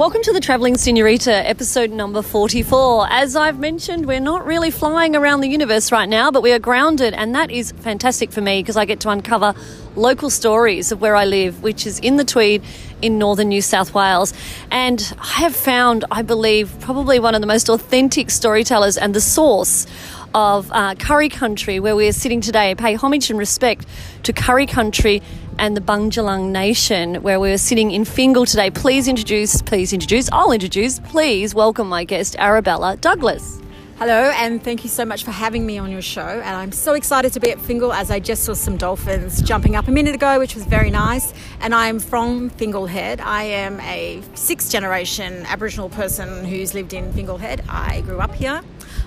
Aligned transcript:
Welcome 0.00 0.22
to 0.22 0.32
the 0.32 0.40
Travelling 0.40 0.78
Senorita, 0.78 1.46
episode 1.46 1.90
number 1.90 2.22
44. 2.22 3.08
As 3.10 3.36
I've 3.36 3.58
mentioned, 3.58 4.06
we're 4.06 4.18
not 4.18 4.46
really 4.46 4.70
flying 4.70 5.14
around 5.14 5.42
the 5.42 5.48
universe 5.48 5.92
right 5.92 6.08
now, 6.08 6.30
but 6.30 6.42
we 6.42 6.52
are 6.52 6.58
grounded, 6.58 7.12
and 7.12 7.34
that 7.34 7.50
is 7.50 7.72
fantastic 7.72 8.32
for 8.32 8.40
me 8.40 8.62
because 8.62 8.78
I 8.78 8.86
get 8.86 9.00
to 9.00 9.10
uncover 9.10 9.52
local 9.96 10.30
stories 10.30 10.90
of 10.90 11.02
where 11.02 11.14
I 11.14 11.26
live, 11.26 11.62
which 11.62 11.86
is 11.86 11.98
in 11.98 12.16
the 12.16 12.24
Tweed 12.24 12.62
in 13.02 13.18
northern 13.18 13.50
New 13.50 13.60
South 13.60 13.92
Wales. 13.92 14.32
And 14.70 15.14
I 15.18 15.40
have 15.40 15.54
found, 15.54 16.06
I 16.10 16.22
believe, 16.22 16.74
probably 16.80 17.20
one 17.20 17.34
of 17.34 17.42
the 17.42 17.46
most 17.46 17.68
authentic 17.68 18.30
storytellers 18.30 18.96
and 18.96 19.14
the 19.14 19.20
source 19.20 19.86
of 20.34 20.70
uh, 20.72 20.94
Currie 20.94 21.28
Country, 21.28 21.78
where 21.78 21.94
we 21.94 22.08
are 22.08 22.12
sitting 22.12 22.40
today. 22.40 22.74
Pay 22.74 22.94
homage 22.94 23.28
and 23.28 23.38
respect 23.38 23.84
to 24.22 24.32
Currie 24.32 24.64
Country 24.64 25.20
and 25.60 25.76
the 25.76 25.80
Bundjalung 25.82 26.52
Nation, 26.52 27.16
where 27.16 27.38
we're 27.38 27.58
sitting 27.58 27.90
in 27.90 28.06
Fingal 28.06 28.46
today. 28.46 28.70
Please 28.70 29.06
introduce, 29.06 29.60
please 29.60 29.92
introduce, 29.92 30.30
I'll 30.32 30.52
introduce, 30.52 30.98
please 31.00 31.54
welcome 31.54 31.86
my 31.86 32.04
guest, 32.04 32.34
Arabella 32.38 32.96
Douglas. 32.96 33.60
Hello, 33.98 34.32
and 34.36 34.64
thank 34.64 34.82
you 34.82 34.88
so 34.88 35.04
much 35.04 35.22
for 35.22 35.32
having 35.32 35.66
me 35.66 35.76
on 35.76 35.90
your 35.90 36.00
show. 36.00 36.22
And 36.22 36.56
I'm 36.56 36.72
so 36.72 36.94
excited 36.94 37.34
to 37.34 37.40
be 37.40 37.50
at 37.50 37.60
Fingal 37.60 37.92
as 37.92 38.10
I 38.10 38.18
just 38.18 38.44
saw 38.44 38.54
some 38.54 38.78
dolphins 38.78 39.42
jumping 39.42 39.76
up 39.76 39.86
a 39.86 39.90
minute 39.90 40.14
ago, 40.14 40.38
which 40.38 40.54
was 40.54 40.64
very 40.64 40.90
nice. 40.90 41.34
And 41.60 41.74
I'm 41.74 41.98
from 41.98 42.48
Fingal 42.48 42.86
Head. 42.86 43.20
I 43.20 43.42
am 43.42 43.78
a 43.80 44.22
sixth 44.32 44.72
generation 44.72 45.44
Aboriginal 45.44 45.90
person 45.90 46.46
who's 46.46 46.72
lived 46.72 46.94
in 46.94 47.12
Fingal 47.12 47.36
Head. 47.36 47.62
I 47.68 48.00
grew 48.00 48.20
up 48.20 48.34
here. 48.34 48.62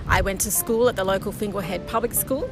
I 0.07 0.21
went 0.21 0.41
to 0.41 0.51
school 0.51 0.87
at 0.87 0.95
the 0.95 1.03
local 1.03 1.31
Fingal 1.31 1.61
Head 1.61 1.87
Public 1.87 2.13
School, 2.13 2.47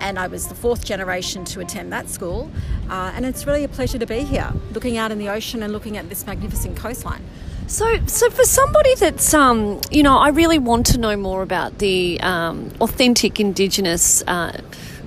and 0.00 0.18
I 0.18 0.26
was 0.26 0.48
the 0.48 0.54
fourth 0.54 0.84
generation 0.84 1.44
to 1.46 1.60
attend 1.60 1.92
that 1.92 2.08
school. 2.08 2.50
Uh, 2.88 3.12
and 3.14 3.24
it's 3.24 3.46
really 3.46 3.64
a 3.64 3.68
pleasure 3.68 3.98
to 3.98 4.06
be 4.06 4.20
here, 4.20 4.52
looking 4.72 4.96
out 4.96 5.12
in 5.12 5.18
the 5.18 5.28
ocean 5.28 5.62
and 5.62 5.72
looking 5.72 5.96
at 5.96 6.08
this 6.08 6.26
magnificent 6.26 6.76
coastline. 6.76 7.22
So, 7.66 8.04
so 8.06 8.28
for 8.30 8.42
somebody 8.44 8.96
that's, 8.96 9.32
um, 9.32 9.80
you 9.92 10.02
know, 10.02 10.18
I 10.18 10.30
really 10.30 10.58
want 10.58 10.86
to 10.86 10.98
know 10.98 11.16
more 11.16 11.42
about 11.42 11.78
the 11.78 12.20
um, 12.20 12.72
authentic 12.80 13.38
Indigenous 13.38 14.24
uh, 14.26 14.60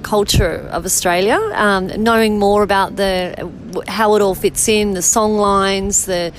culture 0.03 0.69
of 0.71 0.85
Australia, 0.85 1.39
um, 1.55 1.87
knowing 2.01 2.39
more 2.39 2.63
about 2.63 2.95
the 2.95 3.51
how 3.87 4.15
it 4.15 4.21
all 4.21 4.35
fits 4.35 4.67
in, 4.67 4.93
the 4.93 5.01
song 5.01 5.37
lines, 5.37 6.05
the 6.05 6.31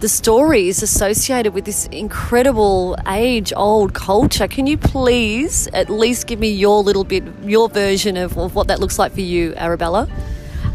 the 0.00 0.08
stories 0.08 0.82
associated 0.82 1.54
with 1.54 1.64
this 1.64 1.86
incredible 1.86 2.96
age 3.08 3.52
old 3.56 3.94
culture. 3.94 4.46
Can 4.46 4.66
you 4.66 4.76
please 4.76 5.68
at 5.72 5.88
least 5.88 6.26
give 6.26 6.38
me 6.38 6.50
your 6.50 6.82
little 6.82 7.04
bit, 7.04 7.24
your 7.42 7.68
version 7.68 8.16
of, 8.16 8.36
of 8.36 8.54
what 8.54 8.68
that 8.68 8.78
looks 8.78 8.98
like 8.98 9.12
for 9.12 9.22
you, 9.22 9.54
Arabella? 9.56 10.08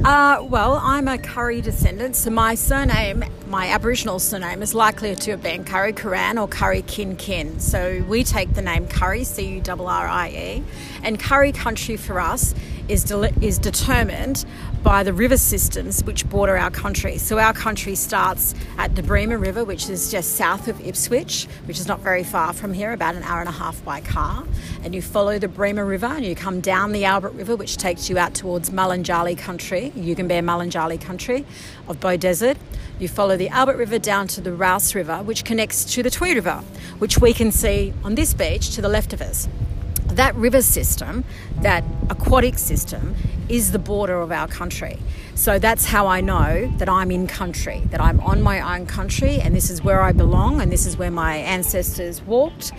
Uh, 0.03 0.43
well, 0.49 0.79
I'm 0.81 1.07
a 1.07 1.19
Currie 1.19 1.61
descendant, 1.61 2.15
so 2.15 2.31
my 2.31 2.55
surname, 2.55 3.23
my 3.45 3.67
Aboriginal 3.67 4.17
surname, 4.17 4.63
is 4.63 4.73
likely 4.73 5.13
to 5.13 5.31
have 5.31 5.43
been 5.43 5.63
Curry 5.63 5.93
Curran 5.93 6.39
or 6.39 6.47
Curry 6.47 6.81
Kin 6.81 7.15
Kin. 7.15 7.59
So 7.59 8.03
we 8.07 8.23
take 8.23 8.55
the 8.55 8.63
name 8.63 8.87
Currie, 8.87 9.23
C 9.23 9.45
U 9.57 9.61
R 9.67 9.79
R 9.79 10.07
I 10.07 10.29
E, 10.29 10.63
and 11.03 11.19
Currie 11.19 11.51
country 11.51 11.97
for 11.97 12.19
us 12.19 12.55
is, 12.87 13.11
is 13.41 13.59
determined 13.59 14.43
by 14.83 15.03
the 15.03 15.13
river 15.13 15.37
systems 15.37 16.03
which 16.03 16.27
border 16.29 16.57
our 16.57 16.71
country. 16.71 17.17
So 17.17 17.37
our 17.37 17.53
country 17.53 17.93
starts 17.95 18.55
at 18.77 18.95
the 18.95 19.03
Bremer 19.03 19.37
River, 19.37 19.63
which 19.63 19.89
is 19.89 20.09
just 20.09 20.35
south 20.35 20.67
of 20.67 20.79
Ipswich, 20.85 21.47
which 21.65 21.79
is 21.79 21.87
not 21.87 21.99
very 21.99 22.23
far 22.23 22.51
from 22.53 22.73
here, 22.73 22.91
about 22.91 23.15
an 23.15 23.23
hour 23.23 23.39
and 23.39 23.49
a 23.49 23.53
half 23.53 23.83
by 23.85 24.01
car. 24.01 24.43
And 24.83 24.95
you 24.95 25.01
follow 25.01 25.37
the 25.37 25.47
Bremer 25.47 25.85
River 25.85 26.07
and 26.07 26.25
you 26.25 26.35
come 26.35 26.61
down 26.61 26.91
the 26.91 27.05
Albert 27.05 27.33
River, 27.33 27.55
which 27.55 27.77
takes 27.77 28.09
you 28.09 28.17
out 28.17 28.33
towards 28.33 28.71
Mulunjali 28.71 29.37
country, 29.37 29.91
Yugambeh 29.95 30.43
Mulunjali 30.43 30.99
country 30.99 31.45
of 31.87 31.99
Beaudesert. 31.99 32.57
You 32.99 33.07
follow 33.07 33.37
the 33.37 33.49
Albert 33.49 33.77
River 33.77 33.99
down 33.99 34.27
to 34.29 34.41
the 34.41 34.51
Rous 34.51 34.95
River, 34.95 35.17
which 35.23 35.45
connects 35.45 35.85
to 35.93 36.03
the 36.03 36.09
Tweed 36.09 36.35
River, 36.35 36.63
which 36.99 37.19
we 37.19 37.33
can 37.33 37.51
see 37.51 37.93
on 38.03 38.15
this 38.15 38.33
beach 38.33 38.73
to 38.75 38.81
the 38.81 38.89
left 38.89 39.13
of 39.13 39.21
us 39.21 39.47
that 40.15 40.35
river 40.35 40.61
system, 40.61 41.23
that 41.61 41.83
aquatic 42.09 42.57
system, 42.57 43.15
is 43.49 43.71
the 43.71 43.79
border 43.79 44.21
of 44.21 44.31
our 44.31 44.47
country. 44.47 44.97
So 45.35 45.59
that's 45.59 45.85
how 45.85 46.07
I 46.07 46.21
know 46.21 46.71
that 46.77 46.87
I'm 46.87 47.11
in 47.11 47.27
country, 47.27 47.81
that 47.89 47.99
I'm 47.99 48.19
on 48.21 48.41
my 48.41 48.77
own 48.77 48.85
country, 48.85 49.39
and 49.41 49.55
this 49.55 49.69
is 49.69 49.83
where 49.83 50.01
I 50.01 50.11
belong, 50.11 50.61
and 50.61 50.71
this 50.71 50.85
is 50.85 50.97
where 50.97 51.11
my 51.11 51.35
ancestors 51.35 52.21
walked, 52.21 52.71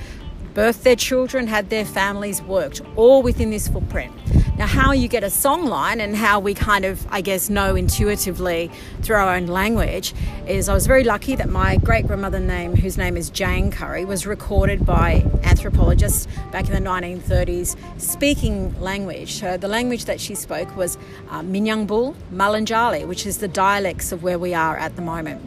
birthed 0.55 0.83
their 0.83 0.97
children, 0.97 1.47
had 1.47 1.71
their 1.71 1.85
families 1.85 2.43
worked, 2.43 2.81
all 2.97 3.23
within 3.23 3.51
this 3.51 3.69
footprint. 3.69 4.13
Now, 4.59 4.67
how 4.67 4.93
you 4.93 5.09
get 5.09 5.25
a 5.25 5.31
song 5.31 5.65
line 5.65 5.99
and 5.99 6.15
how 6.15 6.39
we 6.39 6.53
kind 6.53 6.85
of, 6.85 7.07
I 7.11 7.23
guess, 7.23 7.49
know 7.49 7.75
intuitively 7.75 8.71
through 9.01 9.17
our 9.17 9.35
own 9.35 9.47
language 9.47 10.13
is 10.47 10.69
I 10.69 10.75
was 10.75 10.87
very 10.87 11.05
lucky 11.05 11.35
that 11.37 11.49
my 11.49 11.79
great 11.79 12.07
grandmother 12.07 12.39
name, 12.39 12.77
whose 12.77 12.99
name 12.99 13.17
is 13.17 13.31
Jane 13.31 13.71
Currie, 13.71 14.05
was 14.05 14.27
recorded 14.27 14.85
by 14.85 15.25
anthropologists 15.43 16.29
back 16.51 16.69
in 16.69 16.73
the 16.73 16.91
1930s 16.91 17.77
speaking 17.99 18.79
language. 18.79 19.43
Uh, 19.43 19.57
the 19.57 19.69
language 19.69 20.05
that 20.05 20.21
she 20.21 20.35
spoke 20.35 20.77
was 20.77 20.99
uh, 21.31 21.41
Minyungbul 21.41 22.15
Mulunjali, 22.31 23.07
which 23.09 23.25
is 23.25 23.39
the 23.39 23.49
dialects 23.49 24.13
of 24.13 24.23
where 24.23 24.39
we 24.39 24.53
are 24.53 24.77
at 24.77 24.97
the 24.97 25.03
moment. 25.03 25.41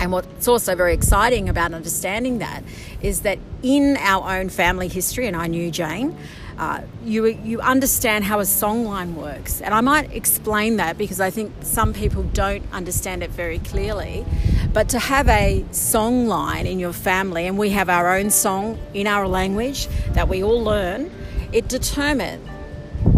And 0.00 0.10
what's 0.10 0.48
also 0.48 0.74
very 0.74 0.94
exciting 0.94 1.48
about 1.48 1.72
understanding 1.72 2.38
that 2.38 2.64
is 3.00 3.20
that 3.20 3.38
in 3.62 3.96
our 3.98 4.40
own 4.40 4.48
family 4.48 4.88
history, 4.88 5.28
and 5.28 5.36
I 5.36 5.46
knew 5.46 5.70
Jane, 5.70 6.16
uh, 6.60 6.82
you, 7.02 7.24
you 7.24 7.58
understand 7.62 8.22
how 8.22 8.38
a 8.38 8.42
songline 8.42 9.14
works. 9.14 9.62
And 9.62 9.72
I 9.72 9.80
might 9.80 10.12
explain 10.12 10.76
that 10.76 10.98
because 10.98 11.18
I 11.18 11.30
think 11.30 11.54
some 11.62 11.94
people 11.94 12.22
don't 12.22 12.62
understand 12.70 13.22
it 13.22 13.30
very 13.30 13.60
clearly. 13.60 14.26
But 14.70 14.90
to 14.90 14.98
have 14.98 15.26
a 15.28 15.64
songline 15.70 16.70
in 16.70 16.78
your 16.78 16.92
family, 16.92 17.46
and 17.46 17.56
we 17.56 17.70
have 17.70 17.88
our 17.88 18.14
own 18.14 18.28
song 18.28 18.78
in 18.92 19.06
our 19.06 19.26
language 19.26 19.88
that 20.10 20.28
we 20.28 20.42
all 20.42 20.62
learn, 20.62 21.10
it 21.50 21.66
determine, 21.66 22.46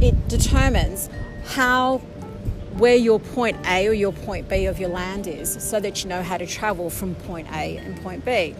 it 0.00 0.28
determines 0.28 1.10
how 1.44 1.98
where 2.78 2.96
your 2.96 3.18
point 3.18 3.56
A 3.66 3.88
or 3.88 3.92
your 3.92 4.12
point 4.12 4.48
B 4.48 4.66
of 4.66 4.78
your 4.78 4.88
land 4.88 5.26
is 5.26 5.52
so 5.60 5.80
that 5.80 6.04
you 6.04 6.08
know 6.08 6.22
how 6.22 6.38
to 6.38 6.46
travel 6.46 6.90
from 6.90 7.16
point 7.16 7.48
A 7.50 7.76
and 7.76 8.00
point 8.02 8.24
B. 8.24 8.54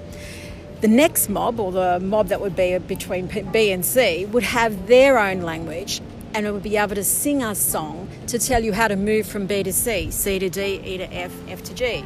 The 0.82 0.88
next 0.88 1.28
mob, 1.28 1.60
or 1.60 1.70
the 1.70 2.00
mob 2.00 2.26
that 2.26 2.41
would 2.41 2.56
be 2.56 2.76
between 2.76 3.28
B 3.53 3.70
and 3.70 3.87
C, 3.87 4.25
would 4.26 4.43
have 4.43 4.88
their 4.88 5.16
own 5.16 5.43
language 5.43 6.00
and 6.34 6.44
it 6.44 6.50
would 6.50 6.65
be 6.65 6.76
able 6.76 6.97
to 6.97 7.04
sing 7.04 7.41
a 7.41 7.54
song 7.54 8.09
to 8.26 8.37
tell 8.37 8.65
you 8.65 8.72
how 8.72 8.88
to 8.88 8.97
move 8.97 9.28
from 9.28 9.47
B 9.47 9.62
to 9.62 9.72
C, 9.72 10.10
C 10.10 10.41
to 10.41 10.50
D, 10.50 10.82
E 10.84 10.98
to 10.98 11.04
F, 11.15 11.32
F 11.47 11.62
to 11.62 11.75
G. 11.75 12.04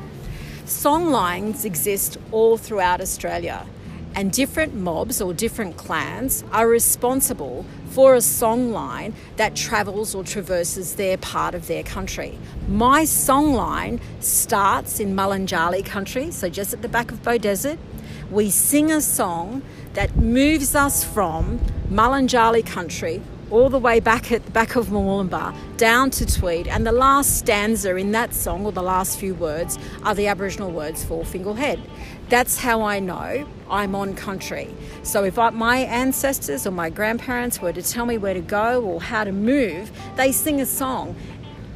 Song 0.66 1.10
lines 1.10 1.64
exist 1.64 2.18
all 2.32 2.58
throughout 2.58 3.00
Australia, 3.00 3.66
and 4.14 4.30
different 4.30 4.74
mobs 4.74 5.22
or 5.22 5.32
different 5.32 5.78
clans 5.78 6.44
are 6.52 6.68
responsible 6.68 7.64
for 7.92 8.14
a 8.14 8.20
song 8.20 8.72
line 8.72 9.14
that 9.36 9.56
travels 9.56 10.14
or 10.14 10.22
traverses 10.22 10.96
their 10.96 11.16
part 11.16 11.54
of 11.54 11.66
their 11.66 11.82
country. 11.82 12.38
My 12.68 13.06
song 13.06 13.54
line 13.54 14.00
starts 14.20 15.00
in 15.00 15.16
Mulunjali 15.16 15.82
country, 15.82 16.30
so 16.30 16.50
just 16.50 16.74
at 16.74 16.82
the 16.82 16.88
back 16.88 17.10
of 17.10 17.22
Beaudesert, 17.22 17.78
we 18.30 18.50
sing 18.50 18.90
a 18.90 19.00
song 19.00 19.62
that 19.94 20.16
moves 20.16 20.74
us 20.74 21.04
from 21.04 21.58
Mulunjali 21.90 22.66
country 22.66 23.22
all 23.50 23.68
the 23.68 23.78
way 23.78 24.00
back 24.00 24.32
at 24.32 24.44
the 24.44 24.50
back 24.50 24.74
of 24.74 24.88
Murwillumbah 24.88 25.54
down 25.76 26.10
to 26.10 26.26
Tweed, 26.26 26.66
and 26.66 26.84
the 26.84 26.90
last 26.90 27.38
stanza 27.38 27.94
in 27.94 28.10
that 28.10 28.34
song, 28.34 28.66
or 28.66 28.72
the 28.72 28.82
last 28.82 29.20
few 29.20 29.34
words, 29.34 29.78
are 30.02 30.14
the 30.14 30.26
Aboriginal 30.26 30.70
words 30.72 31.04
for 31.04 31.24
Fingal 31.24 31.54
Head. 31.54 31.80
That's 32.28 32.58
how 32.58 32.82
I 32.82 32.98
know 32.98 33.46
I'm 33.70 33.94
on 33.94 34.16
country. 34.16 34.74
So 35.04 35.22
if 35.22 35.38
I, 35.38 35.50
my 35.50 35.78
ancestors 35.78 36.66
or 36.66 36.72
my 36.72 36.90
grandparents 36.90 37.60
were 37.60 37.72
to 37.72 37.82
tell 37.82 38.04
me 38.04 38.18
where 38.18 38.34
to 38.34 38.40
go 38.40 38.82
or 38.82 39.00
how 39.00 39.22
to 39.22 39.30
move, 39.30 39.92
they 40.16 40.32
sing 40.32 40.60
a 40.60 40.66
song 40.66 41.14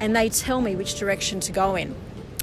and 0.00 0.16
they 0.16 0.28
tell 0.28 0.60
me 0.60 0.74
which 0.74 0.98
direction 0.98 1.38
to 1.40 1.52
go 1.52 1.76
in. 1.76 1.94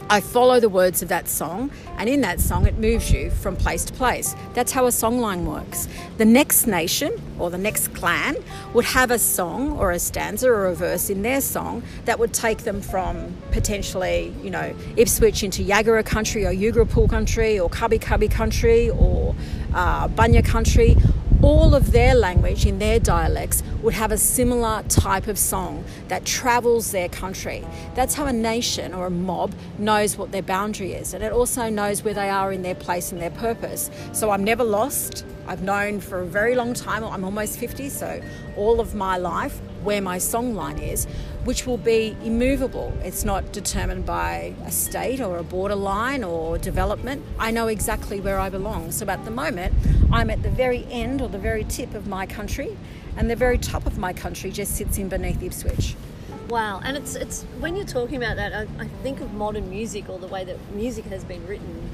I 0.09 0.21
follow 0.21 0.61
the 0.61 0.69
words 0.69 1.01
of 1.01 1.09
that 1.09 1.27
song, 1.27 1.69
and 1.97 2.07
in 2.07 2.21
that 2.21 2.39
song, 2.39 2.65
it 2.65 2.77
moves 2.77 3.11
you 3.11 3.29
from 3.29 3.57
place 3.57 3.83
to 3.85 3.93
place. 3.93 4.35
That's 4.53 4.71
how 4.71 4.85
a 4.85 4.89
songline 4.89 5.43
works. 5.43 5.89
The 6.17 6.23
next 6.23 6.65
nation 6.65 7.21
or 7.37 7.49
the 7.49 7.57
next 7.57 7.93
clan 7.93 8.37
would 8.73 8.85
have 8.85 9.11
a 9.11 9.19
song 9.19 9.77
or 9.77 9.91
a 9.91 9.99
stanza 9.99 10.47
or 10.47 10.67
a 10.67 10.75
verse 10.75 11.09
in 11.09 11.23
their 11.23 11.41
song 11.41 11.83
that 12.05 12.19
would 12.19 12.33
take 12.33 12.59
them 12.59 12.79
from 12.79 13.35
potentially, 13.51 14.33
you 14.41 14.49
know, 14.49 14.73
Ipswich 14.95 15.43
into 15.43 15.61
Yagara 15.61 16.05
country 16.05 16.45
or 16.45 16.53
Yugarabul 16.53 17.09
country 17.09 17.59
or 17.59 17.69
Cubby 17.69 17.99
Cubby 17.99 18.29
country 18.29 18.89
or 18.89 19.35
uh, 19.73 20.07
Bunya 20.07 20.43
country 20.43 20.95
all 21.43 21.75
of 21.75 21.91
their 21.91 22.15
language 22.15 22.65
in 22.65 22.79
their 22.79 22.99
dialects 22.99 23.61
would 23.83 23.93
have 23.93 24.11
a 24.11 24.17
similar 24.17 24.81
type 24.89 25.27
of 25.27 25.37
song 25.37 25.83
that 26.07 26.25
travels 26.25 26.91
their 26.91 27.07
country. 27.09 27.63
That's 27.93 28.15
how 28.15 28.25
a 28.25 28.33
nation 28.33 28.93
or 28.93 29.05
a 29.05 29.11
mob 29.11 29.53
knows 29.77 30.17
what 30.17 30.31
their 30.31 30.41
boundary 30.41 30.93
is, 30.93 31.13
and 31.13 31.23
it 31.23 31.31
also 31.31 31.69
knows 31.69 32.03
where 32.03 32.15
they 32.15 32.29
are 32.29 32.51
in 32.51 32.63
their 32.63 32.75
place 32.75 33.11
and 33.11 33.21
their 33.21 33.31
purpose. 33.31 33.91
So 34.13 34.31
I'm 34.31 34.43
never 34.43 34.63
lost. 34.63 35.25
I've 35.47 35.61
known 35.61 35.99
for 35.99 36.19
a 36.19 36.25
very 36.25 36.55
long 36.55 36.73
time, 36.73 37.03
I'm 37.03 37.23
almost 37.23 37.59
50, 37.59 37.89
so 37.89 38.21
all 38.57 38.79
of 38.79 38.95
my 38.95 39.17
life 39.17 39.61
where 39.83 40.01
my 40.01 40.17
song 40.17 40.55
line 40.55 40.79
is, 40.79 41.07
which 41.47 41.65
will 41.65 41.77
be 41.77 42.13
immovable. 42.25 42.91
It's 43.05 43.23
not 43.23 43.53
determined 43.53 44.05
by 44.05 44.53
a 44.65 44.71
state 44.71 45.21
or 45.21 45.37
a 45.37 45.43
borderline 45.43 46.21
or 46.21 46.57
development. 46.57 47.23
I 47.39 47.51
know 47.51 47.67
exactly 47.67 48.19
where 48.19 48.37
I 48.37 48.49
belong. 48.49 48.91
So 48.91 49.07
at 49.07 49.23
the 49.23 49.31
moment, 49.31 49.73
I'm 50.11 50.29
at 50.29 50.43
the 50.43 50.49
very 50.49 50.85
end 50.91 51.21
or 51.21 51.29
the 51.29 51.37
very 51.37 51.63
tip 51.63 51.93
of 51.93 52.05
my 52.05 52.25
country, 52.25 52.75
and 53.15 53.29
the 53.29 53.35
very 53.37 53.57
top 53.57 53.85
of 53.85 53.97
my 53.97 54.11
country 54.11 54.51
just 54.51 54.75
sits 54.75 54.97
in 54.97 55.07
beneath 55.07 55.41
Ipswich. 55.41 55.95
Wow, 56.49 56.81
and 56.83 56.97
it's 56.97 57.15
it's 57.15 57.43
when 57.61 57.77
you're 57.77 57.85
talking 57.85 58.17
about 58.17 58.35
that, 58.35 58.51
I, 58.53 58.67
I 58.83 58.87
think 59.01 59.21
of 59.21 59.33
modern 59.33 59.69
music 59.69 60.09
or 60.09 60.19
the 60.19 60.27
way 60.27 60.43
that 60.43 60.57
music 60.73 61.05
has 61.05 61.23
been 61.23 61.47
written 61.47 61.89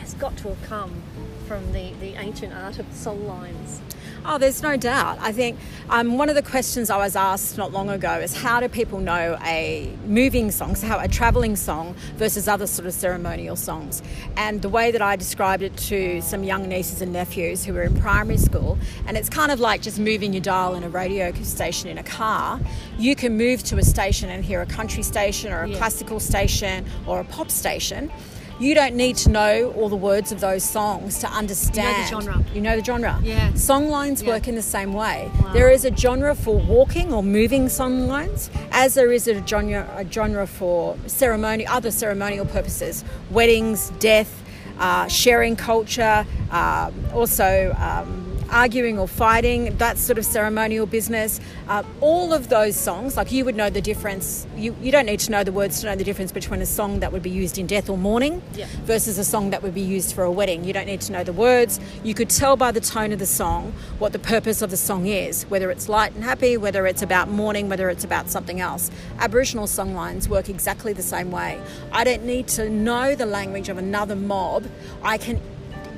has 0.00 0.14
got 0.14 0.34
to 0.38 0.48
have 0.48 0.62
come 0.62 1.02
from 1.46 1.72
the, 1.72 1.92
the 2.00 2.14
ancient 2.14 2.54
art 2.54 2.78
of 2.78 2.86
song 2.94 3.26
lines. 3.26 3.82
Oh, 4.30 4.36
there's 4.36 4.62
no 4.62 4.76
doubt. 4.76 5.16
I 5.22 5.32
think 5.32 5.58
um, 5.88 6.18
one 6.18 6.28
of 6.28 6.34
the 6.34 6.42
questions 6.42 6.90
I 6.90 6.98
was 6.98 7.16
asked 7.16 7.56
not 7.56 7.72
long 7.72 7.88
ago 7.88 8.12
is 8.20 8.36
how 8.36 8.60
do 8.60 8.68
people 8.68 8.98
know 8.98 9.38
a 9.42 9.90
moving 10.04 10.50
song, 10.50 10.74
so 10.76 10.86
how 10.86 10.98
a 10.98 11.08
travelling 11.08 11.56
song 11.56 11.94
versus 12.16 12.46
other 12.46 12.66
sort 12.66 12.86
of 12.86 12.92
ceremonial 12.92 13.56
songs? 13.56 14.02
And 14.36 14.60
the 14.60 14.68
way 14.68 14.90
that 14.90 15.00
I 15.00 15.16
described 15.16 15.62
it 15.62 15.74
to 15.78 16.20
some 16.20 16.44
young 16.44 16.68
nieces 16.68 17.00
and 17.00 17.10
nephews 17.10 17.64
who 17.64 17.72
were 17.72 17.84
in 17.84 17.98
primary 17.98 18.36
school, 18.36 18.76
and 19.06 19.16
it's 19.16 19.30
kind 19.30 19.50
of 19.50 19.60
like 19.60 19.80
just 19.80 19.98
moving 19.98 20.34
your 20.34 20.42
dial 20.42 20.74
in 20.74 20.84
a 20.84 20.90
radio 20.90 21.32
station 21.32 21.88
in 21.88 21.96
a 21.96 22.02
car. 22.02 22.60
You 22.98 23.16
can 23.16 23.38
move 23.38 23.62
to 23.62 23.78
a 23.78 23.82
station 23.82 24.28
and 24.28 24.44
hear 24.44 24.60
a 24.60 24.66
country 24.66 25.04
station 25.04 25.54
or 25.54 25.62
a 25.62 25.74
classical 25.74 26.20
station 26.20 26.84
or 27.06 27.20
a 27.20 27.24
pop 27.24 27.50
station 27.50 28.12
you 28.58 28.74
don't 28.74 28.94
need 28.94 29.16
to 29.16 29.30
know 29.30 29.72
all 29.76 29.88
the 29.88 29.96
words 29.96 30.32
of 30.32 30.40
those 30.40 30.64
songs 30.64 31.18
to 31.20 31.28
understand. 31.28 32.10
You 32.10 32.16
know 32.16 32.20
the 32.20 32.32
genre. 32.32 32.44
You 32.54 32.60
know 32.60 32.76
the 32.76 32.84
genre. 32.84 33.20
Yeah. 33.22 33.54
Song 33.54 33.88
lines 33.88 34.22
yeah. 34.22 34.30
work 34.30 34.48
in 34.48 34.54
the 34.54 34.62
same 34.62 34.92
way. 34.92 35.30
Wow. 35.40 35.52
There 35.52 35.70
is 35.70 35.84
a 35.84 35.96
genre 35.96 36.34
for 36.34 36.58
walking 36.58 37.12
or 37.12 37.22
moving 37.22 37.68
song 37.68 38.06
lines, 38.06 38.50
as 38.72 38.94
there 38.94 39.12
is 39.12 39.28
a 39.28 39.46
genre, 39.46 39.88
a 39.96 40.10
genre 40.10 40.46
for 40.46 40.96
ceremony, 41.06 41.66
other 41.66 41.90
ceremonial 41.90 42.46
purposes, 42.46 43.04
weddings, 43.30 43.90
death, 44.00 44.42
uh, 44.78 45.06
sharing 45.08 45.56
culture, 45.56 46.26
uh, 46.50 46.90
also. 47.12 47.74
Um, 47.78 48.27
arguing 48.50 48.98
or 48.98 49.08
fighting, 49.08 49.76
that 49.78 49.98
sort 49.98 50.18
of 50.18 50.24
ceremonial 50.24 50.86
business. 50.86 51.40
Uh, 51.68 51.82
all 52.00 52.32
of 52.32 52.48
those 52.48 52.76
songs, 52.76 53.16
like 53.16 53.30
you 53.32 53.44
would 53.44 53.56
know 53.56 53.70
the 53.70 53.80
difference. 53.80 54.46
You, 54.56 54.74
you 54.80 54.90
don't 54.90 55.06
need 55.06 55.20
to 55.20 55.30
know 55.30 55.44
the 55.44 55.52
words 55.52 55.80
to 55.80 55.86
know 55.86 55.96
the 55.96 56.04
difference 56.04 56.32
between 56.32 56.60
a 56.60 56.66
song 56.66 57.00
that 57.00 57.12
would 57.12 57.22
be 57.22 57.30
used 57.30 57.58
in 57.58 57.66
death 57.66 57.88
or 57.88 57.98
mourning 57.98 58.42
yeah. 58.54 58.66
versus 58.84 59.18
a 59.18 59.24
song 59.24 59.50
that 59.50 59.62
would 59.62 59.74
be 59.74 59.80
used 59.80 60.14
for 60.14 60.24
a 60.24 60.30
wedding. 60.30 60.64
You 60.64 60.72
don't 60.72 60.86
need 60.86 61.00
to 61.02 61.12
know 61.12 61.24
the 61.24 61.32
words. 61.32 61.80
You 62.02 62.14
could 62.14 62.30
tell 62.30 62.56
by 62.56 62.72
the 62.72 62.80
tone 62.80 63.12
of 63.12 63.18
the 63.18 63.26
song 63.26 63.72
what 63.98 64.12
the 64.12 64.18
purpose 64.18 64.62
of 64.62 64.70
the 64.70 64.76
song 64.76 65.06
is, 65.06 65.44
whether 65.44 65.70
it's 65.70 65.88
light 65.88 66.14
and 66.14 66.24
happy, 66.24 66.56
whether 66.56 66.86
it's 66.86 67.02
about 67.02 67.28
mourning, 67.28 67.68
whether 67.68 67.90
it's 67.90 68.04
about 68.04 68.30
something 68.30 68.60
else. 68.60 68.90
Aboriginal 69.18 69.66
songlines 69.66 70.28
work 70.28 70.48
exactly 70.48 70.92
the 70.92 71.02
same 71.02 71.30
way. 71.30 71.60
I 71.92 72.04
don't 72.04 72.24
need 72.24 72.48
to 72.48 72.68
know 72.70 73.14
the 73.14 73.26
language 73.26 73.68
of 73.68 73.78
another 73.78 74.16
mob. 74.16 74.66
I 75.02 75.18
can 75.18 75.40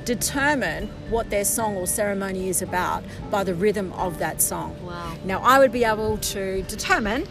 determine 0.05 0.87
what 1.09 1.29
their 1.29 1.45
song 1.45 1.75
or 1.75 1.87
ceremony 1.87 2.49
is 2.49 2.61
about 2.61 3.03
by 3.29 3.43
the 3.43 3.53
rhythm 3.53 3.93
of 3.93 4.19
that 4.19 4.41
song. 4.41 4.75
Wow. 4.85 5.15
Now, 5.23 5.41
I 5.41 5.59
would 5.59 5.71
be 5.71 5.83
able 5.83 6.17
to 6.17 6.61
determine, 6.63 7.27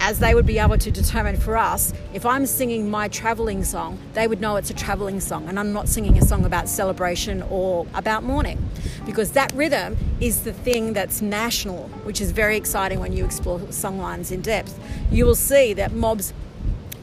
as 0.00 0.18
they 0.18 0.34
would 0.34 0.46
be 0.46 0.58
able 0.58 0.78
to 0.78 0.90
determine 0.90 1.36
for 1.36 1.56
us, 1.56 1.92
if 2.12 2.26
I'm 2.26 2.46
singing 2.46 2.90
my 2.90 3.08
travelling 3.08 3.64
song, 3.64 3.98
they 4.14 4.26
would 4.26 4.40
know 4.40 4.56
it's 4.56 4.70
a 4.70 4.74
travelling 4.74 5.20
song, 5.20 5.48
and 5.48 5.58
I'm 5.58 5.72
not 5.72 5.88
singing 5.88 6.18
a 6.18 6.22
song 6.22 6.44
about 6.44 6.68
celebration 6.68 7.42
or 7.50 7.86
about 7.94 8.24
mourning. 8.24 8.58
Because 9.06 9.32
that 9.32 9.52
rhythm 9.52 9.96
is 10.20 10.42
the 10.42 10.52
thing 10.52 10.92
that's 10.92 11.22
national, 11.22 11.88
which 12.04 12.20
is 12.20 12.32
very 12.32 12.56
exciting 12.56 13.00
when 13.00 13.12
you 13.12 13.24
explore 13.24 13.58
songlines 13.60 14.32
in 14.32 14.40
depth. 14.40 14.78
You 15.10 15.26
will 15.26 15.34
see 15.34 15.74
that 15.74 15.92
mobs 15.92 16.32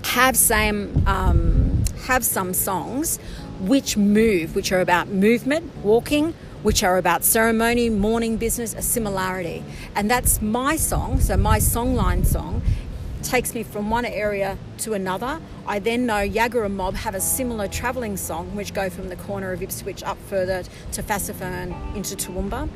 have 0.04 0.36
same 0.36 1.04
um, 1.06 1.84
have 2.06 2.26
some 2.26 2.54
songs 2.54 3.20
which 3.62 3.96
move, 3.96 4.56
which 4.56 4.72
are 4.72 4.82
about 4.82 5.08
movement, 5.08 5.76
walking, 5.78 6.34
which 6.64 6.84
are 6.84 6.98
about 6.98 7.24
ceremony, 7.24 7.90
mourning 7.90 8.38
business, 8.38 8.74
a 8.74 8.82
similarity. 8.82 9.64
And 9.96 10.10
that's 10.10 10.42
my 10.42 10.76
song. 10.76 11.20
So 11.20 11.38
my 11.38 11.60
songline 11.60 12.26
song 12.26 12.62
takes 13.24 13.54
me 13.54 13.64
from 13.64 13.90
one 13.90 14.06
area 14.06 14.58
to 14.80 14.94
another. 14.94 15.40
I 15.68 15.80
then 15.80 16.06
know 16.06 16.28
Yagara 16.28 16.72
Mob 16.72 16.96
have 16.96 17.14
a 17.16 17.22
similar 17.22 17.68
travelling 17.68 18.18
song, 18.18 18.56
which 18.56 18.74
go 18.74 18.90
from 18.90 19.10
the 19.10 19.16
corner 19.16 19.52
of 19.52 19.62
Ipswich 19.62 20.04
up 20.04 20.18
further 20.28 20.64
to 20.94 21.04
Fassifern 21.04 21.96
into 21.96 22.16
Toowoomba. 22.16 22.68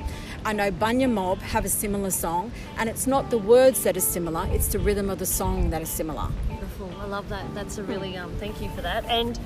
I 0.46 0.54
know 0.54 0.72
Bunya 0.72 1.10
Mob 1.12 1.40
have 1.40 1.66
a 1.66 1.70
similar 1.70 2.12
song, 2.12 2.52
and 2.78 2.88
it's 2.88 3.08
not 3.08 3.32
the 3.32 3.40
words 3.40 3.84
that 3.84 3.98
are 3.98 4.02
similar; 4.02 4.48
it's 4.52 4.68
the 4.68 4.80
rhythm 4.80 5.10
of 5.10 5.18
the 5.18 5.26
song 5.26 5.72
that 5.72 5.82
is 5.82 5.90
similar. 5.90 6.30
Beautiful. 6.48 6.92
I 7.00 7.06
love 7.06 7.28
that. 7.30 7.54
That's 7.56 7.80
a 7.80 7.84
really 7.84 8.16
um, 8.16 8.32
thank 8.36 8.62
you 8.62 8.70
for 8.70 8.82
that. 8.82 9.04
And 9.06 9.40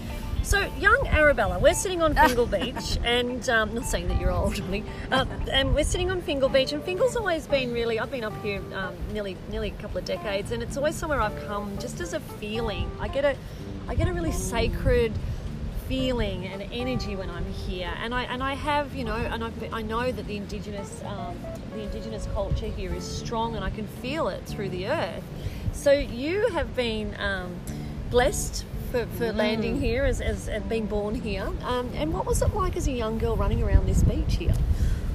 so, 0.44 0.62
young 0.80 1.08
Arabella, 1.08 1.60
we're 1.60 1.74
sitting 1.74 2.02
on 2.02 2.16
Fingal 2.16 2.46
Beach, 2.58 2.98
and 3.04 3.48
um, 3.50 3.74
not 3.74 3.86
saying 3.86 4.08
that 4.08 4.20
you're 4.20 4.32
old, 4.32 4.58
really, 4.60 4.84
uh, 5.12 5.26
and 5.52 5.76
we're 5.76 5.84
sitting 5.84 6.10
on 6.10 6.22
Fingal 6.22 6.50
Beach, 6.50 6.72
and 6.72 6.84
Fingal's 6.84 7.16
always 7.16 7.46
been 7.48 7.74
really. 7.74 8.00
I've 8.00 8.12
been 8.12 8.24
up 8.24 8.42
here 8.42 8.62
um, 8.74 8.96
nearly 9.12 9.38
nearly 9.50 9.70
a 9.70 9.82
couple 9.82 9.98
of 9.98 10.06
decades, 10.06 10.52
and 10.52 10.64
it's 10.64 10.78
always 10.78 10.96
somewhere 10.96 11.22
I've 11.22 11.46
come 11.46 11.78
just 11.78 12.00
as 12.00 12.14
a 12.14 12.20
feeling. 12.20 12.90
I 13.00 13.08
get 13.08 13.26
a, 13.26 13.36
I 13.88 13.96
get 13.96 14.08
a 14.08 14.14
really 14.14 14.32
sacred 14.32 15.12
feeling 15.88 16.46
and 16.46 16.62
energy 16.72 17.16
when 17.16 17.30
I'm 17.30 17.46
here, 17.46 17.92
and 18.02 18.14
I 18.16 18.24
and 18.24 18.42
I 18.42 18.54
have 18.54 18.96
you 18.96 19.04
know, 19.04 19.16
and 19.16 19.44
I, 19.44 19.52
I 19.74 19.82
know 19.82 20.12
that 20.12 20.26
the 20.26 20.38
indigenous 20.38 21.04
um, 21.04 21.38
the 21.74 21.82
indigenous 21.82 22.28
culture 22.34 22.68
here 22.68 22.94
is 22.94 23.04
strong, 23.04 23.56
and 23.56 23.66
I 23.66 23.70
can 23.70 23.88
feel 23.88 24.30
it 24.30 24.46
through 24.46 24.70
the 24.70 24.88
earth. 24.88 25.24
So 25.74 25.92
you 25.92 26.50
have 26.50 26.76
been 26.76 27.16
um, 27.20 27.56
blessed 28.10 28.66
for, 28.90 29.06
for 29.06 29.26
mm. 29.26 29.36
landing 29.36 29.80
here, 29.80 30.04
as, 30.04 30.22
as, 30.22 30.50
being 30.64 30.86
born 30.86 31.16
here. 31.16 31.50
Um, 31.64 31.90
and 31.96 32.14
what 32.14 32.26
was 32.26 32.42
it 32.42 32.54
like 32.54 32.76
as 32.76 32.88
a 32.88 32.92
young 32.92 33.18
girl 33.18 33.36
running 33.36 33.64
around 33.64 33.88
this 33.88 34.04
beach 34.04 34.36
here? 34.38 34.54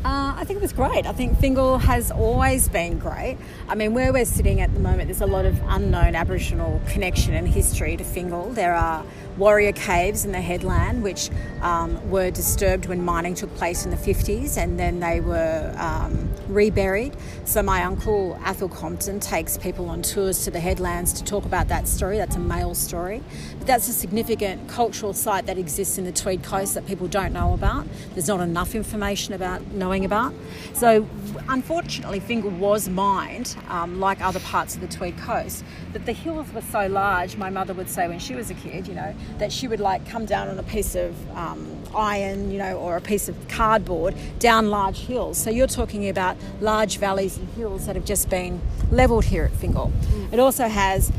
Uh, 0.04 0.34
I 0.36 0.44
think 0.44 0.58
it 0.58 0.62
was 0.62 0.74
great. 0.74 1.06
I 1.06 1.12
think 1.12 1.38
Fingal 1.38 1.78
has 1.78 2.10
always 2.10 2.68
been 2.68 2.98
great. 2.98 3.38
I 3.68 3.74
mean, 3.74 3.94
where 3.94 4.12
we're 4.12 4.26
sitting 4.26 4.60
at 4.60 4.74
the 4.74 4.80
moment, 4.80 5.06
there's 5.06 5.22
a 5.22 5.26
lot 5.26 5.46
of 5.46 5.58
unknown 5.66 6.14
Aboriginal 6.14 6.82
connection 6.88 7.32
and 7.32 7.48
history 7.48 7.96
to 7.96 8.04
Fingal. 8.04 8.50
There 8.50 8.74
are 8.74 9.02
warrior 9.36 9.72
caves 9.72 10.24
in 10.24 10.32
the 10.32 10.40
headland, 10.40 11.02
which 11.02 11.30
um, 11.60 12.10
were 12.10 12.30
disturbed 12.30 12.86
when 12.86 13.04
mining 13.04 13.34
took 13.34 13.54
place 13.56 13.84
in 13.84 13.90
the 13.90 13.96
50s 13.96 14.56
and 14.56 14.78
then 14.78 15.00
they 15.00 15.20
were 15.20 15.74
um, 15.78 16.30
reburied. 16.48 17.16
So, 17.44 17.62
my 17.62 17.82
uncle 17.82 18.38
Athel 18.44 18.68
Compton 18.68 19.20
takes 19.20 19.56
people 19.56 19.88
on 19.88 20.02
tours 20.02 20.44
to 20.44 20.50
the 20.50 20.60
headlands 20.60 21.12
to 21.14 21.24
talk 21.24 21.44
about 21.44 21.68
that 21.68 21.88
story. 21.88 22.18
That's 22.18 22.36
a 22.36 22.40
male 22.40 22.74
story. 22.74 23.22
But 23.58 23.66
that's 23.66 23.88
a 23.88 23.92
significant 23.92 24.68
cultural 24.68 25.12
site 25.12 25.46
that 25.46 25.58
exists 25.58 25.98
in 25.98 26.04
the 26.04 26.12
Tweed 26.12 26.42
Coast 26.42 26.74
that 26.74 26.86
people 26.86 27.08
don't 27.08 27.32
know 27.32 27.54
about. 27.54 27.86
There's 28.12 28.28
not 28.28 28.40
enough 28.40 28.74
information 28.74 29.34
about 29.34 29.66
knowing 29.72 30.04
about. 30.04 30.34
So, 30.74 31.06
unfortunately, 31.48 32.20
Fingal 32.20 32.50
was 32.50 32.88
mined, 32.88 33.56
um, 33.68 34.00
like 34.00 34.20
other 34.20 34.40
parts 34.40 34.74
of 34.74 34.80
the 34.80 34.88
Tweed 34.88 35.18
Coast, 35.18 35.64
but 35.92 36.06
the 36.06 36.12
hills 36.12 36.52
were 36.52 36.62
so 36.62 36.86
large, 36.86 37.36
my 37.36 37.50
mother 37.50 37.74
would 37.74 37.88
say 37.88 38.08
when 38.08 38.18
she 38.18 38.34
was 38.34 38.50
a 38.50 38.54
kid, 38.54 38.86
you 38.86 38.94
know, 38.94 39.14
that 39.38 39.52
she 39.52 39.68
would 39.68 39.80
like 39.80 40.06
come 40.06 40.24
down 40.26 40.48
on 40.48 40.58
a 40.58 40.62
piece 40.62 40.94
of 40.94 41.14
um, 41.36 41.66
iron, 41.94 42.50
you 42.50 42.58
know, 42.58 42.76
or 42.76 42.96
a 42.96 43.00
piece 43.00 43.28
of 43.28 43.48
cardboard 43.48 44.14
down 44.38 44.70
large 44.70 44.98
hills. 45.00 45.38
So 45.38 45.50
you're 45.50 45.66
talking 45.66 46.08
about 46.08 46.36
large 46.60 46.98
valleys 46.98 47.36
and 47.36 47.48
hills 47.50 47.86
that 47.86 47.96
have 47.96 48.04
just 48.04 48.28
been 48.28 48.60
levelled 48.90 49.24
here 49.24 49.44
at 49.44 49.52
Fingal. 49.52 49.92
Mm. 50.06 50.32
It 50.32 50.38
also 50.38 50.68
has 50.68 51.12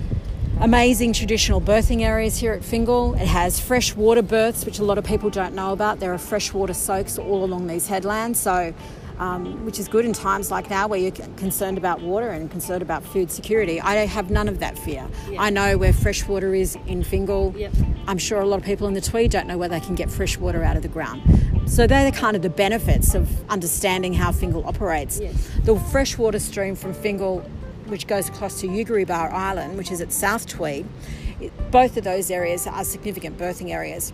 amazing 0.60 1.12
traditional 1.12 1.60
birthing 1.60 2.02
areas 2.02 2.38
here 2.38 2.54
at 2.54 2.64
Fingal. 2.64 3.14
It 3.16 3.28
has 3.28 3.60
freshwater 3.60 4.22
births, 4.22 4.66
which 4.66 4.80
a 4.80 4.84
lot 4.84 4.98
of 4.98 5.04
people 5.04 5.30
don't 5.30 5.54
know 5.54 5.74
about. 5.74 6.00
There 6.00 6.14
are 6.14 6.18
freshwater 6.18 6.74
soaks 6.74 7.18
all 7.18 7.44
along 7.44 7.68
these 7.68 7.88
headlands. 7.88 8.40
So 8.40 8.74
um, 9.19 9.65
which 9.65 9.79
is 9.79 9.88
good 9.88 10.05
in 10.05 10.13
times 10.13 10.51
like 10.51 10.69
now 10.69 10.88
where 10.88 11.00
you're 11.00 11.12
concerned 11.12 11.77
about 11.77 12.01
water 12.01 12.29
and 12.29 12.50
concerned 12.51 12.81
about 12.81 13.03
food 13.03 13.31
security. 13.31 13.79
I 13.81 14.05
have 14.05 14.29
none 14.29 14.48
of 14.48 14.60
that 14.60 14.77
fear. 14.77 15.07
Yeah. 15.29 15.41
I 15.41 15.50
know 15.50 15.77
where 15.77 15.93
fresh 15.93 16.27
water 16.27 16.53
is 16.53 16.77
in 16.88 17.03
Fingal. 17.03 17.53
Yep. 17.55 17.74
I'm 18.07 18.17
sure 18.17 18.39
a 18.39 18.45
lot 18.45 18.60
of 18.60 18.65
people 18.65 18.88
in 18.88 18.93
the 18.93 19.01
Tweed 19.01 19.31
don't 19.31 19.48
know 19.48 19.57
where 19.57 19.69
they 19.69 19.79
can 19.79 19.95
get 19.95 20.12
fresh 20.12 20.38
water 20.38 20.63
out 20.63 20.75
of 20.75 20.81
the 20.81 20.89
ground. 20.89 21.22
So 21.65 21.88
they're 21.88 22.10
the 22.10 22.15
kind 22.15 22.36
of 22.36 22.41
the 22.41 22.50
benefits 22.50 23.15
of 23.15 23.27
understanding 23.50 24.13
how 24.13 24.31
Fingal 24.31 24.65
operates. 24.65 25.19
Yes. 25.19 25.50
The 25.63 25.75
freshwater 25.75 26.39
stream 26.39 26.75
from 26.75 26.93
Fingal, 26.93 27.39
which 27.88 28.07
goes 28.07 28.29
across 28.29 28.62
to 28.62 28.67
Ukerebagh 28.67 29.31
Island, 29.31 29.77
which 29.77 29.91
is 29.91 30.01
at 30.01 30.12
South 30.12 30.45
Tweed, 30.45 30.86
both 31.72 31.98
of 31.98 32.03
those 32.03 32.29
areas 32.29 32.67
are 32.67 32.84
significant 32.84 33.38
birthing 33.38 33.72
areas. 33.72 34.13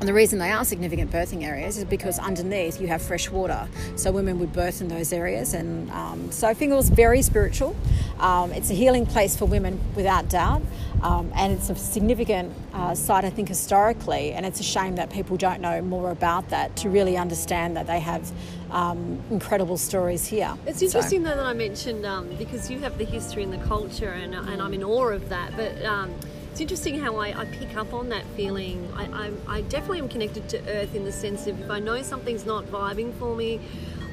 And 0.00 0.08
the 0.08 0.14
reason 0.14 0.38
they 0.38 0.50
are 0.50 0.64
significant 0.64 1.10
birthing 1.10 1.44
areas 1.44 1.76
is 1.76 1.84
because 1.84 2.18
underneath 2.18 2.80
you 2.80 2.86
have 2.86 3.02
fresh 3.02 3.28
water. 3.30 3.68
So 3.96 4.10
women 4.10 4.38
would 4.40 4.50
birth 4.50 4.80
in 4.80 4.88
those 4.88 5.12
areas. 5.12 5.52
And 5.52 5.90
um, 5.90 6.32
so 6.32 6.54
Fingal's 6.54 6.88
very 6.88 7.20
spiritual. 7.20 7.76
Um, 8.18 8.50
it's 8.52 8.70
a 8.70 8.74
healing 8.74 9.04
place 9.04 9.36
for 9.36 9.44
women 9.44 9.78
without 9.94 10.30
doubt. 10.30 10.62
Um, 11.02 11.30
and 11.36 11.52
it's 11.52 11.68
a 11.68 11.76
significant 11.76 12.54
uh, 12.72 12.94
site, 12.94 13.26
I 13.26 13.30
think, 13.30 13.48
historically. 13.48 14.32
And 14.32 14.46
it's 14.46 14.58
a 14.58 14.62
shame 14.62 14.96
that 14.96 15.10
people 15.10 15.36
don't 15.36 15.60
know 15.60 15.82
more 15.82 16.10
about 16.10 16.48
that 16.48 16.76
to 16.76 16.88
really 16.88 17.18
understand 17.18 17.76
that 17.76 17.86
they 17.86 18.00
have 18.00 18.32
um, 18.70 19.22
incredible 19.30 19.76
stories 19.76 20.26
here. 20.26 20.56
It's 20.66 20.80
interesting, 20.80 21.24
so. 21.24 21.28
though, 21.28 21.36
that 21.36 21.46
I 21.46 21.52
mentioned 21.52 22.06
um, 22.06 22.28
because 22.36 22.70
you 22.70 22.78
have 22.78 22.96
the 22.96 23.04
history 23.04 23.42
and 23.42 23.52
the 23.52 23.64
culture, 23.66 24.10
and, 24.10 24.34
and 24.34 24.62
I'm 24.62 24.72
in 24.72 24.82
awe 24.82 25.08
of 25.08 25.28
that. 25.28 25.56
But 25.56 25.84
um, 25.84 26.14
it's 26.50 26.60
interesting 26.60 26.98
how 26.98 27.16
I, 27.16 27.40
I, 27.40 27.44
pick 27.44 27.76
up 27.76 27.94
on 27.94 28.08
that 28.08 28.24
feeling. 28.36 28.88
I, 28.96 29.04
I, 29.06 29.30
I, 29.46 29.60
definitely 29.62 30.00
am 30.00 30.08
connected 30.08 30.48
to 30.50 30.58
Earth 30.68 30.94
in 30.94 31.04
the 31.04 31.12
sense 31.12 31.46
of 31.46 31.60
if 31.60 31.70
I 31.70 31.78
know 31.78 32.02
something's 32.02 32.44
not 32.44 32.66
vibing 32.66 33.14
for 33.18 33.36
me, 33.36 33.60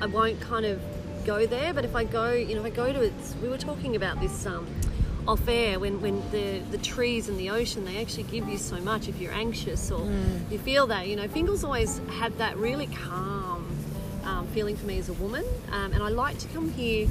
I 0.01 0.05
won't 0.05 0.39
kind 0.39 0.65
of 0.65 0.79
go 1.25 1.45
there. 1.47 1.73
But 1.73 1.83
if 1.83 1.95
I 1.95 2.03
go, 2.03 2.31
you 2.31 2.55
know, 2.55 2.61
if 2.63 2.73
I 2.73 2.75
go 2.75 2.93
to 2.93 3.01
it, 3.01 3.13
we 3.41 3.49
were 3.49 3.57
talking 3.57 3.95
about 3.95 4.21
this 4.21 4.45
um, 4.45 4.67
off 5.27 5.47
air 5.47 5.79
when, 5.79 5.99
when 5.99 6.21
the, 6.31 6.59
the 6.71 6.77
trees 6.77 7.27
and 7.27 7.39
the 7.39 7.49
ocean, 7.49 7.85
they 7.85 7.99
actually 7.99 8.23
give 8.23 8.47
you 8.47 8.57
so 8.57 8.77
much 8.77 9.07
if 9.07 9.19
you're 9.19 9.33
anxious 9.33 9.91
or 9.91 10.01
mm. 10.01 10.51
you 10.51 10.59
feel 10.59 10.87
that. 10.87 11.07
You 11.07 11.15
know, 11.15 11.27
Fingal's 11.27 11.63
always 11.63 11.99
had 12.19 12.37
that 12.37 12.55
really 12.57 12.87
calm 12.87 13.65
um, 14.23 14.47
feeling 14.47 14.77
for 14.77 14.85
me 14.85 14.99
as 14.99 15.09
a 15.09 15.13
woman. 15.13 15.45
Um, 15.71 15.91
and 15.91 16.03
I 16.03 16.09
like 16.09 16.37
to 16.39 16.47
come 16.49 16.71
here 16.71 17.07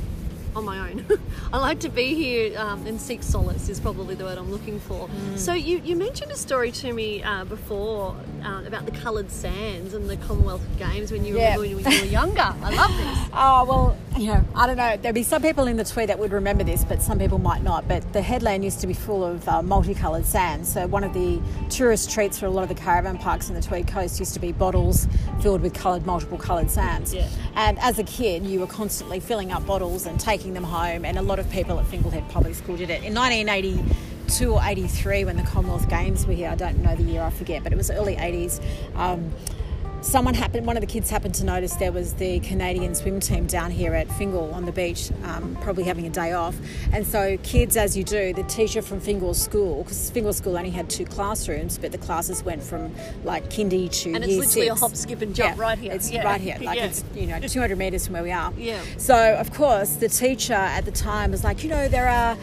on 0.57 0.65
my 0.65 0.91
own. 0.91 1.05
I 1.53 1.59
like 1.59 1.81
to 1.81 1.89
be 1.89 2.15
here 2.15 2.59
um, 2.59 2.87
and 2.87 3.01
seek 3.01 3.23
solace 3.23 3.69
is 3.69 3.79
probably 3.79 4.15
the 4.15 4.25
word 4.25 4.39
I'm 4.39 4.51
looking 4.51 4.81
for. 4.81 5.09
Mm. 5.09 5.39
So 5.39 5.53
you, 5.53 5.79
you 5.79 5.97
mentioned 5.97 6.33
a 6.33 6.37
story 6.37 6.73
to 6.73 6.93
me 6.93 7.23
uh, 7.23 7.45
before 7.45 8.17
uh, 8.45 8.63
about 8.67 8.87
the 8.87 8.93
coloured 8.93 9.31
sands 9.31 9.93
and 9.95 10.09
the 10.09 10.17
Commonwealth 10.17 10.63
Games 10.79 11.13
when 11.13 11.25
you 11.25 11.35
were, 11.35 11.59
when 11.59 11.71
you 11.71 11.77
were 11.77 11.91
younger. 12.07 12.41
I 12.63 12.75
love 12.75 12.97
this. 12.97 13.17
Oh 13.39 13.65
well, 13.67 13.97
you 14.19 14.29
know, 14.29 14.43
I 14.55 14.67
don't 14.67 14.79
know. 14.79 14.97
There'll 14.97 15.15
be 15.15 15.23
some 15.23 15.43
people 15.43 15.67
in 15.67 15.77
the 15.77 15.85
Tweed 15.85 16.09
that 16.09 16.19
would 16.19 16.33
remember 16.33 16.65
this, 16.65 16.85
but 16.85 17.03
some 17.03 17.19
people 17.19 17.39
might 17.39 17.63
not. 17.63 17.87
But 17.87 18.15
the 18.15 18.23
headland 18.23 18.65
used 18.65 18.81
to 18.81 18.87
be 18.87 18.95
full 18.95 19.23
of 19.23 19.47
uh, 19.47 19.63
multicoloured 19.63 20.25
sands. 20.25 20.73
So 20.73 20.87
one 20.87 21.05
of 21.05 21.13
the 21.13 21.41
tourist 21.69 22.11
treats 22.11 22.39
for 22.39 22.47
a 22.47 22.51
lot 22.51 22.63
of 22.63 22.69
the 22.71 22.75
caravan 22.75 23.19
parks 23.19 23.51
in 23.51 23.55
the 23.55 23.61
Tweed 23.61 23.89
Coast 23.89 24.19
used 24.19 24.33
to 24.33 24.41
be 24.41 24.53
bottles 24.53 25.07
filled 25.41 25.61
with 25.61 25.75
coloured, 25.75 26.07
multiple 26.07 26.39
coloured 26.39 26.71
sands. 26.71 27.13
Yeah. 27.13 27.29
And 27.57 27.79
as 27.81 27.99
a 27.99 28.05
kid, 28.05 28.45
you 28.45 28.61
were 28.61 28.67
constantly 28.67 29.21
filling 29.21 29.53
up 29.53 29.67
bottles 29.67 30.07
and 30.07 30.19
taking 30.19 30.46
them 30.55 30.65
home. 30.65 31.05
And 31.05 31.19
a 31.19 31.23
lot 31.23 31.39
of 31.39 31.51
people 31.51 31.79
at 31.79 31.87
Fingal 31.87 32.11
Head 32.11 32.29
Public 32.29 32.55
School 32.55 32.77
did 32.77 32.91
it. 32.91 33.03
In 33.05 33.15
1982 33.15 34.53
or 34.53 34.61
83, 34.63 35.25
when 35.25 35.37
the 35.37 35.43
Commonwealth 35.43 35.89
Games 35.89 36.27
were 36.27 36.33
here, 36.33 36.51
I 36.51 36.55
don't 36.55 36.83
know 36.83 36.95
the 36.95 37.03
year, 37.03 37.23
I 37.23 37.31
forget, 37.31 37.63
but 37.63 37.73
it 37.73 37.77
was 37.77 37.91
early 37.91 38.17
80s. 38.17 38.61
Um, 38.95 39.33
someone 40.07 40.35
happened, 40.35 40.67
one 40.67 40.77
of 40.77 40.81
the 40.81 40.87
kids 40.87 41.11
happened 41.11 41.35
to 41.35 41.45
notice 41.45 41.75
there 41.75 41.93
was 41.93 42.15
the 42.15 42.39
Canadian 42.41 42.95
swim 42.95 43.19
team 43.19 43.47
down 43.47 43.71
here 43.71 43.95
at 43.95 44.09
Fingal 44.13 44.55
on 44.55 44.65
the 44.65 44.73
beach, 44.73 45.11
um, 45.25 45.57
probably 45.61 45.83
having 45.83 46.07
a 46.07 46.11
day 46.11 46.33
off. 46.33 46.57
And 46.93 47.05
so, 47.07 47.37
kids, 47.43 47.77
as 47.77 47.97
you 47.97 48.05
do, 48.05 48.33
the 48.33 48.45
teacher 48.45 48.83
from 48.83 49.01
Fingal 49.01 49.35
School, 49.35 49.83
because 49.83 50.11
Fingal 50.11 50.33
School 50.33 50.57
only 50.57 50.71
had 50.71 50.89
two 50.89 51.05
classrooms, 51.05 51.77
but 51.77 51.93
the 51.93 51.99
classes 51.99 52.45
went 52.45 52.63
from 52.63 52.95
like 53.25 53.51
kindy 53.51 53.91
to 54.03 54.13
and 54.13 54.25
it's 54.25 54.33
year 54.33 54.41
literally 54.41 54.69
six. 54.69 54.71
a 54.71 54.75
hop, 54.75 54.97
skip, 54.97 55.23
and 55.23 55.35
jump 55.35 55.57
yeah, 55.57 55.63
right 55.63 55.79
here. 55.79 55.93
It's 55.93 56.11
yeah. 56.11 56.23
right 56.23 56.41
here, 56.41 56.57
like 56.61 56.79
yeah. 56.79 56.87
it's 56.87 57.05
you 57.15 57.27
know 57.27 57.41
200 57.41 57.77
meters 57.77 58.07
from 58.07 58.15
where 58.15 58.23
we 58.23 58.33
are. 58.33 58.53
Yeah. 58.57 58.81
So 58.99 59.35
of 59.35 59.53
course, 59.53 59.97
the 59.97 60.09
teacher 60.09 60.55
at 60.55 60.85
the 60.85 60.93
time 60.93 61.33
was 61.33 61.43
like, 61.43 61.65
you 61.65 61.71
know, 61.71 61.89
there 61.89 62.09
are 62.09 62.37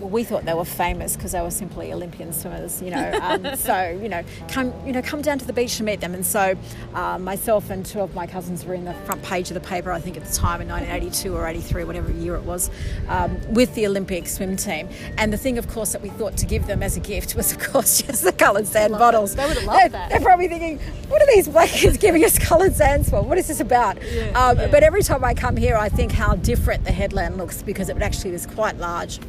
well, 0.00 0.08
we 0.08 0.24
thought 0.24 0.44
they 0.44 0.54
were 0.54 0.64
famous 0.64 1.14
because 1.14 1.32
they 1.32 1.40
were 1.40 1.50
simply 1.50 1.92
Olympian 1.92 2.32
swimmers, 2.32 2.80
you 2.80 2.90
know. 2.90 3.18
Um, 3.22 3.54
so 3.56 3.98
you 4.02 4.08
know, 4.08 4.22
come 4.48 4.72
you 4.86 4.92
know, 4.92 5.02
come 5.02 5.22
down 5.22 5.38
to 5.38 5.44
the 5.44 5.52
beach 5.52 5.76
to 5.76 5.84
meet 5.84 6.00
them. 6.00 6.14
And 6.14 6.24
so 6.24 6.54
uh, 6.94 7.18
myself 7.18 7.70
and 7.70 7.84
two 7.84 8.00
of 8.00 8.14
my 8.14 8.26
cousins 8.26 8.64
were 8.64 8.74
in 8.74 8.84
the 8.84 8.94
front 8.94 9.22
page 9.22 9.50
of 9.50 9.54
the 9.54 9.60
paper, 9.60 9.92
I 9.92 10.00
think 10.00 10.16
at 10.16 10.24
the 10.24 10.32
time 10.32 10.60
in 10.60 10.68
1982 10.68 11.34
or 11.34 11.46
83, 11.46 11.84
whatever 11.84 12.10
year 12.12 12.34
it 12.34 12.42
was, 12.42 12.70
um, 13.08 13.38
with 13.52 13.74
the 13.74 13.86
Olympic 13.86 14.26
swim 14.26 14.56
team. 14.56 14.88
And 15.18 15.32
the 15.32 15.36
thing, 15.36 15.58
of 15.58 15.68
course, 15.68 15.92
that 15.92 16.02
we 16.02 16.08
thought 16.10 16.36
to 16.38 16.46
give 16.46 16.66
them 16.66 16.82
as 16.82 16.96
a 16.96 17.00
gift 17.00 17.34
was, 17.34 17.52
of 17.52 17.58
course, 17.58 18.02
just 18.06 18.24
the 18.24 18.32
coloured 18.32 18.66
sand 18.66 18.92
bottles. 18.94 19.34
It. 19.34 19.36
They 19.36 19.46
would 19.46 19.56
have 19.58 19.66
loved 19.66 19.80
they're, 19.80 19.88
that. 19.90 20.10
They're 20.10 20.20
probably 20.20 20.48
thinking, 20.48 20.78
what 21.08 21.20
are 21.20 21.26
these 21.26 21.48
black 21.48 21.68
kids 21.68 21.96
giving 21.98 22.24
us 22.24 22.38
coloured 22.38 22.74
sands 22.74 23.10
for? 23.10 23.22
What 23.22 23.38
is 23.38 23.48
this 23.48 23.60
about? 23.60 23.98
Yeah, 24.02 24.30
um, 24.30 24.58
yeah. 24.58 24.68
But 24.68 24.82
every 24.82 25.02
time 25.02 25.24
I 25.24 25.34
come 25.34 25.56
here, 25.56 25.76
I 25.76 25.88
think 25.88 26.12
how 26.12 26.36
different 26.36 26.84
the 26.84 26.92
headland 26.92 27.36
looks 27.36 27.62
because 27.62 27.88
it 27.88 28.00
actually 28.00 28.32
was 28.32 28.46
quite 28.46 28.78
large 28.78 29.20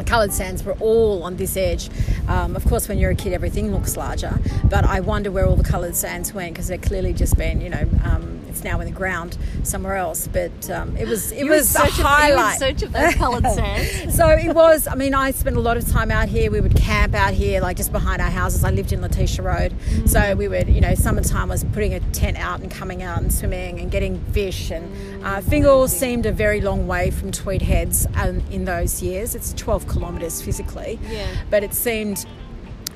the 0.00 0.10
coloured 0.10 0.32
sands 0.32 0.64
were 0.64 0.76
all 0.80 1.22
on 1.22 1.36
this 1.36 1.56
edge. 1.56 1.90
Um, 2.26 2.56
of 2.56 2.64
course, 2.64 2.88
when 2.88 2.98
you're 2.98 3.10
a 3.10 3.14
kid, 3.14 3.32
everything 3.32 3.72
looks 3.72 3.96
larger, 3.96 4.38
but 4.64 4.84
I 4.84 5.00
wonder 5.00 5.30
where 5.30 5.46
all 5.46 5.56
the 5.56 5.64
coloured 5.64 5.94
sands 5.94 6.32
went 6.32 6.54
because 6.54 6.68
they're 6.68 6.78
clearly 6.78 7.12
just 7.12 7.36
been, 7.36 7.60
you 7.60 7.68
know, 7.68 7.88
um, 8.04 8.39
it's 8.50 8.64
now 8.64 8.80
in 8.80 8.86
the 8.86 8.96
ground 8.96 9.38
somewhere 9.62 9.96
else. 9.96 10.28
But 10.28 10.70
um, 10.70 10.96
it 10.96 11.08
was 11.08 11.32
it 11.32 11.44
was 11.44 11.74
a 11.74 11.86
highlight. 11.86 12.54
Of, 12.54 12.58
search 12.58 12.82
of 12.82 12.92
those 12.92 13.14
coloured 13.14 13.46
sands. 13.46 14.16
so 14.16 14.28
it 14.28 14.54
was. 14.54 14.86
I 14.86 14.94
mean, 14.94 15.14
I 15.14 15.30
spent 15.30 15.56
a 15.56 15.60
lot 15.60 15.76
of 15.76 15.88
time 15.88 16.10
out 16.10 16.28
here. 16.28 16.50
We 16.50 16.60
would 16.60 16.76
camp 16.76 17.14
out 17.14 17.34
here, 17.34 17.60
like 17.60 17.76
just 17.76 17.92
behind 17.92 18.20
our 18.20 18.30
houses. 18.30 18.64
I 18.64 18.70
lived 18.70 18.92
in 18.92 19.00
Letitia 19.00 19.44
Road, 19.44 19.72
mm. 19.72 20.08
so 20.08 20.34
we 20.34 20.48
would, 20.48 20.68
you 20.68 20.80
know, 20.80 20.94
summertime 20.94 21.48
was 21.48 21.64
putting 21.64 21.94
a 21.94 22.00
tent 22.12 22.36
out 22.36 22.60
and 22.60 22.70
coming 22.70 23.02
out 23.02 23.22
and 23.22 23.32
swimming 23.32 23.80
and 23.80 23.90
getting 23.90 24.20
fish. 24.32 24.70
And 24.70 25.24
uh, 25.24 25.40
Fingal 25.40 25.88
seemed 25.88 26.26
a 26.26 26.32
very 26.32 26.60
long 26.60 26.86
way 26.86 27.10
from 27.10 27.32
Tweed 27.32 27.62
Heads 27.62 28.06
um, 28.16 28.42
in 28.50 28.64
those 28.64 29.02
years. 29.02 29.34
It's 29.34 29.52
12 29.54 29.88
kilometres 29.88 30.42
physically, 30.42 30.98
yeah. 31.08 31.26
but 31.50 31.62
it 31.62 31.74
seemed 31.74 32.26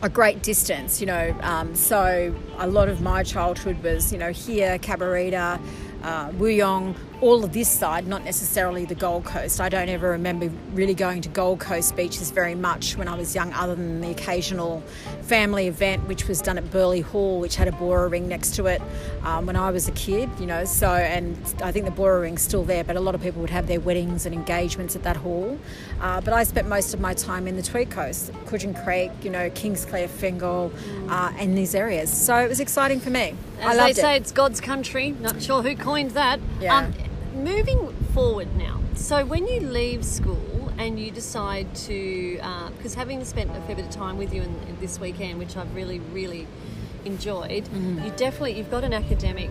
a 0.05 0.09
great 0.11 0.43
distance, 0.43 1.01
you 1.01 1.07
know. 1.07 1.35
Um, 1.41 1.75
so 1.75 2.35
a 2.59 2.67
lot 2.67 2.91
of 2.91 3.01
my 3.01 3.23
childhood 3.23 3.83
was, 3.83 4.13
you 4.13 4.19
know, 4.19 4.33
here, 4.33 4.79
Cabarita, 4.79 5.59
uh, 6.03 6.29
Wooyung, 6.33 6.95
all 7.25 7.43
of 7.43 7.55
this 7.55 7.71
side, 7.71 8.07
not 8.07 8.23
necessarily 8.23 8.85
the 8.85 8.95
Gold 8.95 9.25
Coast. 9.25 9.59
I 9.59 9.71
don't 9.71 9.89
ever 9.89 10.11
remember 10.11 10.51
really 10.75 10.93
going 10.93 11.23
to 11.23 11.31
Gold 11.31 11.59
Coast 11.59 11.97
beaches 11.97 12.31
very 12.31 12.55
much 12.55 12.99
when 12.99 13.09
I 13.09 13.17
was 13.17 13.35
young, 13.35 13.51
other 13.55 13.75
than 13.75 14.03
the 14.03 14.11
occasional 14.11 14.83
family 15.23 15.67
event, 15.67 16.07
which 16.07 16.29
was 16.29 16.43
done 16.43 16.59
at 16.59 16.71
Burleigh 16.71 17.01
Hall, 17.01 17.41
which 17.41 17.57
had 17.57 17.67
a 17.67 17.73
Bora 17.73 18.09
ring 18.09 18.29
next 18.29 18.55
to 18.57 18.67
it 18.67 18.83
um, 19.23 19.47
when 19.47 19.57
I 19.57 19.71
was 19.71 19.89
a 19.89 19.93
kid, 19.93 20.29
you 20.39 20.45
know. 20.45 20.67
So, 20.67 20.91
and 20.91 21.35
I 21.63 21.73
think 21.73 21.87
the 21.87 21.91
Bora 21.93 22.21
ring's 22.21 22.43
still 22.43 22.63
there, 22.63 22.85
but 22.85 22.95
a 22.95 23.01
lot 23.01 23.15
of 23.15 23.23
people 23.23 23.41
would 23.41 23.49
have 23.49 23.69
their 23.69 23.81
weddings 23.81 24.27
and 24.27 24.35
engagements 24.35 24.95
at 24.95 25.03
that 25.05 25.17
hall. 25.17 25.59
Uh, 26.03 26.21
but 26.21 26.35
I 26.35 26.45
spent 26.45 26.69
most 26.69 26.93
of 26.93 27.01
my 27.01 27.15
time 27.15 27.49
in 27.49 27.57
the 27.57 27.63
Tweed 27.63 27.91
Coast, 27.91 28.33
Cudgen 28.45 28.75
Creek, 28.85 29.11
you 29.23 29.31
know, 29.31 29.49
Kingscliff, 29.49 30.11
Fingal, 30.11 30.71
uh, 31.09 31.33
and 31.39 31.57
these 31.57 31.75
areas. 31.75 32.13
So 32.13 32.37
it 32.37 32.51
was 32.51 32.61
exciting 32.61 33.01
for 33.01 33.09
me. 33.09 33.35
As 33.61 33.65
I 33.65 33.75
loved 33.77 33.97
they 33.97 34.03
say, 34.03 34.17
it. 34.17 34.23
it's 34.23 34.33
God's 34.33 34.61
country. 34.61 35.13
Not 35.13 35.43
sure 35.43 35.63
who 35.63 35.75
coined 35.75 36.11
that. 36.11 36.39
Yeah. 36.61 36.77
Um, 36.77 36.95
moving 37.35 37.93
forward 38.13 38.55
now, 38.57 38.81
so 38.95 39.25
when 39.25 39.47
you 39.47 39.61
leave 39.61 40.05
school 40.05 40.73
and 40.79 40.99
you 40.99 41.11
decide 41.11 41.73
to, 41.75 42.37
because 42.77 42.95
uh, 42.95 42.99
having 42.99 43.25
spent 43.25 43.51
a 43.57 43.61
fair 43.63 43.77
bit 43.77 43.85
of 43.85 43.91
time 43.91 44.19
with 44.19 44.33
you 44.35 44.43
in, 44.43 44.55
in 44.69 44.79
this 44.81 44.99
weekend, 45.01 45.39
which 45.39 45.57
I've 45.57 45.75
really, 45.75 46.01
really 46.13 46.47
enjoyed, 47.05 47.65
Mm-hmm. 47.65 48.05
you 48.05 48.11
definitely 48.17 48.53
you've 48.57 48.71
got 48.71 48.85
an 48.85 48.93
academic 48.95 49.51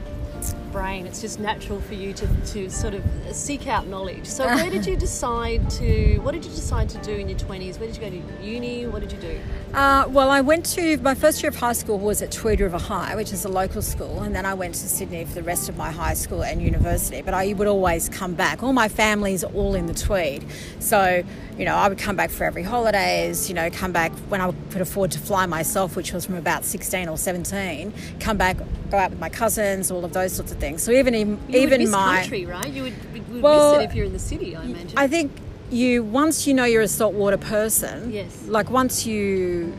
brain. 0.71 1.05
It's 1.05 1.21
just 1.21 1.39
natural 1.39 1.79
for 1.81 1.93
you 1.93 2.11
to, 2.13 2.27
to 2.27 2.69
sort 2.69 2.93
of 2.93 3.03
seek 3.31 3.67
out 3.67 3.87
knowledge. 3.87 4.25
So 4.25 4.45
where 4.45 4.69
did 4.69 4.85
you 4.85 4.95
decide 5.07 5.69
to? 5.71 6.17
What 6.19 6.33
did 6.33 6.43
you 6.43 6.51
decide 6.51 6.89
to 6.89 6.97
do 6.97 7.13
in 7.13 7.29
your 7.29 7.39
twenties? 7.39 7.77
Where 7.79 7.87
did 7.87 7.95
you 7.95 8.01
go 8.01 8.09
to 8.09 8.45
uni? 8.45 8.87
What 8.87 9.01
did 9.01 9.11
you 9.11 9.19
do? 9.19 9.39
Uh, 9.73 10.05
well, 10.09 10.29
I 10.29 10.41
went 10.41 10.65
to 10.73 10.97
my 10.97 11.15
first 11.15 11.41
year 11.41 11.49
of 11.49 11.55
high 11.55 11.73
school 11.73 11.97
was 11.97 12.21
at 12.21 12.31
Tweed 12.31 12.59
River 12.59 12.77
High, 12.77 13.15
which 13.15 13.31
is 13.31 13.45
a 13.45 13.49
local 13.49 13.81
school, 13.81 14.21
and 14.21 14.35
then 14.35 14.45
I 14.45 14.53
went 14.53 14.75
to 14.75 14.87
Sydney 14.89 15.25
for 15.25 15.33
the 15.33 15.43
rest 15.43 15.69
of 15.69 15.77
my 15.77 15.91
high 15.91 16.13
school 16.15 16.43
and 16.43 16.61
university. 16.61 17.21
But 17.21 17.33
I 17.33 17.53
would 17.53 17.67
always 17.67 18.09
come 18.09 18.33
back. 18.33 18.61
All 18.63 18.73
my 18.73 18.89
family's 18.89 19.43
all 19.43 19.75
in 19.75 19.85
the 19.85 19.93
Tweed, 19.93 20.45
so 20.79 21.23
you 21.57 21.65
know 21.65 21.75
I 21.75 21.87
would 21.87 21.99
come 21.99 22.15
back 22.15 22.31
for 22.31 22.43
every 22.43 22.63
holidays. 22.63 23.47
You 23.47 23.55
know, 23.55 23.69
come 23.69 23.91
back 23.91 24.11
when 24.29 24.41
I 24.41 24.51
could 24.71 24.81
afford 24.81 25.11
to 25.11 25.19
fly 25.19 25.45
myself, 25.45 25.95
which 25.95 26.13
was 26.13 26.25
from 26.25 26.35
about 26.35 26.65
sixteen 26.65 27.07
or 27.07 27.17
seventeen. 27.17 27.93
Come 28.19 28.37
back, 28.37 28.57
go 28.93 28.99
out 28.99 29.09
with 29.09 29.19
my 29.19 29.29
cousins, 29.29 29.89
all 29.89 30.05
of 30.05 30.13
those 30.13 30.31
sorts 30.33 30.51
of 30.51 30.59
things. 30.59 30.83
So 30.83 30.91
even 30.91 31.15
in, 31.15 31.39
You 31.49 31.59
even 31.59 31.89
my 31.89 32.19
country, 32.19 32.45
right? 32.45 32.67
You 32.67 32.83
would, 32.83 32.93
you 33.13 33.21
would 33.33 33.41
Well, 33.41 33.73
miss 33.77 33.83
it 33.83 33.89
if 33.89 33.95
you're 33.95 34.05
in 34.05 34.13
the 34.13 34.19
city. 34.19 34.55
I 34.55 34.63
imagine. 34.63 34.97
I 34.97 35.07
think 35.07 35.31
you 35.71 36.03
once 36.03 36.45
you 36.45 36.53
know 36.53 36.65
you're 36.65 36.83
a 36.83 36.87
saltwater 36.87 37.37
person. 37.37 38.11
Yes. 38.11 38.43
Like 38.47 38.69
once 38.69 39.05
you 39.07 39.73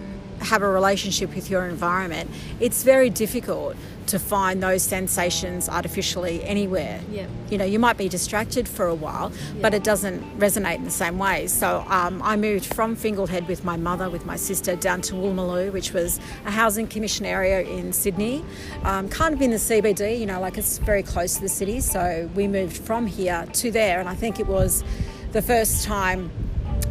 have 0.45 0.63
a 0.63 0.69
relationship 0.69 1.35
with 1.35 1.51
your 1.51 1.67
environment, 1.67 2.31
it's 2.61 2.83
very 2.83 3.11
difficult 3.11 3.77
to 4.07 4.19
find 4.19 4.63
those 4.63 4.83
sensations 4.83 5.69
artificially 5.69 6.45
anywhere. 6.45 7.01
Yeah. 7.11 7.27
You 7.51 7.59
know, 7.59 7.65
you 7.65 7.79
might 7.79 7.97
be 7.97 8.09
distracted 8.09 8.69
for 8.69 8.87
a 8.87 8.95
while, 8.95 9.33
but 9.61 9.75
it 9.75 9.83
doesn't 9.83 10.39
resonate 10.39 10.77
in 10.77 10.85
the 10.85 10.91
same 10.91 11.19
way. 11.19 11.47
So 11.47 11.85
um, 11.89 12.21
I 12.23 12.37
moved 12.37 12.67
from 12.67 12.97
Fingal 12.97 13.27
Head 13.27 13.49
with 13.49 13.65
my 13.65 13.77
mother, 13.77 14.11
with 14.11 14.27
my 14.27 14.37
sister, 14.37 14.77
down 14.77 15.01
to 15.03 15.15
Woolloomooloo, 15.15 15.73
which 15.73 15.93
was 15.93 16.21
a 16.45 16.51
housing 16.51 16.87
commission 16.87 17.25
area 17.25 17.63
in 17.63 17.93
Sydney, 17.93 18.45
um, 18.83 19.09
kind 19.09 19.35
of 19.35 19.41
in 19.41 19.51
the 19.51 19.57
CBD. 19.57 20.19
You 20.19 20.27
know, 20.27 20.41
like 20.41 20.59
it's 20.59 20.79
very 20.79 21.03
close 21.03 21.35
to 21.37 21.41
the 21.41 21.49
city. 21.49 21.81
So 21.81 22.31
we 22.35 22.47
moved 22.47 22.77
from 22.77 23.07
here 23.07 23.47
to 23.55 23.71
there, 23.71 24.01
and 24.01 24.09
I 24.09 24.15
think 24.15 24.39
it 24.39 24.47
was 24.47 24.85
the 25.33 25.43
first 25.43 25.85
time 25.85 26.31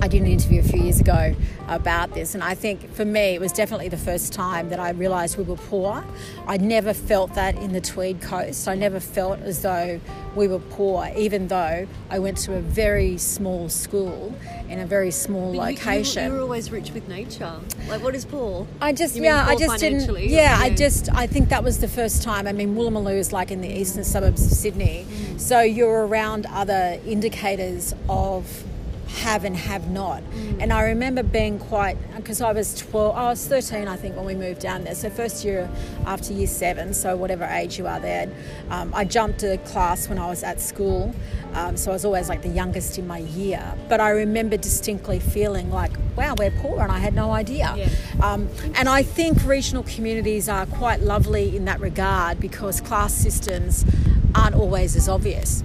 I 0.04 0.08
did 0.10 0.22
an 0.24 0.28
interview 0.28 0.60
a 0.60 0.64
few 0.64 0.82
years 0.82 1.00
ago 1.00 1.34
about 1.70 2.14
this, 2.14 2.36
and 2.36 2.44
I 2.44 2.56
think 2.56 2.94
for 2.94 3.06
me 3.06 3.36
it 3.36 3.40
was 3.40 3.54
definitely 3.54 3.88
the 3.88 3.96
first 3.96 4.34
time 4.34 4.68
that 4.68 4.78
I 4.78 4.90
realised 4.90 5.38
we 5.38 5.46
were 5.46 5.56
poor. 5.56 6.04
I 6.46 6.58
never 6.58 6.94
felt 6.94 7.36
that 7.36 7.56
in 7.56 7.72
the 7.72 7.80
Tweed 7.80 8.22
Coast. 8.22 8.68
I 8.68 8.76
never 8.76 9.00
felt 9.00 9.40
as 9.40 9.62
though 9.62 10.02
we 10.36 10.50
were 10.50 10.60
poor, 10.60 11.10
even 11.16 11.48
though 11.48 11.88
I 12.10 12.20
went 12.20 12.38
to 12.40 12.54
a 12.54 12.60
very 12.60 13.18
small 13.18 13.70
school 13.70 14.36
in 14.68 14.80
a 14.80 14.86
very 14.86 15.10
small 15.10 15.54
But 15.54 15.76
location. 15.76 16.24
You, 16.26 16.30
you, 16.32 16.36
were 16.36 16.42
always 16.42 16.70
rich 16.70 16.92
with 16.92 17.08
nature. 17.08 17.54
Like, 17.88 18.04
what 18.04 18.14
is 18.14 18.26
poor? 18.26 18.68
I 18.82 18.92
just 18.92 19.16
You 19.16 19.24
yeah, 19.24 19.46
I 19.48 19.56
just 19.56 19.80
didn't 19.80 20.20
yeah, 20.20 20.58
I 20.60 20.70
just 20.70 21.14
I 21.14 21.28
think 21.28 21.48
that 21.48 21.64
was 21.64 21.80
the 21.80 21.88
first 21.88 22.24
time. 22.24 22.46
I 22.46 22.52
mean, 22.52 22.76
Woolloomooloo 22.76 23.16
is 23.16 23.32
like 23.32 23.52
in 23.52 23.62
the 23.62 23.70
eastern 23.70 24.04
suburbs 24.04 24.46
of 24.46 24.52
Sydney, 24.52 25.06
Mm. 25.14 25.40
so 25.40 25.62
you're 25.62 26.06
around 26.08 26.46
other 26.48 27.00
indicators 27.06 27.96
of 28.10 28.66
have 29.14 29.44
and 29.44 29.56
have 29.56 29.90
not. 29.90 30.24
Mm. 30.24 30.64
And 30.64 30.74
I 30.74 30.84
remember 30.84 31.24
being 31.24 31.60
quite 31.60 31.98
because 32.16 32.42
I 32.42 32.52
was 32.52 32.76
12, 32.76 33.16
I 33.16 33.30
was 33.30 33.48
13, 33.48 33.88
I 33.88 33.96
think, 33.96 34.16
when 34.16 34.26
we 34.26 34.36
moved 34.36 34.62
down 34.62 34.84
there. 34.84 34.96
So 34.96 35.10
first 35.10 35.46
year 35.46 35.70
after 36.06 36.34
year 36.34 36.48
seven, 36.48 36.94
so 36.94 37.16
whatever 37.16 37.46
age 37.46 37.78
you 37.78 37.88
are 37.88 38.00
there, 38.00 38.30
um, 38.70 38.92
I 38.94 39.06
jumped 39.06 39.44
a 39.44 39.58
class 39.60 40.10
when 40.10 40.18
I 40.18 40.28
was 40.28 40.44
at 40.44 40.60
school. 40.60 41.14
Um, 41.54 41.78
so 41.78 41.92
I 41.92 41.94
was 41.94 42.06
always 42.06 42.30
like 42.30 42.42
the 42.42 42.50
youngest 42.50 42.98
in 42.98 43.06
my 43.06 43.20
year. 43.20 43.76
But 43.88 44.00
I 44.00 44.10
remember 44.10 44.58
distinctly 44.58 45.20
feeling 45.20 45.70
like, 45.70 45.92
wow, 46.16 46.34
we're 46.38 46.52
poor, 46.52 46.82
and 46.82 46.92
I 46.92 46.98
had 46.98 47.14
no 47.14 47.32
idea. 47.32 47.74
Yeah. 47.78 47.90
Um, 48.22 48.50
and 48.76 48.90
I 48.90 49.04
think 49.04 49.44
regional 49.46 49.84
communities 49.84 50.50
are 50.50 50.66
quite 50.66 51.02
lovely 51.02 51.56
in 51.56 51.66
that 51.66 51.80
regard 51.80 52.40
because 52.40 52.82
class 52.82 53.14
systems 53.14 53.86
aren't 54.34 54.56
always 54.56 54.96
as 54.96 55.08
obvious. 55.08 55.64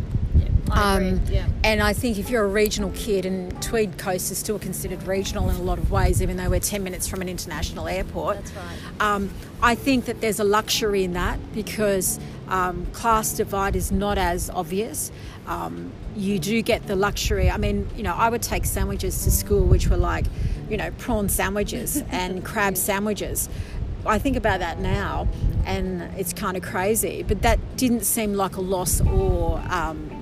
Yeah, 0.69 0.75
I 0.75 0.97
agree. 0.97 1.09
Um, 1.09 1.21
yeah. 1.31 1.49
And 1.65 1.83
I 1.83 1.93
think 1.93 2.19
if 2.19 2.31
you're 2.31 2.45
a 2.45 2.49
regional 2.49 2.91
kid, 2.93 3.27
and 3.27 3.61
Tweed 3.63 3.99
Coast 3.99 4.31
is 4.31 4.39
still 4.39 4.59
considered 4.59 5.03
regional 5.05 5.49
in 5.51 5.57
a 5.57 5.63
lot 5.63 5.79
of 5.79 5.91
ways, 5.91 6.23
even 6.23 6.37
though 6.37 6.51
we're 6.51 6.61
10 6.61 6.83
minutes 6.83 7.07
from 7.07 7.21
an 7.21 7.29
international 7.29 7.89
airport. 7.89 8.37
That's 8.37 8.53
right. 8.53 9.01
Um, 9.01 9.31
I 9.63 9.75
think 9.75 10.05
that 10.07 10.21
there's 10.21 10.41
a 10.41 10.45
luxury 10.45 11.05
in 11.05 11.13
that 11.15 11.39
because 11.53 12.21
um, 12.49 12.87
class 12.87 13.33
divide 13.35 13.77
is 13.77 13.91
not 13.93 14.19
as 14.19 14.51
obvious. 14.51 15.11
Um, 15.47 15.93
you 16.17 16.39
do 16.39 16.61
get 16.63 16.87
the 16.87 16.97
luxury. 16.97 17.51
I 17.51 17.57
mean, 17.57 17.89
you 17.97 18.03
know, 18.03 18.15
I 18.15 18.29
would 18.29 18.43
take 18.43 18.65
sandwiches 18.65 19.25
to 19.25 19.31
school 19.31 19.65
which 19.65 19.89
were 19.89 19.97
like, 19.97 20.27
you 20.69 20.77
know, 20.77 20.91
prawn 20.93 21.29
sandwiches 21.29 22.03
and 22.11 22.45
crab 22.45 22.77
sandwiches. 22.77 23.49
I 24.07 24.19
think 24.19 24.37
about 24.37 24.61
that 24.61 24.79
now 24.79 25.29
and 25.65 26.03
it's 26.19 26.33
kind 26.33 26.57
of 26.57 26.63
crazy, 26.63 27.23
but 27.23 27.43
that 27.43 27.59
didn't 27.77 28.05
seem 28.05 28.35
like 28.35 28.57
a 28.57 28.61
loss 28.61 29.01
or 29.03 29.63
um, 29.69 30.18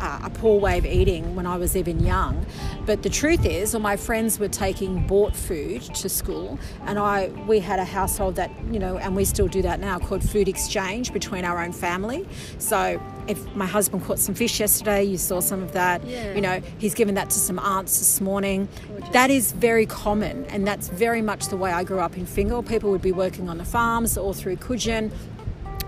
uh, 0.00 0.20
a 0.24 0.30
poor 0.30 0.58
way 0.60 0.78
of 0.78 0.86
eating 0.86 1.34
when 1.34 1.46
I 1.46 1.56
was 1.56 1.76
even 1.76 2.04
young. 2.04 2.44
But 2.84 3.02
the 3.02 3.10
truth 3.10 3.44
is, 3.44 3.74
all 3.74 3.80
my 3.80 3.96
friends 3.96 4.38
were 4.38 4.48
taking 4.48 5.06
bought 5.06 5.34
food 5.34 5.82
to 5.82 6.08
school, 6.08 6.58
and 6.84 6.98
I 6.98 7.28
we 7.46 7.60
had 7.60 7.78
a 7.78 7.84
household 7.84 8.36
that 8.36 8.50
you 8.70 8.78
know, 8.78 8.98
and 8.98 9.16
we 9.16 9.24
still 9.24 9.48
do 9.48 9.62
that 9.62 9.80
now, 9.80 9.98
called 9.98 10.28
food 10.28 10.48
exchange 10.48 11.12
between 11.12 11.44
our 11.44 11.62
own 11.62 11.72
family. 11.72 12.26
So 12.58 13.00
if 13.28 13.54
my 13.56 13.66
husband 13.66 14.04
caught 14.04 14.18
some 14.18 14.34
fish 14.34 14.60
yesterday, 14.60 15.02
you 15.02 15.18
saw 15.18 15.40
some 15.40 15.62
of 15.62 15.72
that. 15.72 16.04
Yeah. 16.06 16.34
You 16.34 16.40
know, 16.40 16.60
he's 16.78 16.94
given 16.94 17.14
that 17.16 17.30
to 17.30 17.38
some 17.38 17.58
aunts 17.58 17.98
this 17.98 18.20
morning. 18.20 18.68
Gorgeous. 18.88 19.08
That 19.10 19.30
is 19.30 19.52
very 19.52 19.86
common, 19.86 20.44
and 20.46 20.66
that's 20.66 20.88
very 20.88 21.22
much 21.22 21.48
the 21.48 21.56
way 21.56 21.72
I 21.72 21.84
grew 21.84 22.00
up 22.00 22.16
in 22.16 22.26
Fingal. 22.26 22.62
People 22.62 22.90
would 22.90 23.02
be 23.02 23.12
working 23.12 23.48
on 23.48 23.58
the 23.58 23.64
farms 23.64 24.16
or 24.16 24.34
through 24.34 24.56
Cudgen 24.56 25.10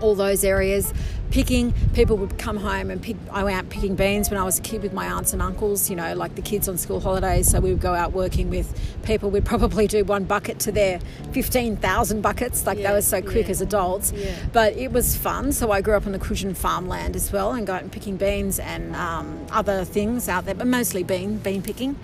all 0.00 0.14
those 0.14 0.44
areas. 0.44 0.92
Picking, 1.30 1.72
people 1.92 2.16
would 2.16 2.38
come 2.38 2.56
home 2.56 2.90
and 2.90 3.02
pick. 3.02 3.16
I 3.30 3.44
went 3.44 3.56
out 3.56 3.68
picking 3.68 3.96
beans 3.96 4.30
when 4.30 4.38
I 4.38 4.44
was 4.44 4.58
a 4.58 4.62
kid 4.62 4.82
with 4.82 4.92
my 4.92 5.06
aunts 5.06 5.32
and 5.32 5.42
uncles, 5.42 5.90
you 5.90 5.96
know, 5.96 6.14
like 6.14 6.34
the 6.36 6.42
kids 6.42 6.68
on 6.68 6.78
school 6.78 7.00
holidays. 7.00 7.50
So 7.50 7.60
we 7.60 7.70
would 7.70 7.82
go 7.82 7.94
out 7.94 8.12
working 8.12 8.48
with 8.48 8.72
people. 9.02 9.30
We'd 9.30 9.44
probably 9.44 9.86
do 9.86 10.04
one 10.04 10.24
bucket 10.24 10.58
to 10.60 10.72
their 10.72 11.00
15,000 11.32 12.22
buckets. 12.22 12.66
Like 12.66 12.78
Yeah, 12.78 12.88
they 12.88 12.94
were 12.94 13.02
so 13.02 13.20
quick 13.20 13.46
yeah. 13.46 13.50
as 13.50 13.60
adults. 13.60 14.12
Yeah. 14.12 14.34
But 14.52 14.74
it 14.76 14.90
was 14.92 15.16
fun. 15.16 15.52
So 15.52 15.70
I 15.70 15.80
grew 15.82 15.94
up 15.94 16.06
on 16.06 16.12
the 16.12 16.18
Cudgen 16.18 16.56
farmland 16.56 17.14
as 17.14 17.30
well 17.30 17.52
and 17.52 17.66
go 17.66 17.74
out 17.74 17.82
and 17.82 17.92
picking 17.92 18.16
beans 18.16 18.58
and 18.58 18.96
um, 18.96 19.46
other 19.50 19.84
things 19.84 20.28
out 20.28 20.46
there, 20.46 20.54
but 20.54 20.66
mostly 20.66 21.02
bean, 21.02 21.36
bean 21.38 21.62
picking. 21.62 21.96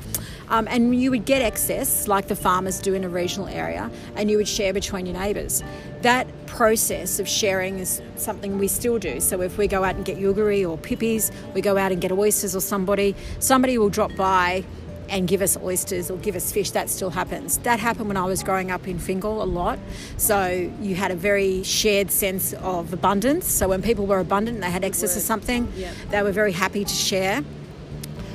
Um, 0.48 0.68
and 0.68 0.94
you 1.00 1.10
would 1.10 1.24
get 1.24 1.42
excess, 1.42 2.06
like 2.06 2.28
the 2.28 2.36
farmers 2.36 2.78
do 2.80 2.94
in 2.94 3.04
a 3.04 3.08
regional 3.08 3.48
area, 3.48 3.90
and 4.16 4.30
you 4.30 4.36
would 4.36 4.48
share 4.48 4.72
between 4.72 5.06
your 5.06 5.16
neighbours. 5.18 5.62
That 6.02 6.26
process 6.46 7.18
of 7.18 7.26
sharing 7.28 7.78
is 7.78 8.02
something 8.16 8.58
we 8.58 8.68
still 8.68 8.98
do. 8.98 9.20
So 9.20 9.40
if 9.40 9.56
we 9.56 9.66
go 9.66 9.84
out 9.84 9.96
and 9.96 10.04
get 10.04 10.18
yuguri 10.18 10.68
or 10.68 10.76
pippies, 10.76 11.32
we 11.54 11.60
go 11.60 11.76
out 11.78 11.92
and 11.92 12.00
get 12.00 12.12
oysters 12.12 12.54
or 12.54 12.60
somebody, 12.60 13.14
somebody 13.38 13.78
will 13.78 13.88
drop 13.88 14.14
by 14.16 14.64
and 15.10 15.28
give 15.28 15.42
us 15.42 15.56
oysters 15.58 16.10
or 16.10 16.16
give 16.18 16.34
us 16.34 16.50
fish. 16.50 16.70
That 16.70 16.88
still 16.88 17.10
happens. 17.10 17.58
That 17.58 17.78
happened 17.78 18.08
when 18.08 18.16
I 18.16 18.24
was 18.24 18.42
growing 18.42 18.70
up 18.70 18.88
in 18.88 18.98
Fingal 18.98 19.42
a 19.42 19.44
lot. 19.44 19.78
So 20.16 20.70
you 20.80 20.94
had 20.94 21.10
a 21.10 21.14
very 21.14 21.62
shared 21.62 22.10
sense 22.10 22.54
of 22.54 22.92
abundance. 22.92 23.46
So 23.46 23.68
when 23.68 23.83
people 23.83 24.07
were 24.07 24.18
abundant 24.18 24.57
and 24.57 24.62
they 24.64 24.70
had 24.70 24.83
excess 24.85 25.14
of 25.16 25.22
something, 25.22 25.70
Yeah. 25.76 25.90
they 26.11 26.22
were 26.22 26.33
very 26.33 26.52
happy 26.52 26.85
to 26.85 26.94
share 26.94 27.42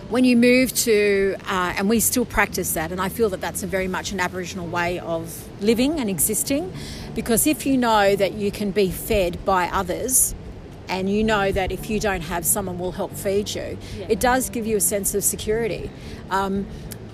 when 0.10 0.26
you 0.26 0.36
move 0.36 0.74
to, 0.74 1.36
uh, 1.48 1.74
and 1.78 1.88
we 1.88 2.00
still 2.00 2.26
practice 2.26 2.74
that, 2.74 2.91
and 2.91 3.00
I 3.00 3.10
feel 3.10 3.30
that 3.30 3.41
that's 3.41 3.62
a 3.63 3.67
very 3.67 3.88
much 3.88 4.12
an 4.12 4.19
Aboriginal 4.19 4.67
way 4.67 4.98
of 5.00 5.48
living 5.62 6.00
and 6.00 6.10
existing, 6.10 6.74
because 7.13 7.45
if 7.45 7.65
you 7.65 7.78
know 7.78 8.15
that 8.15 8.34
you 8.34 8.52
can 8.52 8.72
be 8.72 8.89
fed 8.89 9.43
by 9.45 9.67
others, 9.67 10.34
and 10.88 11.08
you 11.12 11.24
know 11.24 11.52
that 11.52 11.72
if 11.72 11.89
you 11.91 12.00
don't 12.00 12.22
have, 12.22 12.43
someone 12.43 12.80
will 12.80 12.93
help 12.93 13.13
feed 13.15 13.54
you, 13.54 13.78
Yeah. 14.00 14.08
it 14.10 14.19
does 14.19 14.50
give 14.50 14.65
you 14.65 14.78
a 14.78 14.82
sense 14.82 15.13
of 15.13 15.24
security. 15.24 15.91
Um, 16.32 16.65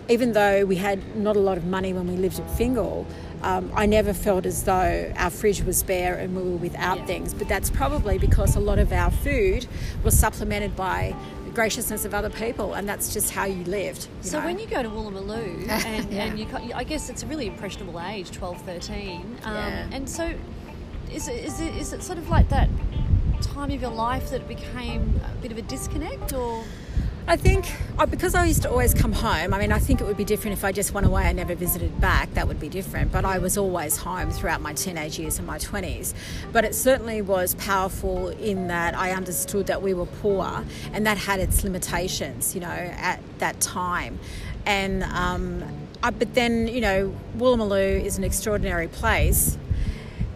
even 0.08 0.32
though 0.32 0.64
we 0.66 0.78
had 0.78 1.18
not 1.18 1.36
a 1.36 1.40
lot 1.40 1.58
of 1.58 1.66
money 1.66 1.92
when 1.92 2.08
we 2.08 2.16
lived 2.16 2.40
at 2.40 2.50
Fingal, 2.58 3.06
um, 3.44 3.70
I 3.76 3.86
never 3.86 4.14
felt 4.14 4.46
as 4.46 4.64
though 4.64 5.12
our 5.18 5.30
fridge 5.30 5.64
was 5.64 5.84
bare 5.84 6.16
and 6.16 6.36
we 6.36 6.42
were 6.44 6.58
without 6.58 7.00
Yeah. 7.00 7.06
things. 7.06 7.34
But 7.34 7.50
that's 7.50 7.70
probably 7.70 8.18
because 8.18 8.56
a 8.56 8.60
lot 8.60 8.80
of 8.80 8.94
our 8.94 9.12
food 9.12 9.66
was 10.04 10.18
supplemented 10.18 10.76
by 10.76 11.14
graciousness 11.56 12.06
of 12.06 12.14
other 12.14 12.30
people, 12.30 12.74
and 12.76 12.88
that's 12.88 13.14
just 13.14 13.32
how 13.32 13.46
you 13.46 13.64
lived. 13.64 14.08
you 14.22 14.30
So 14.30 14.40
know? 14.40 14.46
when 14.46 14.60
you 14.60 14.68
go 14.68 14.84
to 14.84 14.90
Woolloomooloo, 14.90 15.68
and, 15.86 16.12
Yeah. 16.14 16.26
and 16.26 16.38
you, 16.40 16.46
I 16.76 16.84
guess 16.84 17.10
it's 17.10 17.24
a 17.24 17.26
really 17.28 17.48
impressionable 17.48 18.00
age, 18.00 18.30
12, 18.32 18.62
13. 18.62 19.22
Um, 19.44 19.54
Yeah. 19.56 19.88
And 19.92 20.08
so 20.10 20.34
is 21.12 21.28
it, 21.28 21.44
is, 21.46 21.60
it, 21.62 21.76
is 21.76 21.94
it 21.94 22.04
sort 22.04 22.18
of 22.20 22.30
like 22.30 22.50
that 22.50 22.70
time 23.42 23.72
of 23.72 23.82
your 23.82 23.92
life 23.92 24.30
that 24.32 24.42
it 24.42 24.48
became 24.48 25.20
a 25.26 25.36
bit 25.42 25.52
of 25.52 25.58
a 25.58 25.62
disconnect 25.64 26.34
or... 26.34 26.64
I 27.28 27.38
think 27.38 27.66
uh, 27.98 28.06
because 28.06 28.36
I 28.36 28.46
used 28.46 28.62
to 28.64 28.70
always 28.70 28.94
come 28.94 29.12
home. 29.12 29.52
I 29.52 29.58
mean, 29.58 29.72
I 29.72 29.80
think 29.80 30.00
it 30.00 30.04
would 30.04 30.16
be 30.16 30.24
different 30.24 30.56
if 30.56 30.64
I 30.64 30.72
just 30.72 30.94
went 30.94 31.08
away 31.08 31.24
and 31.24 31.38
never 31.38 31.56
visited 31.56 32.00
back. 32.00 32.32
That 32.36 32.48
would 32.48 32.60
be 32.60 32.70
different. 32.70 33.12
But 33.12 33.26
I 33.26 33.40
was 33.40 33.58
always 33.58 33.98
home 33.98 34.30
throughout 34.30 34.62
my 34.62 34.74
teenage 34.74 35.18
years 35.18 35.40
and 35.40 35.48
my 35.48 35.58
twenties. 35.58 36.14
But 36.52 36.66
it 36.66 36.76
certainly 36.76 37.24
was 37.24 37.56
powerful 37.56 38.30
in 38.30 38.68
that 38.68 38.96
I 38.96 39.12
understood 39.12 39.66
that 39.68 39.82
we 39.82 39.96
were 39.96 40.06
poor, 40.06 40.64
and 40.94 41.08
that 41.08 41.18
had 41.18 41.40
its 41.40 41.64
limitations. 41.64 42.54
You 42.54 42.62
know, 42.62 42.68
at 42.68 43.20
that 43.40 43.60
time, 43.60 44.20
and 44.68 45.02
um, 45.04 45.64
I, 46.04 46.12
but 46.12 46.36
then 46.36 46.68
you 46.68 46.82
know, 46.82 47.16
Woolloomooloo 47.38 48.04
is 48.04 48.20
an 48.20 48.24
extraordinary 48.24 48.88
place. 48.88 49.58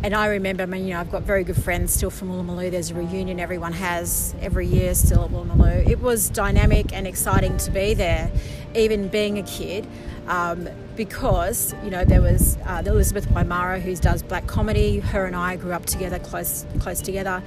And 0.01 0.13
I 0.13 0.27
remember, 0.27 0.63
I 0.63 0.65
mean, 0.65 0.85
you 0.87 0.93
know, 0.93 1.01
I've 1.01 1.11
got 1.11 1.23
very 1.23 1.43
good 1.43 1.61
friends 1.61 1.93
still 1.93 2.09
from 2.09 2.29
Woolloomooloo. 2.29 2.71
There's 2.71 2.89
a 2.89 2.93
reunion 2.93 3.37
everyone 3.37 3.73
has 3.73 4.33
every 4.39 4.65
year 4.65 4.95
still 4.95 5.25
at 5.25 5.31
Woolloomooloo. 5.31 5.89
It 5.89 5.99
was 5.99 6.29
dynamic 6.29 6.93
and 6.93 7.05
exciting 7.05 7.57
to 7.57 7.71
be 7.71 7.95
there, 7.95 8.31
even 8.73 9.09
being 9.09 9.37
a 9.37 9.43
kid, 9.43 9.85
um, 10.27 10.69
because, 10.95 11.75
you 11.83 11.89
know, 11.89 12.05
there 12.05 12.21
was 12.21 12.57
uh, 12.65 12.81
Elizabeth 12.85 13.27
Wymarra 13.27 13.81
who 13.81 13.93
does 13.97 14.23
black 14.23 14.47
comedy. 14.47 14.99
Her 14.99 15.25
and 15.25 15.35
I 15.35 15.57
grew 15.57 15.73
up 15.73 15.85
together, 15.85 16.17
close, 16.17 16.65
close 16.79 17.01
together. 17.01 17.43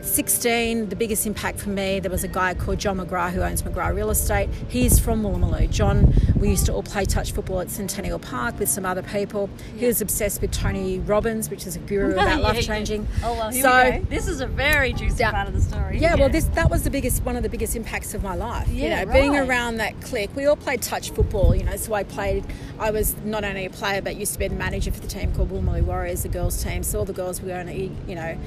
16, 0.00 0.88
the 0.88 0.96
biggest 0.96 1.26
impact 1.26 1.58
for 1.60 1.70
me, 1.70 2.00
there 2.00 2.10
was 2.10 2.24
a 2.24 2.28
guy 2.28 2.54
called 2.54 2.78
John 2.78 2.98
McGrath 2.98 3.32
who 3.32 3.42
owns 3.42 3.62
McGrath 3.62 3.94
Real 3.94 4.10
Estate. 4.10 4.48
He's 4.68 4.98
from 4.98 5.22
Woolloomooloo. 5.22 5.70
John, 5.70 6.14
we 6.36 6.50
used 6.50 6.66
to 6.66 6.72
all 6.72 6.82
play 6.82 7.04
touch 7.04 7.32
football 7.32 7.60
at 7.60 7.70
Centennial 7.70 8.18
Park 8.18 8.58
with 8.58 8.68
some 8.68 8.86
other 8.86 9.02
people. 9.02 9.50
He 9.76 9.86
was 9.86 10.00
obsessed 10.00 10.40
with 10.40 10.52
Tony 10.52 10.98
Robbins, 11.00 11.50
which 11.50 11.66
is 11.66 11.76
a 11.76 11.80
guru 11.80 12.12
about 12.12 12.28
yeah. 12.28 12.36
life 12.36 12.64
changing. 12.64 13.06
Oh, 13.22 13.34
well, 13.34 13.50
here 13.50 13.62
so, 13.62 13.84
we 13.84 13.98
go. 13.98 14.04
This 14.08 14.28
is 14.28 14.40
a 14.40 14.46
very 14.46 14.92
juicy 14.92 15.16
Yeah. 15.18 15.32
part 15.32 15.48
of 15.48 15.54
the 15.54 15.60
story. 15.60 15.98
yeah, 15.98 16.14
well, 16.14 16.28
this 16.28 16.44
that 16.54 16.70
was 16.70 16.84
the 16.84 16.90
biggest 16.90 17.22
one 17.24 17.36
of 17.36 17.42
the 17.42 17.48
biggest 17.48 17.74
impacts 17.76 18.14
of 18.14 18.22
my 18.22 18.34
life. 18.34 18.68
Yeah, 18.68 19.00
you 19.00 19.06
know, 19.06 19.12
being 19.12 19.36
around 19.36 19.76
that 19.76 20.00
clique. 20.00 20.34
We 20.34 20.46
all 20.46 20.56
played 20.56 20.80
touch 20.82 21.10
football, 21.10 21.54
you 21.54 21.64
know. 21.64 21.76
So 21.76 21.94
I 21.94 22.04
played. 22.04 22.44
I 22.78 22.90
was 22.90 23.16
not 23.24 23.44
only 23.44 23.66
a 23.66 23.70
player, 23.70 24.00
but 24.00 24.16
used 24.16 24.32
to 24.34 24.38
be 24.38 24.48
the 24.48 24.54
manager 24.54 24.92
for 24.92 25.00
the 25.00 25.08
team 25.08 25.34
called 25.34 25.50
Woolloomooloo 25.50 25.82
Warriors, 25.82 26.22
the 26.22 26.28
girls' 26.28 26.62
team. 26.62 26.82
So 26.82 27.00
all 27.00 27.04
the 27.04 27.12
girls 27.12 27.40
were 27.40 27.48
going 27.48 27.66
to, 27.66 27.74
you 28.08 28.14
know, 28.14 28.38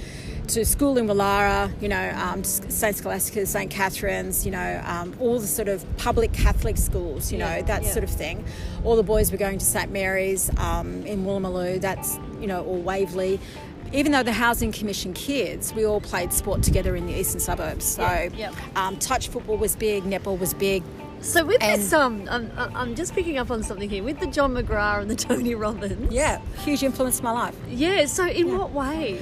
to 0.47 0.65
school 0.65 0.97
in 0.97 1.07
Woollahra, 1.07 1.71
you 1.81 1.87
know, 1.87 2.09
um, 2.15 2.43
St 2.43 2.95
Scholastica's, 2.95 3.49
St 3.49 3.71
Catherine's, 3.71 4.45
you 4.45 4.51
know, 4.51 4.81
um, 4.85 5.15
all 5.19 5.39
the 5.39 5.47
sort 5.47 5.67
of 5.69 5.85
public 5.97 6.33
Catholic 6.33 6.77
schools, 6.77 7.31
you 7.31 7.37
Yeah, 7.37 7.57
know, 7.59 7.65
that 7.67 7.83
yeah. 7.83 7.91
sort 7.91 8.03
of 8.03 8.09
thing. 8.09 8.43
All 8.83 8.95
the 8.95 9.03
boys 9.03 9.31
were 9.31 9.37
going 9.37 9.59
to 9.59 9.65
St 9.65 9.91
Mary's 9.91 10.49
um, 10.57 11.05
in 11.05 11.25
Woolloomooloo. 11.25 11.79
That's 11.81 12.17
you 12.39 12.47
know, 12.47 12.63
or 12.63 12.77
Waverley. 12.77 13.39
Even 13.93 14.13
though 14.13 14.23
the 14.23 14.31
Housing 14.33 14.71
Commission 14.71 15.13
kids, 15.13 15.73
we 15.73 15.85
all 15.85 15.99
played 16.01 16.31
sport 16.31 16.63
together 16.63 16.95
in 16.95 17.07
the 17.07 17.13
eastern 17.13 17.39
suburbs. 17.41 17.83
So 17.85 18.29
Yeah, 18.35 18.51
um, 18.75 18.97
touch 18.97 19.27
football 19.27 19.57
was 19.57 19.75
big, 19.75 20.03
netball 20.03 20.39
was 20.39 20.53
big, 20.53 20.81
So 21.19 21.43
with 21.45 21.61
And- 21.61 21.81
this, 21.81 21.91
um, 21.93 22.25
I'm, 22.31 22.51
I'm 22.57 22.95
just 22.95 23.13
picking 23.13 23.37
up 23.37 23.51
on 23.51 23.63
something 23.63 23.89
here 23.89 24.01
with 24.03 24.19
the 24.21 24.27
John 24.27 24.53
McGrath 24.53 25.01
and 25.01 25.11
the 25.11 25.15
Tony 25.27 25.55
Robbins. 25.55 26.11
Yeah, 26.11 26.39
huge 26.63 26.83
influence 26.83 27.19
in 27.19 27.25
my 27.25 27.31
life. 27.31 27.55
Yeah. 27.69 28.05
So 28.05 28.25
in 28.27 28.57
what 28.57 28.71
way? 28.71 29.19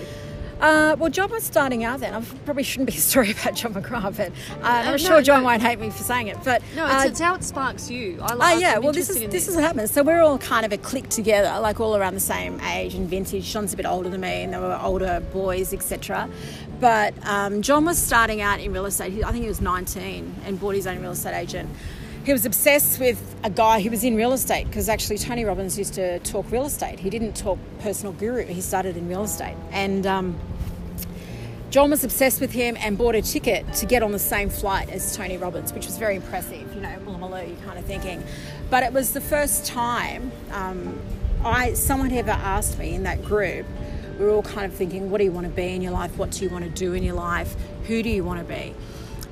Uh, 0.60 0.96
well, 1.00 1.10
John 1.10 1.32
was 1.32 1.44
starting 1.44 1.84
out 1.84 2.02
then. 2.02 2.14
I 2.14 2.22
probably 2.46 2.64
shouldn't 2.64 2.90
be 2.90 2.98
a 2.98 3.00
story 3.00 3.32
about 3.32 3.56
John 3.56 3.74
McGrath, 3.74 4.18
but 4.18 4.32
uh, 4.62 4.68
I'm 4.68 4.92
no, 4.92 4.98
sure 4.98 5.22
John 5.22 5.42
no. 5.42 5.46
won't 5.48 5.62
hate 5.62 5.80
me 5.80 5.90
for 5.90 6.04
saying 6.04 6.28
it. 6.28 6.38
But 6.44 6.62
No, 6.76 6.86
it's, 6.86 6.94
uh, 7.06 7.08
it's 7.08 7.20
how 7.20 7.36
it 7.36 7.44
sparks 7.44 7.90
you. 7.90 8.20
I 8.22 8.34
Oh 8.34 8.38
like. 8.38 8.60
yeah, 8.60 8.76
I'm 8.76 8.84
well 8.84 8.92
this 8.92 9.10
is 9.10 9.20
this 9.30 9.48
is 9.48 9.56
what 9.56 9.64
happens. 9.64 9.92
So 9.92 10.04
we're 10.04 10.22
all 10.22 10.38
kind 10.38 10.66
of 10.66 10.74
a 10.74 10.78
clique 10.78 11.10
together, 11.10 11.60
like 11.62 11.80
all 11.80 11.96
around 11.96 12.14
the 12.16 12.20
same 12.20 12.60
age 12.62 12.94
and 12.94 13.08
vintage. 13.10 13.52
John's 13.52 13.74
a 13.74 13.78
bit 13.78 13.86
older 13.86 14.10
than 14.10 14.22
me, 14.22 14.44
and 14.44 14.54
there 14.54 14.60
were 14.62 14.80
older 14.82 15.22
boys, 15.32 15.74
etc. 15.74 16.30
But 16.80 17.14
um, 17.26 17.62
John 17.62 17.86
was 17.86 17.98
starting 17.98 18.42
out 18.42 18.60
in 18.60 18.72
real 18.74 18.86
estate. 18.86 19.12
He, 19.14 19.24
I 19.24 19.32
think 19.32 19.44
he 19.44 19.50
was 19.50 19.62
19 19.62 20.36
and 20.46 20.60
bought 20.60 20.76
his 20.76 20.88
own 20.88 21.00
real 21.02 21.12
estate 21.12 21.36
agent. 21.36 21.70
He 22.26 22.34
was 22.34 22.46
obsessed 22.46 23.00
with 23.00 23.36
a 23.44 23.50
guy 23.50 23.82
who 23.82 23.90
was 23.90 24.04
in 24.04 24.16
real 24.16 24.34
estate 24.34 24.68
because 24.68 24.90
actually 24.90 25.18
Tony 25.18 25.46
Robbins 25.46 25.78
used 25.78 25.94
to 25.96 26.20
talk 26.20 26.52
real 26.52 26.66
estate. 26.66 27.00
He 27.00 27.10
didn't 27.10 27.34
talk 27.36 27.58
personal 27.80 28.14
guru. 28.14 28.46
He 28.46 28.62
started 28.62 28.98
in 28.98 29.08
real 29.08 29.24
estate, 29.24 29.56
and 29.72 30.06
um, 30.06 30.40
John 31.70 31.92
was 31.92 32.04
obsessed 32.04 32.42
with 32.42 32.52
him 32.52 32.78
and 32.80 32.98
bought 32.98 33.16
a 33.16 33.22
ticket 33.22 33.72
to 33.74 33.86
get 33.86 34.04
on 34.04 34.12
the 34.12 34.20
same 34.20 34.50
flight 34.50 34.90
as 34.90 35.16
Tony 35.16 35.38
Robbins, 35.38 35.72
which 35.72 35.86
was 35.86 35.98
very 35.98 36.16
impressive, 36.16 36.74
you 36.74 36.82
know, 36.82 36.90
you're 37.46 37.58
kind 37.58 37.78
of 37.78 37.86
thinking. 37.86 38.24
But 38.70 38.84
it 38.84 38.94
was 38.94 39.14
the 39.14 39.22
first 39.22 39.66
time 39.66 40.32
um, 40.52 41.00
I 41.44 41.74
someone 41.74 42.12
ever 42.12 42.32
asked 42.32 42.80
me 42.80 42.96
in 42.96 43.04
that 43.04 43.24
group, 43.24 43.66
we 44.18 44.26
were 44.26 44.32
all 44.32 44.44
kind 44.44 44.66
of 44.66 44.74
thinking, 44.74 45.10
what 45.10 45.20
do 45.20 45.24
you 45.24 45.32
want 45.32 45.48
to 45.48 45.54
be 45.54 45.76
in 45.76 45.82
your 45.82 45.92
life? 45.92 46.18
What 46.18 46.32
do 46.32 46.44
you 46.44 46.50
want 46.50 46.66
to 46.66 46.72
do 46.72 46.94
in 46.94 47.04
your 47.04 47.16
life? 47.16 47.56
Who 47.88 48.04
do 48.04 48.10
you 48.10 48.24
want 48.24 48.40
to 48.40 48.46
be? 48.46 48.74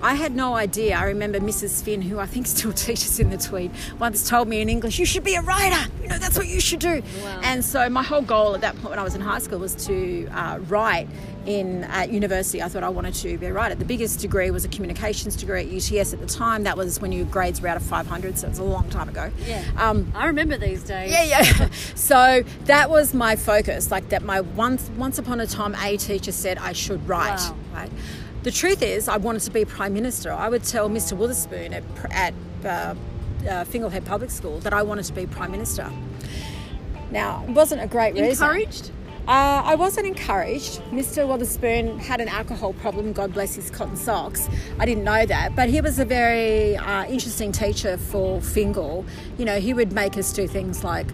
I 0.01 0.13
had 0.13 0.35
no 0.35 0.55
idea. 0.55 0.95
I 0.95 1.05
remember 1.05 1.39
Mrs. 1.39 1.83
Finn, 1.83 2.01
who 2.01 2.19
I 2.19 2.25
think 2.25 2.47
still 2.55 2.73
teaches 2.73 3.19
in 3.19 3.29
the 3.29 3.37
Tweed, 3.37 3.71
once 3.99 4.27
told 4.27 4.47
me 4.47 4.61
in 4.61 4.69
English, 4.69 4.99
"You 4.99 5.05
should 5.05 5.23
be 5.23 5.35
a 5.35 5.41
writer. 5.41 5.89
You 6.01 6.09
know 6.09 6.17
that's 6.17 6.37
what 6.37 6.47
you 6.47 6.59
should 6.59 6.79
do." 6.79 7.01
Wow. 7.23 7.41
And 7.43 7.63
so 7.63 7.89
my 7.89 8.03
whole 8.03 8.21
goal 8.21 8.55
at 8.55 8.61
that 8.61 8.75
point, 8.75 8.91
when 8.91 8.99
I 8.99 9.03
was 9.03 9.15
in 9.15 9.21
high 9.21 9.39
school, 9.39 9.59
was 9.59 9.75
to 9.87 10.27
uh, 10.31 10.59
write 10.67 11.07
in 11.45 11.85
at 11.85 12.11
university. 12.11 12.61
I 12.61 12.67
thought 12.67 12.83
I 12.83 12.89
wanted 12.89 13.13
to 13.15 13.37
be 13.37 13.45
a 13.45 13.53
writer. 13.53 13.73
The 13.75 13.85
biggest 13.85 14.19
degree 14.19 14.51
was 14.51 14.65
a 14.65 14.67
communications 14.67 15.35
degree 15.35 15.61
at 15.61 15.67
UTS 15.67 16.13
at 16.13 16.19
the 16.19 16.25
time. 16.27 16.63
That 16.63 16.77
was 16.77 16.99
when 16.99 17.11
your 17.11 17.25
grades 17.25 17.61
were 17.61 17.69
out 17.69 17.77
of 17.77 17.83
500, 17.83 18.37
so 18.37 18.47
it's 18.47 18.59
a 18.59 18.63
long 18.63 18.89
time 18.89 19.09
ago. 19.09 19.31
Yeah. 19.45 19.63
Um, 19.77 20.11
I 20.13 20.27
remember 20.27 20.57
these 20.57 20.83
days. 20.83 21.11
yeah, 21.11 21.23
yeah. 21.23 21.69
so 21.95 22.43
that 22.65 22.89
was 22.89 23.13
my 23.13 23.35
focus. 23.35 23.91
Like 23.91 24.09
that, 24.09 24.23
my 24.23 24.41
once 24.41 24.89
once 24.97 25.17
upon 25.17 25.39
a 25.39 25.47
time, 25.47 25.75
a 25.75 25.97
teacher 25.97 26.31
said 26.31 26.57
I 26.57 26.73
should 26.73 27.07
write. 27.07 27.39
Wow. 27.39 27.55
Right. 27.73 27.91
The 28.47 28.53
truth 28.53 28.81
is, 28.81 29.09
I 29.09 29.17
wanted 29.17 29.41
to 29.41 29.51
be 29.51 29.65
prime 29.65 29.93
minister. 29.93 30.31
I 30.31 30.47
would 30.47 30.63
tell 30.63 30.89
Mr. 30.89 31.17
Witherspoon 31.17 31.73
at 31.73 31.83
at 32.11 32.33
uh, 32.63 32.95
uh, 33.45 33.65
Fingal 33.65 33.89
Head 33.89 34.05
Public 34.05 34.31
School 34.31 34.59
that 34.59 34.71
I 34.71 34.83
wanted 34.83 35.03
to 35.03 35.11
be 35.11 35.27
prime 35.27 35.51
minister. 35.51 35.91
Now, 37.11 37.43
it 37.45 37.49
wasn't 37.49 37.81
a 37.81 37.87
great 37.87 38.13
reason. 38.13 38.29
Encouraged. 38.29 38.91
Uh, 39.27 39.63
I 39.65 39.75
wasn't 39.75 40.07
encouraged. 40.07 40.79
Mr. 40.91 41.27
Witherspoon 41.27 41.99
had 41.99 42.21
an 42.21 42.29
alcohol 42.29 42.71
problem, 42.71 43.11
God 43.11 43.33
bless 43.33 43.55
his 43.55 43.69
cotton 43.69 43.97
socks. 43.97 44.47
I 44.79 44.85
didn't 44.85 45.03
know 45.03 45.25
that, 45.25 45.53
but 45.53 45.67
he 45.67 45.81
was 45.81 45.99
a 45.99 46.05
very 46.05 46.77
uh, 46.77 47.03
interesting 47.03 47.51
teacher 47.51 47.97
for 47.97 48.39
Fingal. 48.39 49.05
You 49.37 49.43
know, 49.43 49.59
he 49.59 49.73
would 49.73 49.91
make 49.91 50.15
us 50.15 50.31
do 50.31 50.47
things 50.47 50.85
like 50.85 51.07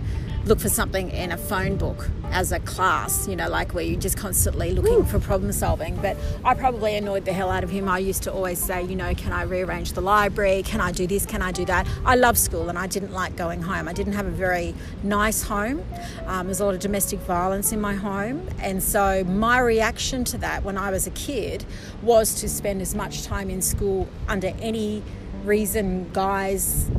look 0.45 0.59
for 0.59 0.69
something 0.69 1.09
in 1.11 1.31
a 1.31 1.37
phone 1.37 1.77
book 1.77 2.09
as 2.31 2.51
a 2.51 2.59
class, 2.59 3.27
you 3.27 3.35
know, 3.35 3.47
like 3.47 3.73
where 3.73 3.83
you're 3.83 3.99
just 3.99 4.17
constantly 4.17 4.71
looking 4.71 5.05
for 5.05 5.19
problem 5.19 5.51
solving. 5.51 5.95
But 5.97 6.17
I 6.43 6.53
probably 6.53 6.95
annoyed 6.95 7.25
the 7.25 7.31
hell 7.31 7.49
out 7.49 7.63
of 7.63 7.69
him. 7.69 7.87
I 7.87 7.99
used 7.99 8.23
to 8.23 8.33
always 8.33 8.59
say, 8.59 8.83
you 8.83 8.95
know, 8.95 9.13
can 9.15 9.31
I 9.31 9.43
rearrange 9.43 9.93
the 9.93 10.01
library? 10.01 10.63
Can 10.63 10.81
I 10.81 10.91
do 10.91 11.07
this? 11.07 11.25
Can 11.25 11.41
I 11.41 11.51
do 11.51 11.63
that? 11.65 11.87
I 12.05 12.15
love 12.15 12.37
school 12.37 12.69
and 12.69 12.77
I 12.77 12.87
didn't 12.87 13.13
like 13.13 13.35
going 13.37 13.61
home. 13.61 13.87
I 13.87 13.93
didn't 13.93 14.13
have 14.13 14.25
a 14.25 14.31
very 14.31 14.75
nice 15.03 15.43
home. 15.43 15.83
Um, 16.25 16.47
there's 16.47 16.59
a 16.59 16.65
lot 16.65 16.73
of 16.73 16.81
domestic 16.81 17.19
violence 17.19 17.71
in 17.71 17.79
my 17.79 17.93
home. 17.93 18.49
And 18.59 18.83
so 18.83 19.23
my 19.23 19.59
reaction 19.59 20.23
to 20.25 20.37
that 20.39 20.63
when 20.63 20.77
I 20.77 20.91
was 20.91 21.07
a 21.07 21.11
kid 21.11 21.63
was 22.01 22.35
to 22.41 22.49
spend 22.49 22.81
as 22.81 22.95
much 22.95 23.23
time 23.23 23.49
in 23.49 23.61
school 23.61 24.09
under 24.27 24.53
any 24.59 25.03
reason, 25.45 26.09
guise, 26.13 26.89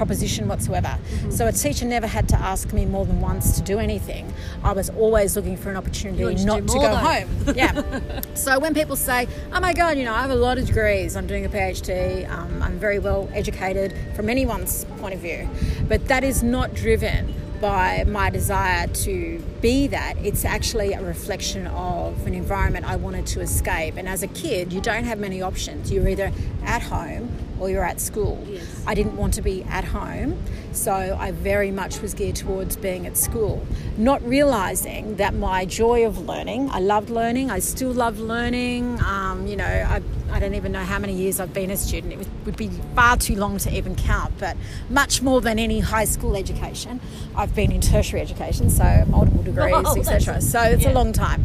proposition 0.00 0.48
whatsoever. 0.48 0.88
Mm-hmm. 0.88 1.30
So 1.30 1.46
a 1.46 1.52
teacher 1.52 1.84
never 1.84 2.06
had 2.06 2.26
to 2.30 2.36
ask 2.36 2.72
me 2.72 2.86
more 2.86 3.04
than 3.04 3.20
once 3.20 3.56
to 3.58 3.62
do 3.62 3.78
anything. 3.78 4.32
I 4.64 4.72
was 4.72 4.88
always 4.88 5.36
looking 5.36 5.58
for 5.58 5.68
an 5.68 5.76
opportunity 5.76 6.24
wanted 6.24 6.38
to 6.38 6.44
not 6.46 6.60
to 6.68 6.74
go 6.74 6.80
though. 6.80 6.96
home. 6.96 7.28
Yeah. 7.54 8.22
so 8.32 8.58
when 8.58 8.72
people 8.72 8.96
say, 8.96 9.28
"Oh 9.52 9.60
my 9.60 9.74
God, 9.74 9.98
you 9.98 10.04
know, 10.04 10.14
I 10.14 10.22
have 10.22 10.30
a 10.30 10.42
lot 10.46 10.56
of 10.56 10.64
degrees. 10.66 11.16
I'm 11.16 11.26
doing 11.26 11.44
a 11.44 11.50
PhD. 11.50 12.26
Um, 12.30 12.62
I'm 12.62 12.78
very 12.78 12.98
well 12.98 13.28
educated," 13.34 13.94
from 14.16 14.30
anyone's 14.30 14.86
point 15.00 15.12
of 15.12 15.20
view, 15.20 15.46
but 15.86 16.08
that 16.08 16.24
is 16.24 16.42
not 16.42 16.72
driven 16.72 17.34
by 17.60 18.04
my 18.04 18.30
desire 18.30 18.86
to 19.04 19.38
be 19.60 19.86
that. 19.88 20.14
It's 20.24 20.46
actually 20.46 20.94
a 20.94 21.02
reflection 21.02 21.66
of 21.66 22.26
an 22.26 22.32
environment 22.32 22.86
I 22.86 22.96
wanted 22.96 23.26
to 23.34 23.42
escape. 23.42 23.94
And 23.98 24.08
as 24.08 24.22
a 24.22 24.28
kid, 24.28 24.72
you 24.72 24.80
don't 24.80 25.04
have 25.04 25.18
many 25.18 25.42
options. 25.42 25.92
You're 25.92 26.08
either 26.08 26.32
at 26.64 26.80
home 26.80 27.28
or 27.60 27.70
you're 27.70 27.84
at 27.84 28.00
school. 28.00 28.42
Yes. 28.48 28.82
I 28.86 28.94
didn't 28.94 29.16
want 29.16 29.34
to 29.34 29.42
be 29.42 29.62
at 29.64 29.84
home, 29.84 30.42
so 30.72 30.92
I 31.20 31.30
very 31.30 31.70
much 31.70 32.00
was 32.00 32.14
geared 32.14 32.36
towards 32.36 32.76
being 32.76 33.06
at 33.06 33.16
school, 33.16 33.64
not 33.96 34.22
realizing 34.26 35.16
that 35.16 35.34
my 35.34 35.66
joy 35.66 36.06
of 36.06 36.18
learning, 36.18 36.70
I 36.70 36.80
loved 36.80 37.10
learning, 37.10 37.50
I 37.50 37.58
still 37.58 37.92
love 37.92 38.18
learning. 38.18 39.00
Um, 39.02 39.46
you 39.46 39.56
know, 39.56 39.64
I, 39.64 40.02
I 40.32 40.40
don't 40.40 40.54
even 40.54 40.72
know 40.72 40.84
how 40.84 40.98
many 40.98 41.12
years 41.12 41.38
I've 41.38 41.52
been 41.52 41.70
a 41.70 41.76
student. 41.76 42.14
It 42.14 42.26
would, 42.44 42.56
be 42.56 42.68
far 42.94 43.16
too 43.16 43.36
long 43.36 43.58
to 43.58 43.74
even 43.74 43.94
count, 43.94 44.32
but 44.38 44.56
much 44.88 45.22
more 45.22 45.40
than 45.40 45.58
any 45.58 45.80
high 45.80 46.04
school 46.04 46.36
education. 46.36 47.00
I've 47.36 47.54
been 47.54 47.72
in 47.72 47.80
tertiary 47.80 48.22
education, 48.22 48.70
so 48.70 49.04
multiple 49.08 49.42
degrees, 49.42 49.74
Oh, 49.84 49.96
etc. 49.98 50.40
So 50.40 50.60
it's 50.62 50.84
yeah. 50.84 50.92
a 50.92 50.94
long 50.94 51.12
time. 51.12 51.44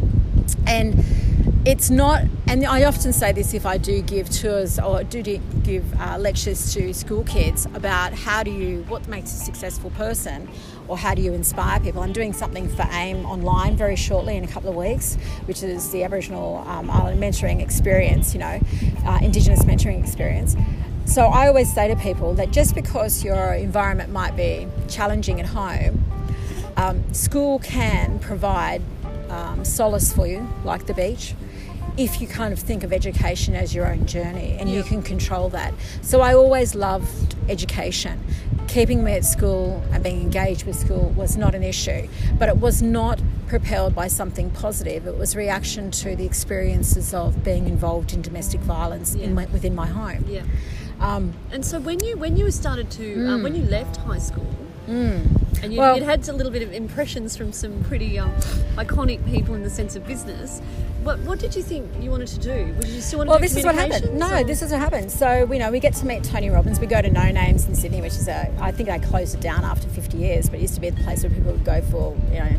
And 0.66 1.04
it's 1.66 1.90
not, 1.90 2.22
and 2.46 2.64
I 2.64 2.84
often 2.84 3.12
say 3.12 3.32
this 3.32 3.52
if 3.52 3.66
I 3.66 3.76
do 3.76 4.00
give 4.00 4.30
tours 4.30 4.78
or 4.78 5.02
do 5.02 5.20
give 5.64 6.00
uh, 6.00 6.16
lectures 6.16 6.72
to 6.74 6.94
school 6.94 7.24
kids 7.24 7.66
about 7.74 8.12
how 8.12 8.44
do 8.44 8.52
you, 8.52 8.84
what 8.84 9.08
makes 9.08 9.32
a 9.32 9.36
successful 9.36 9.90
person, 9.90 10.48
or 10.86 10.96
how 10.96 11.12
do 11.12 11.22
you 11.22 11.34
inspire 11.34 11.80
people. 11.80 12.02
I'm 12.02 12.12
doing 12.12 12.32
something 12.32 12.68
for 12.68 12.86
AIM 12.92 13.26
online 13.26 13.76
very 13.76 13.96
shortly 13.96 14.36
in 14.36 14.44
a 14.44 14.46
couple 14.46 14.70
of 14.70 14.76
weeks, 14.76 15.16
which 15.46 15.64
is 15.64 15.90
the 15.90 16.04
Aboriginal 16.04 16.58
um, 16.68 16.88
Island 16.88 17.20
mentoring 17.20 17.60
experience, 17.60 18.32
you 18.32 18.38
know, 18.38 18.60
uh, 19.04 19.18
Indigenous 19.20 19.64
mentoring 19.64 20.00
experience. 20.00 20.54
So 21.04 21.22
I 21.22 21.48
always 21.48 21.72
say 21.74 21.88
to 21.88 21.96
people 21.96 22.32
that 22.34 22.52
just 22.52 22.76
because 22.76 23.24
your 23.24 23.54
environment 23.54 24.12
might 24.12 24.36
be 24.36 24.68
challenging 24.88 25.40
at 25.40 25.46
home, 25.46 26.04
um, 26.76 27.12
school 27.12 27.58
can 27.58 28.20
provide 28.20 28.82
um, 29.30 29.64
solace 29.64 30.12
for 30.12 30.28
you, 30.28 30.48
like 30.64 30.86
the 30.86 30.94
beach, 30.94 31.34
if 31.96 32.20
you 32.20 32.28
kind 32.28 32.52
of 32.52 32.58
think 32.58 32.84
of 32.84 32.92
education 32.92 33.54
as 33.54 33.74
your 33.74 33.86
own 33.86 34.06
journey 34.06 34.56
and 34.58 34.70
you 34.70 34.82
can 34.82 35.02
control 35.02 35.48
that. 35.50 35.72
So 36.02 36.20
I 36.20 36.34
always 36.34 36.74
loved 36.74 37.34
education. 37.48 38.22
Keeping 38.68 39.02
me 39.02 39.12
at 39.12 39.24
school 39.24 39.82
and 39.92 40.02
being 40.02 40.20
engaged 40.20 40.66
with 40.66 40.76
school 40.76 41.10
was 41.16 41.36
not 41.36 41.54
an 41.54 41.62
issue, 41.62 42.08
but 42.38 42.48
it 42.48 42.58
was 42.58 42.82
not 42.82 43.20
propelled 43.46 43.94
by 43.94 44.08
something 44.08 44.50
positive. 44.50 45.06
It 45.06 45.16
was 45.16 45.34
reaction 45.36 45.90
to 45.92 46.16
the 46.16 46.26
experiences 46.26 47.14
of 47.14 47.42
being 47.42 47.66
involved 47.66 48.12
in 48.12 48.20
domestic 48.20 48.60
violence 48.60 49.14
in 49.14 49.34
my, 49.34 49.46
within 49.46 49.74
my 49.74 49.86
home. 49.86 50.24
Yeah. 50.28 50.42
Um, 51.00 51.34
And 51.52 51.64
so 51.64 51.78
when 51.78 52.02
you 52.02 52.16
when 52.16 52.36
you 52.36 52.50
started 52.50 52.90
to 52.92 53.26
um, 53.28 53.42
when 53.42 53.54
you 53.54 53.62
left 53.62 53.96
high 53.98 54.18
school, 54.18 54.46
and 54.88 55.72
you. 55.72 55.78
Well- 55.80 55.96
you'd 55.96 56.04
had 56.04 56.28
a 56.28 56.32
little 56.32 56.52
bit 56.52 56.62
of 56.62 56.72
impressions 56.72 57.36
from 57.36 57.52
some 57.52 57.82
pretty 57.84 58.18
um, 58.18 58.30
iconic 58.76 59.24
people 59.26 59.54
in 59.54 59.62
the 59.62 59.70
sense 59.70 59.96
of 59.96 60.06
business. 60.06 60.60
What 61.02 61.20
what 61.20 61.38
did 61.38 61.54
you 61.54 61.62
think 61.62 61.88
you 62.00 62.10
wanted 62.10 62.26
to 62.28 62.38
do? 62.40 62.72
Did 62.80 62.88
you 62.90 63.00
still 63.00 63.18
want 63.20 63.28
to 63.28 63.30
Well, 63.30 63.38
do 63.38 63.42
this 63.42 63.56
is 63.56 63.64
what 63.64 63.76
happened. 63.76 64.18
No, 64.18 64.40
or- 64.40 64.44
this 64.44 64.60
is 64.60 64.72
what 64.72 64.80
happened. 64.80 65.12
So, 65.12 65.50
you 65.52 65.58
know, 65.60 65.70
we 65.70 65.78
get 65.78 65.94
to 65.94 66.06
meet 66.06 66.24
Tony 66.24 66.50
Robbins. 66.50 66.80
We 66.80 66.88
go 66.88 67.00
to 67.00 67.08
No 67.10 67.30
Names 67.30 67.66
in 67.66 67.76
Sydney, 67.76 68.00
which 68.00 68.14
is 68.14 68.26
a, 68.26 68.52
I 68.60 68.72
think 68.72 68.88
they 68.88 68.98
closed 68.98 69.34
it 69.36 69.40
down 69.40 69.64
after 69.64 69.88
50 69.88 70.16
years, 70.18 70.48
but 70.48 70.58
it 70.58 70.62
used 70.62 70.74
to 70.74 70.80
be 70.80 70.90
the 70.90 71.00
place 71.04 71.22
where 71.22 71.30
people 71.30 71.52
would 71.52 71.64
go 71.64 71.80
for, 71.82 72.16
you 72.32 72.40
know, 72.40 72.50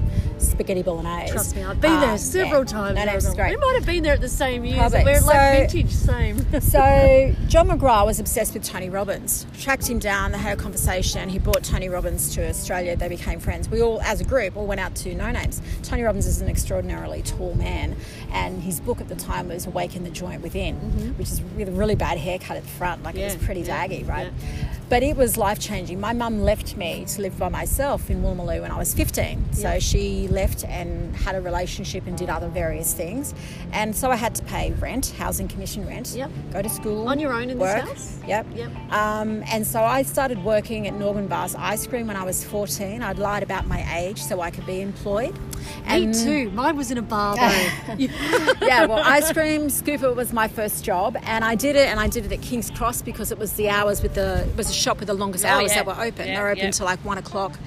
spaghetti 0.48 0.84
bolognese. 0.84 1.32
Trust 1.32 1.56
me, 1.56 1.64
I've 1.64 1.80
been 1.82 1.92
Uh, 1.92 2.02
there 2.02 2.18
several 2.18 2.62
yeah. 2.62 2.66
times. 2.66 2.96
No 2.96 3.06
Names 3.06 3.26
is 3.26 3.34
great. 3.34 3.52
We 3.52 3.58
might 3.58 3.76
have 3.76 3.86
been 3.86 4.04
there 4.04 4.14
at 4.14 4.22
the 4.22 4.30
same 4.30 4.66
year. 4.66 4.78
Probably. 4.78 5.04
We're 5.04 5.22
like 5.22 5.70
So- 5.70 5.78
vintage, 5.78 5.92
same. 5.94 6.38
So 6.62 7.36
John 7.48 7.68
McGrath 7.70 8.06
was 8.06 8.20
obsessed 8.20 8.54
with 8.54 8.64
Tony 8.64 8.90
Robbins. 8.90 9.46
Tracked 9.60 9.88
him 9.90 10.00
down. 10.00 10.32
They 10.32 10.38
had 10.38 10.58
a 10.58 10.62
conversation. 10.62 11.30
He 11.30 11.40
brought 11.40 11.64
Tony 11.64 11.90
Robbins 11.90 12.34
to 12.36 12.48
Australia. 12.48 12.96
They 12.96 13.08
became 13.10 13.40
friends. 13.40 13.70
We 13.70 13.82
all, 13.82 14.02
as 14.02 14.22
a 14.22 14.24
group, 14.24 14.56
all 14.58 14.66
went 14.66 14.80
out 14.82 14.96
to 14.96 15.14
No 15.16 15.32
Names. 15.32 15.62
Tony 15.84 16.04
Robbins 16.04 16.26
is 16.28 16.42
an 16.42 16.50
extraordinarily 16.50 17.22
tall 17.22 17.54
man, 17.56 17.96
and 18.32 18.62
his 18.62 18.80
book 18.80 19.00
at 19.02 19.08
the 19.10 19.16
time 19.16 19.50
was 19.50 19.66
"Awaken 19.66 20.04
the 20.04 20.10
Giant 20.10 20.44
Within," 20.44 20.76
which 21.18 21.30
is 21.32 21.42
with 21.58 21.70
a 21.70 21.72
really 21.72 21.96
bad 21.96 22.18
haircut 22.18 22.58
at 22.58 22.64
the 22.64 22.70
front. 22.70 23.04
Like 23.04 23.16
it 23.16 23.24
was 23.24 23.36
Mm-hmm. 23.36 23.46
Pretty 23.46 23.62
yeah, 23.62 23.88
daggy, 23.88 24.08
right? 24.08 24.28
yeah. 24.28 24.68
But 24.90 25.04
it 25.04 25.18
was 25.18 25.36
life 25.38 25.60
changing. 25.60 26.00
My 26.00 26.14
mum 26.14 26.42
left 26.42 26.78
me 26.78 27.06
to 27.10 27.22
live 27.22 27.38
by 27.38 27.50
myself 27.50 28.10
in 28.10 28.24
Woolloomooloo 28.24 28.62
when 28.62 28.72
I 28.72 28.78
was 28.78 28.94
15. 28.94 29.54
So 29.54 29.74
Yeah. 29.74 29.80
she 29.80 30.28
left 30.38 30.64
and 30.66 31.16
had 31.16 31.34
a 31.36 31.42
relationship 31.42 32.06
and 32.08 32.16
did 32.18 32.30
other 32.30 32.48
various 32.48 32.94
things. 32.94 33.34
And 33.72 33.96
so 33.96 34.12
I 34.12 34.16
had 34.16 34.34
to 34.36 34.44
pay 34.44 34.72
rent, 34.74 35.14
housing 35.18 35.48
commission 35.48 35.86
rent, 35.88 36.08
Yep. 36.16 36.30
go 36.54 36.62
to 36.62 36.70
school. 36.70 37.08
On 37.10 37.20
your 37.20 37.34
own 37.34 37.50
in 37.50 37.58
work. 37.60 37.86
this 37.86 37.90
house? 37.90 38.20
Yep. 38.28 38.46
Yep. 38.56 38.72
Um, 38.94 39.44
and 39.52 39.66
so 39.66 39.80
I 39.84 40.04
started 40.04 40.44
working 40.44 40.88
at 40.88 40.94
Norman 40.94 41.28
Bars 41.28 41.56
Ice 41.56 41.88
Cream 41.88 42.06
when 42.08 42.16
I 42.16 42.24
was 42.24 42.44
14. 42.44 43.02
I'd 43.02 43.18
lied 43.18 43.44
about 43.44 43.66
my 43.68 43.82
age 44.00 44.20
so 44.22 44.40
I 44.42 44.52
could 44.52 44.66
be 44.66 44.80
employed. 44.82 45.36
Me 45.90 46.14
too. 46.14 46.50
Mine 46.52 46.76
was 46.78 46.92
in 46.92 46.98
a 46.98 47.02
bar 47.02 47.36
though. 47.36 47.96
yeah, 47.98 48.86
well, 48.86 49.02
ice 49.04 49.32
cream 49.34 49.68
scooper 49.68 50.16
was 50.16 50.32
my 50.32 50.48
first 50.48 50.84
job, 50.86 51.18
and 51.24 51.44
I 51.44 51.56
did 51.56 51.76
it, 51.76 51.88
and 51.88 52.00
I 52.00 52.08
did 52.08 52.26
it 52.26 52.32
at 52.32 52.42
King's 52.42 52.70
Cross 52.72 53.02
because 53.02 53.32
it 53.32 53.38
was 53.38 53.54
the 53.54 53.70
hours 53.70 54.02
with 54.04 54.14
the 54.14 54.30
it 54.48 54.56
was 54.56 54.70
a 54.70 54.74
shop 54.74 55.00
with 55.00 55.08
the 55.08 55.14
longest 55.14 55.46
Oh, 55.46 55.50
hours 55.50 55.72
yeah. 55.72 55.84
that 55.84 55.86
were 55.86 56.02
open. 56.08 56.28
Yeah, 56.28 56.36
they 56.36 56.42
were 56.42 56.50
open 56.52 56.66
yeah. 56.66 56.72
till 56.72 56.86
like 56.86 57.04
one 57.04 57.18
o'clock. 57.18 57.58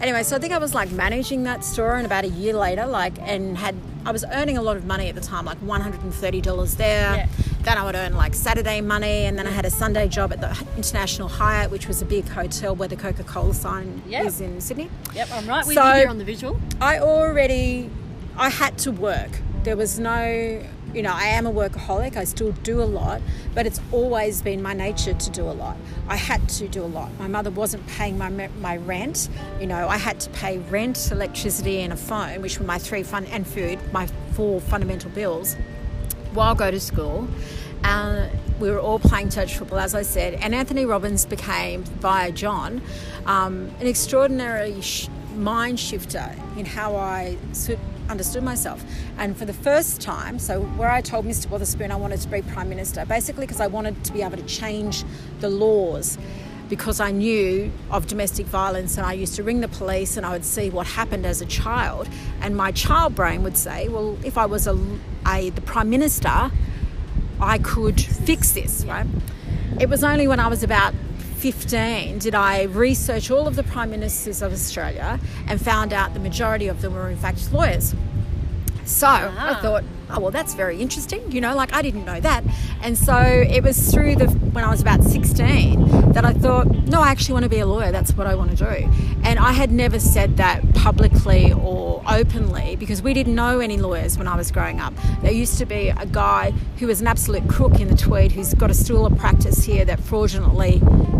Anyway, 0.00 0.22
so 0.22 0.36
I 0.36 0.38
think 0.38 0.52
I 0.52 0.58
was 0.58 0.74
like 0.74 0.90
managing 0.92 1.44
that 1.44 1.64
store, 1.64 1.94
and 1.96 2.04
about 2.04 2.24
a 2.24 2.28
year 2.28 2.52
later, 2.52 2.84
like, 2.86 3.14
and 3.20 3.56
had 3.56 3.74
I 4.04 4.12
was 4.12 4.24
earning 4.30 4.56
a 4.58 4.62
lot 4.62 4.76
of 4.76 4.84
money 4.84 5.08
at 5.08 5.14
the 5.14 5.20
time, 5.20 5.44
like 5.46 5.56
one 5.58 5.80
hundred 5.80 6.02
and 6.02 6.12
thirty 6.14 6.40
dollars 6.40 6.76
there. 6.76 7.14
Yeah. 7.16 7.26
Then 7.62 7.78
I 7.78 7.84
would 7.84 7.94
earn 7.96 8.14
like 8.14 8.34
Saturday 8.34 8.80
money, 8.82 9.24
and 9.24 9.38
then 9.38 9.46
I 9.46 9.50
had 9.50 9.64
a 9.64 9.70
Sunday 9.70 10.06
job 10.06 10.32
at 10.32 10.40
the 10.40 10.56
International 10.76 11.28
Hyatt, 11.28 11.70
which 11.70 11.88
was 11.88 12.02
a 12.02 12.04
big 12.04 12.28
hotel 12.28 12.76
where 12.76 12.88
the 12.88 12.96
Coca 12.96 13.24
Cola 13.24 13.54
sign 13.54 14.02
Yep. 14.06 14.26
is 14.26 14.40
in 14.40 14.60
Sydney. 14.60 14.90
yep, 15.14 15.28
I'm 15.32 15.48
right 15.48 15.66
with 15.66 15.74
So- 15.74 15.84
you 15.88 15.94
here 16.00 16.08
on 16.08 16.18
the 16.18 16.24
visual. 16.24 16.60
I 16.80 16.98
already, 17.00 17.90
I 18.36 18.50
had 18.50 18.76
to 18.78 18.92
work. 18.92 19.30
There 19.64 19.76
was 19.76 19.98
no, 19.98 20.62
you 20.96 21.02
know, 21.02 21.12
I 21.12 21.26
am 21.26 21.46
a 21.46 21.52
workaholic. 21.52 22.16
I 22.16 22.24
still 22.24 22.52
do 22.62 22.82
a 22.82 22.84
lot, 22.84 23.20
but 23.54 23.66
it's 23.66 23.80
always 23.92 24.40
been 24.40 24.62
my 24.62 24.72
nature 24.72 25.12
to 25.12 25.30
do 25.30 25.42
a 25.42 25.52
lot. 25.52 25.76
I 26.08 26.16
had 26.16 26.48
to 26.48 26.68
do 26.68 26.82
a 26.82 26.86
lot. 26.86 27.10
My 27.18 27.28
mother 27.28 27.50
wasn't 27.50 27.86
paying 27.86 28.16
my 28.16 28.30
my 28.60 28.78
rent. 28.78 29.28
You 29.60 29.66
know, 29.66 29.88
I 29.88 29.98
had 29.98 30.18
to 30.20 30.30
pay 30.30 30.56
rent, 30.58 31.10
electricity, 31.12 31.80
and 31.82 31.92
a 31.92 31.96
phone, 31.96 32.40
which 32.40 32.58
were 32.58 32.64
my 32.64 32.78
three 32.78 33.02
fun 33.02 33.26
and 33.26 33.46
food, 33.46 33.78
my 33.92 34.06
four 34.32 34.58
fundamental 34.60 35.10
bills, 35.10 35.54
while 36.32 36.54
go 36.54 36.70
to 36.70 36.80
school. 36.80 37.28
Uh, 37.84 38.28
we 38.58 38.70
were 38.70 38.80
all 38.80 38.98
playing 38.98 39.28
touch 39.28 39.58
football, 39.58 39.78
as 39.78 39.94
I 39.94 40.02
said, 40.02 40.34
and 40.34 40.54
Anthony 40.54 40.86
Robbins 40.86 41.26
became, 41.26 41.84
via 41.84 42.32
John, 42.32 42.80
um, 43.26 43.70
an 43.80 43.86
extraordinary 43.86 44.80
sh- 44.80 45.08
mind 45.36 45.78
shifter 45.78 46.34
in 46.56 46.64
how 46.64 46.96
I 46.96 47.36
so- 47.52 47.78
understood 48.08 48.42
myself. 48.42 48.84
And 49.18 49.36
for 49.36 49.44
the 49.44 49.52
first 49.52 50.00
time, 50.00 50.38
so 50.38 50.62
where 50.62 50.90
I 50.90 51.00
told 51.00 51.26
Mr. 51.26 51.50
Witherspoon 51.50 51.90
I 51.90 51.96
wanted 51.96 52.20
to 52.20 52.28
be 52.28 52.42
Prime 52.42 52.68
Minister, 52.68 53.04
basically 53.06 53.46
because 53.46 53.60
I 53.60 53.66
wanted 53.66 54.04
to 54.04 54.12
be 54.12 54.22
able 54.22 54.36
to 54.36 54.44
change 54.44 55.04
the 55.40 55.48
laws 55.48 56.18
because 56.68 57.00
I 57.00 57.10
knew 57.10 57.70
of 57.90 58.06
domestic 58.06 58.46
violence 58.46 58.96
and 58.96 59.06
I 59.06 59.12
used 59.12 59.36
to 59.36 59.42
ring 59.42 59.60
the 59.60 59.68
police 59.68 60.16
and 60.16 60.26
I 60.26 60.32
would 60.32 60.44
see 60.44 60.70
what 60.70 60.86
happened 60.86 61.24
as 61.24 61.40
a 61.40 61.46
child. 61.46 62.08
And 62.40 62.56
my 62.56 62.72
child 62.72 63.14
brain 63.14 63.42
would 63.42 63.56
say, 63.56 63.88
well, 63.88 64.18
if 64.24 64.36
I 64.36 64.46
was 64.46 64.66
a, 64.66 64.78
a 65.26 65.50
the 65.50 65.60
Prime 65.60 65.90
Minister, 65.90 66.50
I 67.40 67.58
could 67.58 68.00
fix 68.00 68.52
this, 68.52 68.84
right? 68.84 69.06
It 69.78 69.88
was 69.88 70.02
only 70.02 70.26
when 70.26 70.40
I 70.40 70.48
was 70.48 70.62
about 70.62 70.94
15 71.36 72.18
did 72.18 72.34
I 72.34 72.62
research 72.64 73.30
all 73.30 73.46
of 73.46 73.56
the 73.56 73.62
Prime 73.62 73.90
Ministers 73.90 74.42
of 74.42 74.52
Australia 74.52 75.20
and 75.46 75.60
found 75.60 75.92
out 75.92 76.14
the 76.14 76.20
majority 76.20 76.66
of 76.68 76.80
them 76.82 76.94
were 76.94 77.10
in 77.10 77.16
fact 77.16 77.52
lawyers. 77.52 77.94
So 78.84 79.06
I 79.08 79.30
Ah. 79.36 79.58
thought, 79.60 79.84
oh 80.10 80.20
well, 80.20 80.30
that's 80.30 80.54
very 80.54 80.80
interesting. 80.80 81.20
You 81.32 81.40
know, 81.40 81.56
like 81.56 81.74
I 81.74 81.82
didn't 81.82 82.04
know 82.04 82.20
that, 82.20 82.44
and 82.82 82.96
so 82.96 83.16
it 83.18 83.64
was 83.64 83.90
through 83.92 84.14
the 84.16 84.26
when 84.26 84.62
I 84.64 84.70
was 84.70 84.80
about 84.80 85.02
sixteen 85.02 86.12
that 86.12 86.24
I 86.24 86.32
thought, 86.32 86.68
no, 86.86 87.00
I 87.02 87.08
actually 87.10 87.32
want 87.34 87.42
to 87.42 87.48
be 87.48 87.58
a 87.58 87.66
lawyer. 87.66 87.90
That's 87.90 88.16
what 88.16 88.28
I 88.28 88.36
want 88.36 88.56
to 88.56 88.56
do. 88.56 88.88
And 89.24 89.38
I 89.40 89.52
had 89.52 89.72
never 89.72 89.98
said 89.98 90.36
that 90.36 90.62
publicly 90.74 91.52
or 91.52 92.00
openly 92.08 92.76
because 92.76 93.02
we 93.02 93.12
didn't 93.12 93.34
know 93.34 93.58
any 93.58 93.76
lawyers 93.76 94.16
when 94.16 94.28
I 94.28 94.36
was 94.36 94.52
growing 94.52 94.80
up. 94.80 94.94
There 95.20 95.32
used 95.32 95.58
to 95.58 95.66
be 95.66 95.88
a 95.88 96.06
guy 96.06 96.52
who 96.78 96.86
was 96.86 97.00
an 97.00 97.08
absolute 97.08 97.48
crook 97.48 97.80
in 97.80 97.88
the 97.88 97.96
Tweed 97.96 98.30
who's 98.32 98.54
got 98.54 98.70
a 98.70 98.74
stool 98.74 99.04
of 99.04 99.18
practice 99.18 99.64
here 99.64 99.84
that 99.84 99.98
fraudulently 100.00 100.78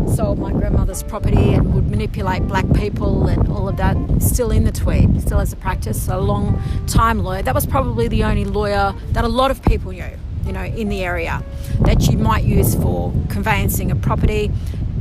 sold 0.09 0.39
my 0.39 0.53
grandmother's 0.53 1.03
property 1.03 1.55
and 1.55 1.75
would 1.75 1.91
manipulate 1.91 2.47
black 2.47 2.65
people 2.75 3.27
and 3.27 3.49
all 3.49 3.69
of 3.69 3.77
that. 3.77 3.97
Still 4.21 4.51
in 4.51 4.65
the 4.65 4.73
Tweed, 4.73 5.21
still 5.23 5.41
as 5.41 5.53
a 5.53 5.57
practice, 5.57 6.09
a 6.09 6.19
long 6.19 6.61
time 6.87 7.23
lawyer. 7.23 7.43
That 7.43 7.55
was 7.55 7.67
probably 7.67 8.09
the 8.09 8.25
only 8.25 8.45
lawyer 8.45 8.95
that 9.13 9.25
a 9.25 9.29
lot 9.29 9.51
of 9.51 9.63
people 9.63 9.93
knew, 9.93 10.11
you 10.45 10.53
know, 10.53 10.65
in 10.65 10.89
the 10.89 11.03
area 11.03 11.43
that 11.81 12.09
you 12.09 12.19
might 12.19 12.45
use 12.45 12.75
for 12.75 13.13
conveyancing 13.29 13.91
a 13.91 13.97
property, 13.97 14.51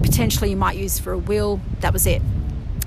potentially 0.01 0.49
you 0.49 0.57
might 0.57 0.77
use 0.77 0.99
for 0.99 1.13
a 1.13 1.17
will. 1.17 1.59
That 1.81 1.93
was 1.93 2.05
it. 2.05 2.21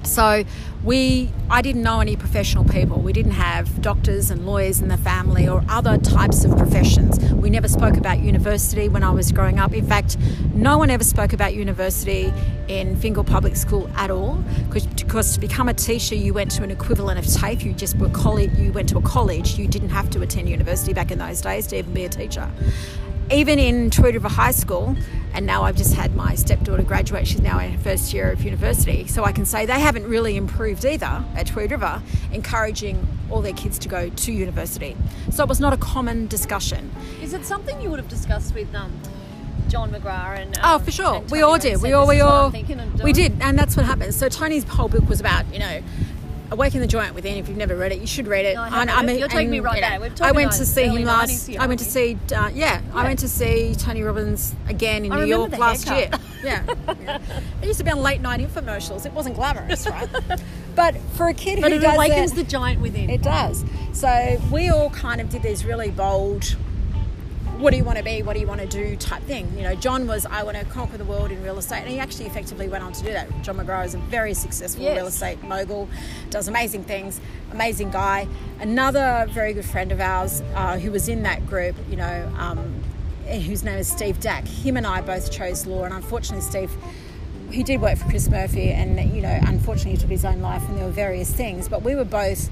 So 0.09 0.45
we, 0.85 1.31
I 1.51 1.61
didn't 1.61 1.83
know 1.83 2.01
any 2.01 2.17
professional 2.17 2.65
people. 2.65 3.01
We 3.01 3.13
didn't 3.13 3.33
have 3.33 3.83
doctors 3.83 4.31
and 4.31 4.47
lawyers 4.47 4.81
in 4.81 4.89
the 4.89 4.97
family 4.97 5.47
or 5.49 5.63
other 5.69 5.99
types 5.99 6.45
of 6.45 6.57
professions. 6.57 7.19
We 7.35 7.51
never 7.51 7.69
spoke 7.69 7.97
about 7.97 8.21
university 8.21 8.89
when 8.89 9.03
I 9.03 9.11
was 9.11 9.31
growing 9.33 9.59
up. 9.59 9.75
In 9.75 9.87
fact, 9.87 10.17
no 10.55 10.79
one 10.79 10.89
ever 10.89 11.05
spoke 11.05 11.33
about 11.33 11.55
university 11.55 12.33
in 12.69 12.97
Fingal 12.97 13.25
Public 13.25 13.55
School 13.55 13.89
at 13.97 14.11
all, 14.11 14.43
because, 14.69 15.35
to 15.35 15.41
become 15.41 15.69
a 15.69 15.75
teacher, 15.75 16.15
you 16.15 16.33
went 16.33 16.51
to 16.53 16.63
an 16.63 16.71
equivalent 16.71 17.19
of 17.19 17.27
TAFE. 17.27 17.63
You 17.63 17.73
just 17.75 17.97
were 17.99 18.09
college. 18.11 18.51
You 18.59 18.73
went 18.73 18.89
to 18.91 18.99
a 18.99 19.03
college. 19.03 19.59
You 19.59 19.69
didn't 19.69 19.91
have 19.91 20.09
to 20.11 20.23
attend 20.23 20.49
university 20.49 20.95
back 20.95 21.11
in 21.11 21.19
those 21.19 21.41
days 21.41 21.67
to 21.69 21.77
even 21.77 21.93
be 21.93 22.05
a 22.05 22.09
teacher 22.09 22.51
even 23.31 23.59
in 23.59 23.91
Tweed 23.91 24.15
River 24.15 24.29
High 24.29 24.53
School, 24.53 24.97
and 25.35 25.47
now 25.47 25.63
I've 25.63 25.77
just 25.77 25.95
had 25.95 26.15
my 26.15 26.35
stepdaughter 26.35 26.83
graduate. 26.83 27.27
She's 27.27 27.41
now 27.41 27.59
in 27.59 27.73
her 27.73 27.79
first 27.79 28.13
year 28.13 28.31
of 28.31 28.43
university. 28.43 29.07
So 29.07 29.25
I 29.25 29.33
can 29.33 29.45
say 29.45 29.67
they 29.67 29.81
haven't 29.81 30.07
really 30.07 30.37
improved 30.37 30.85
either 30.85 31.25
at 31.35 31.47
Tweed 31.47 31.71
River, 31.71 32.03
encouraging 32.33 33.07
all 33.31 33.43
their 33.43 33.53
kids 33.53 33.79
to 33.81 33.89
go 33.89 34.09
to 34.09 34.33
university. 34.33 34.97
So 35.31 35.43
it 35.43 35.49
was 35.49 35.61
not 35.61 35.73
a 35.73 35.77
common 35.77 36.27
discussion. 36.27 36.91
Is 37.23 37.35
it 37.35 37.45
something 37.45 37.81
you 37.81 37.91
would 37.91 37.99
have 37.99 38.09
discussed 38.09 38.55
with 38.55 38.75
um, 38.75 38.93
John 39.69 39.91
McGrath 39.91 40.39
and? 40.39 40.59
Oh, 40.63 40.77
um, 40.77 40.83
for 40.83 40.91
sure. 40.91 41.21
We 41.31 41.43
all 41.43 41.59
did. 41.59 41.83
We 41.83 41.93
all, 41.93 42.07
we 42.07 42.17
is 42.17 42.23
what 42.23 42.33
I'm 42.33 42.91
all, 43.01 43.05
we 43.05 43.13
did, 43.13 43.41
and 43.41 43.59
that's 43.59 43.77
what 43.77 43.87
happened. 43.87 44.15
So 44.15 44.29
Tony's 44.29 44.65
whole 44.65 44.89
book 44.89 45.09
was 45.09 45.21
about, 45.21 45.53
you 45.53 45.59
know, 45.59 45.83
Awaken 46.51 46.81
the 46.81 46.87
Giant 46.87 47.15
Within. 47.15 47.37
If 47.37 47.49
you've 47.49 47.59
never 47.59 47.77
read 47.77 47.93
it, 47.93 48.01
you 48.01 48.07
should 48.07 48.27
read 48.27 48.47
it. 48.47 48.55
No, 48.55 48.63
I 48.63 48.69
haven't. 48.87 49.19
You're 49.19 49.29
taking 49.29 49.51
me 49.51 49.61
right 49.61 49.77
you 49.77 49.81
know, 49.83 50.09
there. 50.09 50.27
I 50.27 50.33
went 50.33 50.53
to 50.53 50.65
see 50.65 50.85
him 50.87 51.05
last. 51.05 51.51
I 51.51 51.67
went 51.67 51.79
to 51.81 51.85
see, 51.85 52.17
uh, 52.35 52.49
yeah, 52.55 52.81
I 52.95 53.05
went 53.05 53.19
to 53.21 53.29
see 53.29 53.75
Tony 53.77 54.03
Robbins 54.03 54.55
again 54.69 55.05
in 55.05 55.13
I 55.13 55.21
New 55.21 55.27
York 55.27 55.57
last 55.59 55.89
haircut. 55.89 56.21
year. 56.21 56.25
Yeah, 56.45 56.63
yeah. 57.03 57.19
It 57.61 57.67
used 57.67 57.81
to 57.81 57.85
be 57.85 57.91
on 57.91 57.99
late 58.01 58.21
night 58.21 58.39
infomercials. 58.39 59.05
It 59.05 59.13
wasn't 59.13 59.35
glamorous, 59.35 59.89
right? 59.89 60.09
but 60.77 60.97
for 61.15 61.27
a 61.27 61.35
kid 61.35 61.61
But 61.61 61.73
who 61.73 61.79
it 61.79 61.81
does 61.81 61.97
awakens 61.97 62.31
it, 62.31 62.37
the 62.37 62.45
giant 62.45 62.81
within. 62.81 63.11
it 63.11 63.23
does. 63.23 63.65
So 63.93 64.41
we 64.53 64.69
all 64.69 64.89
kind 64.91 65.21
of 65.21 65.31
did 65.31 65.43
these 65.43 65.65
really 65.65 65.91
bold, 65.91 66.55
what 67.59 67.73
do 67.73 67.77
you 67.77 67.85
want 67.85 67.99
to 67.99 68.05
be, 68.05 68.23
what 68.23 68.35
do 68.35 68.41
you 68.41 68.47
want 68.47 68.61
to 68.61 68.67
do 68.67 68.97
type 68.97 69.23
thing. 69.25 69.53
You 69.57 69.65
know, 69.65 69.75
John 69.75 70.07
was, 70.07 70.27
I 70.27 70.43
want 70.45 70.57
to 70.57 70.65
conquer 70.67 70.97
the 70.97 71.05
world 71.05 71.31
in 71.33 71.43
real 71.43 71.59
estate. 71.59 71.81
And 71.81 71.89
he 71.89 71.99
actually 71.99 72.27
effectively 72.27 72.69
went 72.69 72.85
on 72.85 72.93
to 72.93 73.03
do 73.03 73.13
that. 73.13 73.29
John 73.43 73.57
McGrath 73.57 73.87
is 73.87 73.95
a 73.95 73.99
very 73.99 74.35
successful 74.35 74.85
Yes. 74.85 74.97
real 74.97 75.07
estate 75.09 75.43
mogul, 75.43 75.89
does 76.31 76.47
amazing 76.47 76.85
things, 76.85 77.21
amazing 77.51 77.91
guy. 77.91 78.29
Another 78.61 79.27
very 79.31 79.53
good 79.53 79.65
friend 79.65 79.91
of 79.91 80.01
ours 80.01 80.41
uh, 80.55 80.79
who 80.79 80.93
was 80.93 81.09
in 81.09 81.25
that 81.25 81.47
group, 81.47 81.75
you 81.91 81.97
know, 81.97 82.33
um, 82.39 82.83
whose 83.27 83.65
name 83.65 83.79
is 83.79 83.89
Steve 83.89 84.21
Dack. 84.21 84.47
Him 84.47 84.77
and 84.77 84.87
I 84.87 85.01
both 85.01 85.31
chose 85.33 85.67
law. 85.67 85.85
And 85.85 85.93
unfortunately, 85.93 86.43
Steve 86.43 86.71
he 87.51 87.63
did 87.63 87.81
work 87.81 87.97
for 87.97 88.09
Chris 88.11 88.29
Murphy, 88.29 88.71
and 88.71 88.99
you 89.15 89.23
know, 89.23 89.39
unfortunately, 89.47 89.93
he 89.93 89.97
took 89.97 90.11
his 90.11 90.25
own 90.25 90.41
life, 90.41 90.63
and 90.69 90.77
there 90.77 90.85
were 90.85 90.91
various 90.91 91.33
things. 91.33 91.67
But 91.67 91.83
we 91.83 91.95
were 91.95 92.05
both 92.05 92.51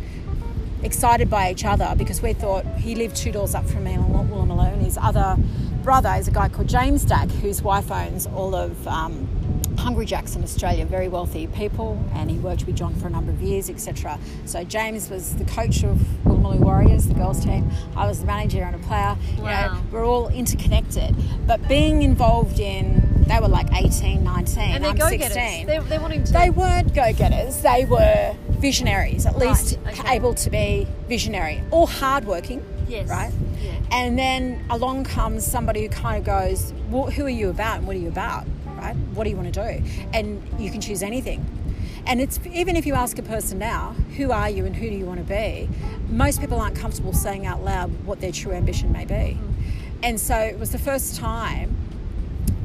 excited 0.83 1.31
by 1.31 1.51
each 1.51 1.65
other 1.65 1.95
because 1.97 2.23
we 2.23 2.33
thought 2.33 2.65
he 2.79 2.95
lived 2.95 3.17
two 3.17 3.33
doors 3.33 3.55
up 3.55 3.67
from 3.69 3.85
me 3.85 3.95
in 3.95 4.05
Woolloomooloo. 4.05 4.81
His 4.83 4.99
other 5.01 5.37
brother 5.83 6.15
is 6.19 6.29
a 6.29 6.31
guy 6.31 6.49
called 6.49 6.69
James 6.69 7.05
Dack, 7.05 7.31
whose 7.31 7.63
wife 7.63 7.91
owns 7.91 8.27
all 8.27 8.55
of 8.55 8.87
um, 8.89 9.29
Hungry 9.79 10.07
Jacks 10.07 10.35
in 10.37 10.43
Australia, 10.43 10.85
very 10.85 11.09
wealthy 11.09 11.47
people, 11.49 12.03
and 12.15 12.31
he 12.31 12.39
worked 12.39 12.67
with 12.67 12.77
John 12.77 12.95
for 12.95 13.07
a 13.07 13.11
number 13.11 13.31
of 13.33 13.41
years, 13.43 13.69
etc. 13.71 14.19
So 14.45 14.65
James 14.65 15.09
was 15.11 15.37
the 15.37 15.45
coach 15.45 15.85
of 15.85 15.97
Woolloomooloo 16.25 16.61
Warriors, 16.61 17.07
the 17.07 17.15
girls 17.15 17.45
team. 17.45 17.71
I 17.97 18.07
was 18.07 18.21
the 18.21 18.27
manager 18.27 18.63
and 18.63 18.75
a 18.75 18.79
player. 18.79 19.17
You 19.37 19.43
Wow. 19.43 19.75
know, 19.75 19.81
we're 19.93 20.05
all 20.07 20.29
interconnected. 20.29 21.15
But 21.47 21.67
being 21.69 22.03
involved 22.03 22.59
in, 22.59 23.25
they 23.29 23.39
were 23.39 23.49
like 23.49 23.69
18, 23.73 24.25
19, 24.25 24.59
and 24.59 24.83
they're 24.85 24.91
I'm 24.93 24.97
go-getters. 24.97 25.33
16. 25.33 25.67
They're, 25.67 25.83
they're 25.83 26.01
wanting 26.01 26.25
to. 26.25 26.33
They 26.33 26.51
weren't 26.51 26.95
go 26.95 27.13
getters, 27.13 27.61
they 27.63 27.85
were 27.85 28.35
visionaries, 28.51 29.27
at 29.27 29.35
Right, 29.35 29.49
least 29.49 29.79
okay. 29.87 30.15
able 30.17 30.35
to 30.35 30.51
be 30.51 30.87
visionary 31.09 31.63
or 31.71 31.87
hardworking. 31.87 32.65
Yes, 32.89 33.09
Right? 33.09 33.33
yeah. 33.63 33.73
And 33.91 34.19
then 34.19 34.65
along 34.71 35.05
comes 35.05 35.45
somebody 35.45 35.83
who 35.83 35.89
kind 35.89 36.19
of 36.19 36.25
goes, 36.25 36.73
well, 36.91 37.11
Who 37.11 37.25
are 37.27 37.29
you 37.29 37.51
about 37.51 37.79
and 37.79 37.87
what 37.87 37.97
are 37.97 38.01
you 38.01 38.09
about? 38.09 38.47
Right? 38.87 38.97
What 39.15 39.25
do 39.25 39.31
you 39.31 39.37
want 39.37 39.53
to 39.53 39.61
do? 39.61 39.85
And 40.13 40.43
you 40.59 40.71
can 40.71 40.81
choose 40.81 41.03
anything. 41.03 41.45
And 42.07 42.21
it's 42.21 42.39
even 42.53 42.77
if 42.77 42.87
you 42.87 42.95
ask 42.95 43.19
a 43.19 43.23
person 43.23 43.59
now, 43.59 43.97
who 44.17 44.31
are 44.31 44.49
you 44.49 44.65
and 44.65 44.77
who 44.77 44.89
do 44.89 44.95
you 44.95 45.07
want 45.07 45.19
to 45.19 45.25
be? 45.25 45.69
Most 46.09 46.41
people 46.41 46.61
aren't 46.61 46.77
comfortable 46.77 47.13
saying 47.13 47.47
out 47.47 47.65
loud 47.65 47.91
what 48.05 48.21
their 48.21 48.31
true 48.31 48.53
ambition 48.53 48.93
may 48.93 49.05
be. 49.05 49.39
And 50.05 50.21
so 50.21 50.37
it 50.37 50.59
was 50.59 50.71
the 50.71 50.79
first 50.79 51.17
time 51.17 51.77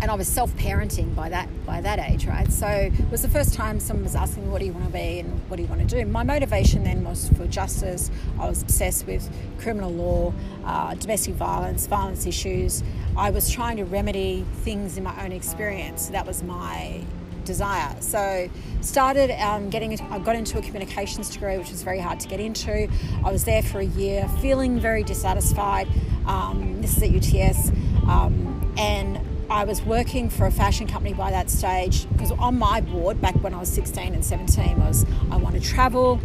and 0.02 0.10
I 0.10 0.16
was 0.16 0.28
self-parenting 0.28 1.16
by 1.16 1.30
that 1.30 1.48
by 1.66 1.80
that 1.82 2.00
age, 2.00 2.26
right? 2.26 2.52
So 2.52 2.68
it 2.68 3.12
was 3.12 3.22
the 3.22 3.30
first 3.30 3.54
time 3.54 3.80
someone 3.80 4.04
was 4.04 4.16
asking 4.16 4.46
me, 4.46 4.50
"What 4.50 4.60
do 4.60 4.66
you 4.66 4.74
want 4.74 4.86
to 4.86 4.92
be 4.92 5.20
and 5.20 5.40
what 5.48 5.58
do 5.58 5.64
you 5.64 5.70
want 5.70 5.88
to 5.88 5.88
do?" 5.88 6.06
My 6.06 6.24
motivation 6.24 6.84
then 6.84 7.04
was 7.04 7.30
for 7.30 7.46
justice. 7.48 8.10
I 8.40 8.50
was 8.50 8.64
obsessed 8.64 9.06
with 9.06 9.30
criminal 9.60 9.92
law, 9.92 10.34
uh, 10.66 10.96
domestic 10.96 11.36
violence, 11.36 11.86
violence 11.86 12.26
issues. 12.26 12.84
I 13.16 13.30
was 13.30 13.50
trying 13.50 13.78
to 13.78 13.86
remedy 13.86 14.46
things 14.64 14.98
in 14.98 15.04
my 15.04 15.24
own 15.24 15.32
experience. 15.32 16.08
That 16.08 16.26
was 16.26 16.42
my 16.42 17.02
desire. 17.46 17.96
So 18.00 18.50
started 18.82 19.32
um, 19.40 19.70
getting. 19.70 20.00
I 20.02 20.20
got 20.20 20.36
into 20.36 20.58
a 20.58 20.62
communications 20.62 21.30
degree, 21.30 21.58
which 21.58 21.70
was 21.70 21.84
very 21.84 22.00
hard 22.00 22.20
to 22.22 22.28
get 22.28 22.40
into. 22.40 22.90
I 23.24 23.32
was 23.32 23.44
there 23.44 23.62
for 23.62 23.80
a 23.80 23.86
year, 23.86 24.28
feeling 24.42 24.80
very 24.80 25.04
dissatisfied. 25.04 25.88
Um, 26.26 26.82
this 26.82 26.98
is 26.98 27.04
at 27.04 27.12
UTS, 27.12 27.70
um, 28.08 28.74
and 28.78 29.20
I 29.52 29.66
was 29.66 29.82
working 29.82 30.30
for 30.30 30.46
a 30.46 30.52
fashion 30.52 30.88
company 30.88 31.14
by 31.14 31.30
that 31.32 31.50
stage 31.50 32.10
because 32.14 32.32
on 32.32 32.58
my 32.58 32.80
board 32.80 33.20
back 33.20 33.36
when 33.44 33.54
I 33.54 33.60
was 33.60 33.68
16 33.70 34.14
and 34.14 34.24
17 34.24 34.80
was 34.80 35.06
I 35.30 35.36
want 35.36 35.56
to 35.56 35.62
travel, 35.62 36.22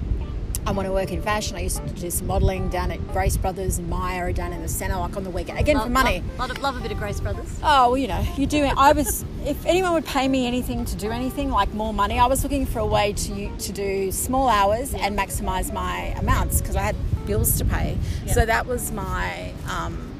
I 0.64 0.70
want 0.70 0.86
to 0.86 0.92
work 0.92 1.10
in 1.10 1.20
fashion. 1.20 1.56
I 1.56 1.62
used 1.62 1.84
to 1.84 1.92
do 1.94 2.08
some 2.08 2.28
modelling 2.28 2.68
down 2.68 2.92
at 2.92 3.04
Grace 3.08 3.36
Brothers 3.36 3.78
and 3.78 3.90
Myer 3.90 4.32
down 4.32 4.52
in 4.52 4.62
the 4.62 4.68
centre, 4.68 4.96
like 4.96 5.16
on 5.16 5.24
the 5.24 5.30
weekend. 5.30 5.58
Again, 5.58 5.74
love, 5.74 5.86
for 5.86 5.90
money. 5.90 6.22
Love, 6.38 6.50
love, 6.50 6.58
love, 6.60 6.76
a 6.76 6.80
bit 6.80 6.92
of 6.92 6.98
Grace 6.98 7.18
Brothers. 7.18 7.52
Oh, 7.64 7.90
well, 7.90 7.98
you 7.98 8.06
know, 8.06 8.24
you 8.36 8.46
do. 8.46 8.62
I 8.62 8.92
was, 8.92 9.24
if 9.44 9.66
anyone 9.66 9.94
would 9.94 10.06
pay 10.06 10.28
me 10.28 10.46
anything 10.46 10.84
to 10.84 10.96
do 10.96 11.10
anything, 11.10 11.50
like 11.50 11.74
more 11.74 11.92
money, 11.92 12.20
I 12.20 12.26
was 12.26 12.44
looking 12.44 12.64
for 12.64 12.78
a 12.78 12.86
way 12.86 13.12
to 13.12 13.56
to 13.56 13.72
do 13.72 14.12
small 14.12 14.48
hours 14.48 14.92
yeah. 14.92 15.04
and 15.04 15.18
maximise 15.18 15.72
my 15.72 16.14
amounts 16.16 16.60
because 16.60 16.76
I 16.76 16.82
had 16.82 16.96
bills 17.26 17.58
to 17.58 17.64
pay. 17.64 17.98
Yeah. 18.24 18.34
So 18.34 18.46
that 18.46 18.66
was 18.66 18.92
my, 18.92 19.52
um, 19.68 20.14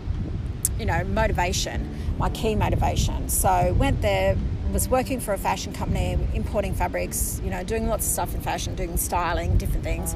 you 0.77 0.87
know, 0.87 1.05
motivation 1.05 1.96
my 2.19 2.31
key 2.31 2.55
motivation. 2.55 3.29
So 3.29 3.75
went 3.79 4.03
there, 4.03 4.37
was 4.73 4.89
working 4.89 5.21
for 5.21 5.33
a 5.33 5.39
fashion 5.39 5.73
company, 5.73 6.19
importing 6.35 6.75
fabrics, 6.75 7.41
you 7.45 7.51
know, 7.51 7.63
doing 7.63 7.89
lots 7.89 8.05
of 8.07 8.13
stuff 8.13 8.35
in 8.35 8.41
fashion, 8.41 8.75
doing 8.75 8.97
styling, 8.97 9.57
different 9.57 9.85
things. 9.85 10.15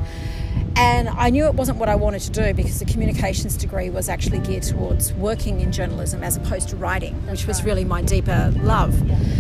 And 0.77 1.09
I 1.09 1.31
knew 1.31 1.47
it 1.47 1.55
wasn't 1.55 1.79
what 1.79 1.89
I 1.89 1.95
wanted 1.95 2.21
to 2.23 2.31
do 2.31 2.55
because 2.55 2.79
the 2.79 2.85
communications 2.85 3.57
degree 3.57 3.91
was 3.91 4.09
actually 4.09 4.39
geared 4.39 4.63
towards 4.63 5.13
working 5.15 5.61
in 5.61 5.73
journalism 5.73 6.23
as 6.23 6.37
opposed 6.37 6.69
to 6.71 6.77
writing, 6.77 7.15
which 7.29 7.47
was 7.47 7.65
really 7.65 7.85
my 7.85 8.03
deeper 8.03 8.53
love. 8.63 8.95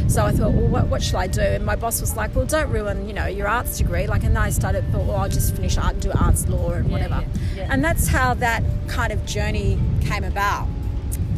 So 0.09 0.25
I 0.25 0.33
thought, 0.33 0.53
well, 0.53 0.69
what, 0.69 0.89
what 0.89 1.03
should 1.03 1.17
I 1.17 1.27
do? 1.27 1.41
And 1.41 1.65
my 1.65 1.77
boss 1.77 2.01
was 2.01 2.17
like, 2.17 2.35
well, 2.35 2.47
don't 2.47 2.71
ruin, 2.71 3.07
you 3.07 3.15
know, 3.15 3.27
your 3.27 3.49
arts 3.49 3.79
degree. 3.79 4.07
Like, 4.07 4.23
and 4.23 4.37
then 4.37 4.43
I 4.43 4.51
started, 4.51 4.85
thought, 4.93 5.07
well, 5.07 5.17
I'll 5.17 5.29
just 5.29 5.55
finish 5.55 5.79
art 5.79 5.95
and 5.95 6.03
do 6.03 6.13
arts 6.13 6.47
law 6.49 6.73
and 6.73 6.91
whatever. 6.91 7.25
Yeah, 7.55 7.63
yeah. 7.63 7.69
And 7.71 7.83
that's 7.83 8.09
how 8.09 8.35
that 8.35 8.63
kind 8.89 9.13
of 9.13 9.25
journey 9.25 9.79
came 10.03 10.25
about 10.25 10.69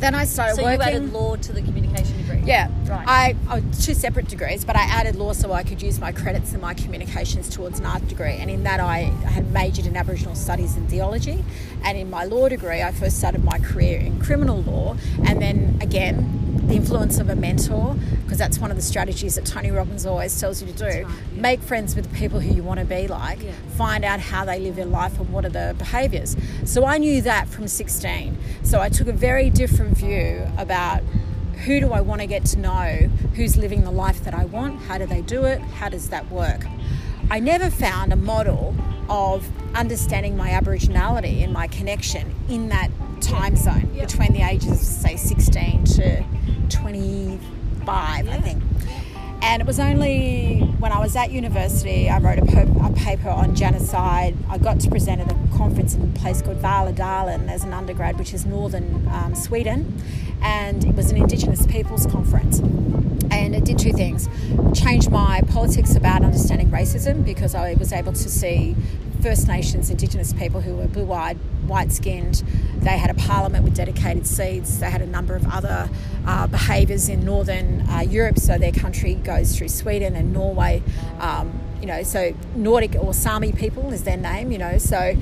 then 0.03 0.15
I 0.15 0.25
started 0.25 0.57
so 0.57 0.65
working. 0.65 0.81
So 0.81 0.91
you 0.91 0.97
added 0.97 1.13
law 1.13 1.37
to 1.37 1.53
the 1.53 1.63
communication 1.63 2.17
degree. 2.19 2.43
Yeah, 2.45 2.69
right. 2.89 3.07
I, 3.07 3.37
I 3.49 3.61
two 3.61 3.95
separate 3.95 4.29
degrees, 4.29 4.65
but 4.65 4.77
I 4.77 4.83
added 4.83 5.17
law 5.17 5.33
so 5.33 5.53
I 5.53 5.63
could 5.63 5.81
use 5.81 6.01
my 6.01 6.13
credits 6.13 6.53
and 6.53 6.61
my 6.61 6.75
communications 6.75 7.49
towards 7.49 7.79
an 7.79 7.87
art 7.87 8.07
degree. 8.09 8.37
And 8.37 8.51
in 8.51 8.65
that, 8.65 8.81
I 8.81 8.99
had 8.99 9.51
majored 9.53 9.87
in 9.87 9.97
Aboriginal 9.97 10.35
studies 10.35 10.77
and 10.77 10.89
theology. 10.89 11.45
And 11.85 11.97
in 11.97 12.11
my 12.11 12.25
law 12.25 12.49
degree, 12.49 12.83
I 12.83 12.93
first 12.93 13.19
started 13.19 13.45
my 13.45 13.59
career 13.59 13.99
in 13.99 14.21
criminal 14.21 14.63
law, 14.63 14.97
and 15.25 15.41
then 15.41 15.79
again 15.81 16.42
the 16.67 16.75
influence 16.75 17.19
of 17.19 17.29
a 17.29 17.37
mentor, 17.37 17.95
because 18.23 18.39
that's 18.39 18.59
one 18.59 18.71
of 18.71 18.77
the 18.77 18.83
strategies 18.83 19.35
that 19.35 19.45
Tony 19.45 19.71
Robbins 19.71 20.07
always 20.07 20.39
tells 20.39 20.63
you 20.63 20.69
to 20.69 20.79
do. 20.79 20.85
Right, 20.85 21.07
yeah. 21.07 21.41
Make 21.41 21.61
friends 21.61 21.97
with 21.97 22.11
the 22.11 22.17
people 22.17 22.41
who 22.41 22.55
you 22.55 22.63
want 22.63 22.81
to 22.81 22.87
be 22.87 23.09
like, 23.09 23.43
yeah. 23.43 23.53
find 23.77 24.05
out 24.05 24.21
how 24.21 24.45
they 24.45 24.61
live 24.61 24.77
their 24.77 24.87
life 24.87 25.19
and 25.19 25.31
what 25.31 25.45
are 25.45 25.51
the 25.51 25.75
behaviors. 25.79 26.37
So 26.65 26.85
I 26.85 26.99
knew 26.99 27.21
that 27.23 27.49
from 27.49 27.69
16. 27.69 28.37
So 28.63 28.81
I 28.81 28.89
took 28.89 29.09
a 29.09 29.13
very 29.13 29.51
different 29.51 29.97
view 29.97 30.47
about 30.57 31.03
who 31.65 31.81
do 31.81 31.93
I 31.93 32.01
want 32.01 32.21
to 32.21 32.27
get 32.27 32.45
to 32.47 32.59
know, 32.59 33.11
who's 33.35 33.57
living 33.57 33.85
the 33.85 33.91
life 33.91 34.25
that 34.25 34.35
I 34.35 34.45
want, 34.47 34.81
how 34.83 34.99
do 34.99 35.07
they 35.07 35.23
do 35.23 35.45
it, 35.45 35.61
how 35.61 35.89
does 35.89 36.09
that 36.09 36.31
work. 36.31 36.65
I 37.31 37.39
never 37.39 37.71
found 37.71 38.13
a 38.13 38.17
model 38.17 38.75
of 39.09 39.49
understanding 39.75 40.37
my 40.37 40.51
Aboriginality 40.51 41.43
and 41.43 41.53
my 41.53 41.67
connection 41.67 42.35
in 42.49 42.69
that 42.71 42.91
time 43.21 43.57
zone 43.57 43.91
yeah. 43.95 44.05
between 44.05 44.33
the 44.33 44.43
ages 44.43 44.73
of, 44.73 44.79
say, 44.79 45.17
16 45.17 45.72
And 49.53 49.61
it 49.61 49.67
was 49.67 49.79
only 49.79 50.61
when 50.79 50.93
I 50.93 50.99
was 50.99 51.15
at 51.15 51.31
university, 51.31 52.09
I 52.09 52.19
wrote 52.21 52.39
a, 52.39 52.47
po- 52.47 52.87
a, 52.87 52.91
paper 52.95 53.29
on 53.29 53.55
genocide. 53.55 54.35
I 54.49 54.57
got 54.57 54.81
to 54.81 54.89
present 54.89 55.21
at 55.21 55.31
a 55.31 55.35
conference 55.59 55.95
in 55.95 56.01
a 56.01 56.19
place 56.19 56.41
called 56.41 56.57
Valadalen 56.63 57.51
as 57.51 57.63
an 57.63 57.75
undergrad, 57.75 58.19
which 58.19 58.33
is 58.33 58.47
northern 58.47 59.07
um, 59.09 59.35
Sweden. 59.35 60.01
And 60.41 60.83
it 60.87 60.95
was 60.95 61.11
an 61.11 61.19
Indigenous 61.19 61.67
peoples 61.67 62.07
conference. 62.07 62.61
And 63.31 63.55
it 63.55 63.67
did 63.67 63.79
two 63.79 63.93
things 63.93 64.27
changed 64.75 65.11
my 65.11 65.43
politics 65.49 65.97
about 65.97 66.25
understanding 66.25 66.71
racism 66.71 67.23
because 67.23 67.55
I 67.55 67.75
was 67.75 67.93
able 67.93 68.15
to 68.15 68.31
see 68.31 68.75
First 69.23 69.47
Nations, 69.47 69.89
Indigenous 69.89 70.33
people 70.33 70.61
who 70.61 70.75
were 70.75 70.89
blue 70.89 71.13
eyed, 71.13 71.39
white 71.69 71.93
skinned. 71.93 72.43
They 72.79 72.99
had 72.99 73.09
a 73.09 73.15
parliament 73.15 73.63
with 73.63 73.73
dedicated 73.73 74.27
seats. 74.27 74.79
They 74.79 74.91
had 74.91 75.01
a 75.01 75.07
number 75.07 75.37
of 75.37 75.47
other 75.47 75.89
uh, 76.27 76.49
behaviours 76.49 77.09
in 77.09 77.25
northern 77.25 77.89
uh, 77.89 78.01
Europe. 78.01 78.41
So 78.41 78.59
their 78.59 78.73
country 78.73 79.15
goes 79.15 79.57
through 79.57 79.69
Sweden 79.69 80.17
and 80.17 80.33
Norway. 80.33 80.83
Um, 81.21 81.61
you 81.81 81.87
know, 81.87 82.03
so 82.03 82.35
Nordic 82.57 82.97
or 82.97 83.15
Sami 83.15 83.53
people 83.53 83.93
is 83.93 84.03
their 84.03 84.17
name, 84.17 84.51
you 84.51 84.59
know. 84.59 84.79
So 84.79 85.17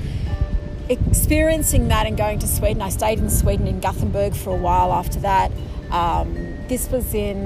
experiencing 0.89 1.87
that 1.89 2.07
and 2.07 2.17
going 2.17 2.39
to 2.39 2.47
Sweden, 2.47 2.81
I 2.81 2.89
stayed 2.89 3.19
in 3.19 3.29
Sweden 3.29 3.67
in 3.67 3.81
Gothenburg 3.81 4.35
for 4.35 4.49
a 4.49 4.57
while 4.57 4.91
after 4.91 5.19
that. 5.19 5.51
Um, 5.91 6.33
this 6.67 6.89
was 6.89 7.13
in, 7.13 7.45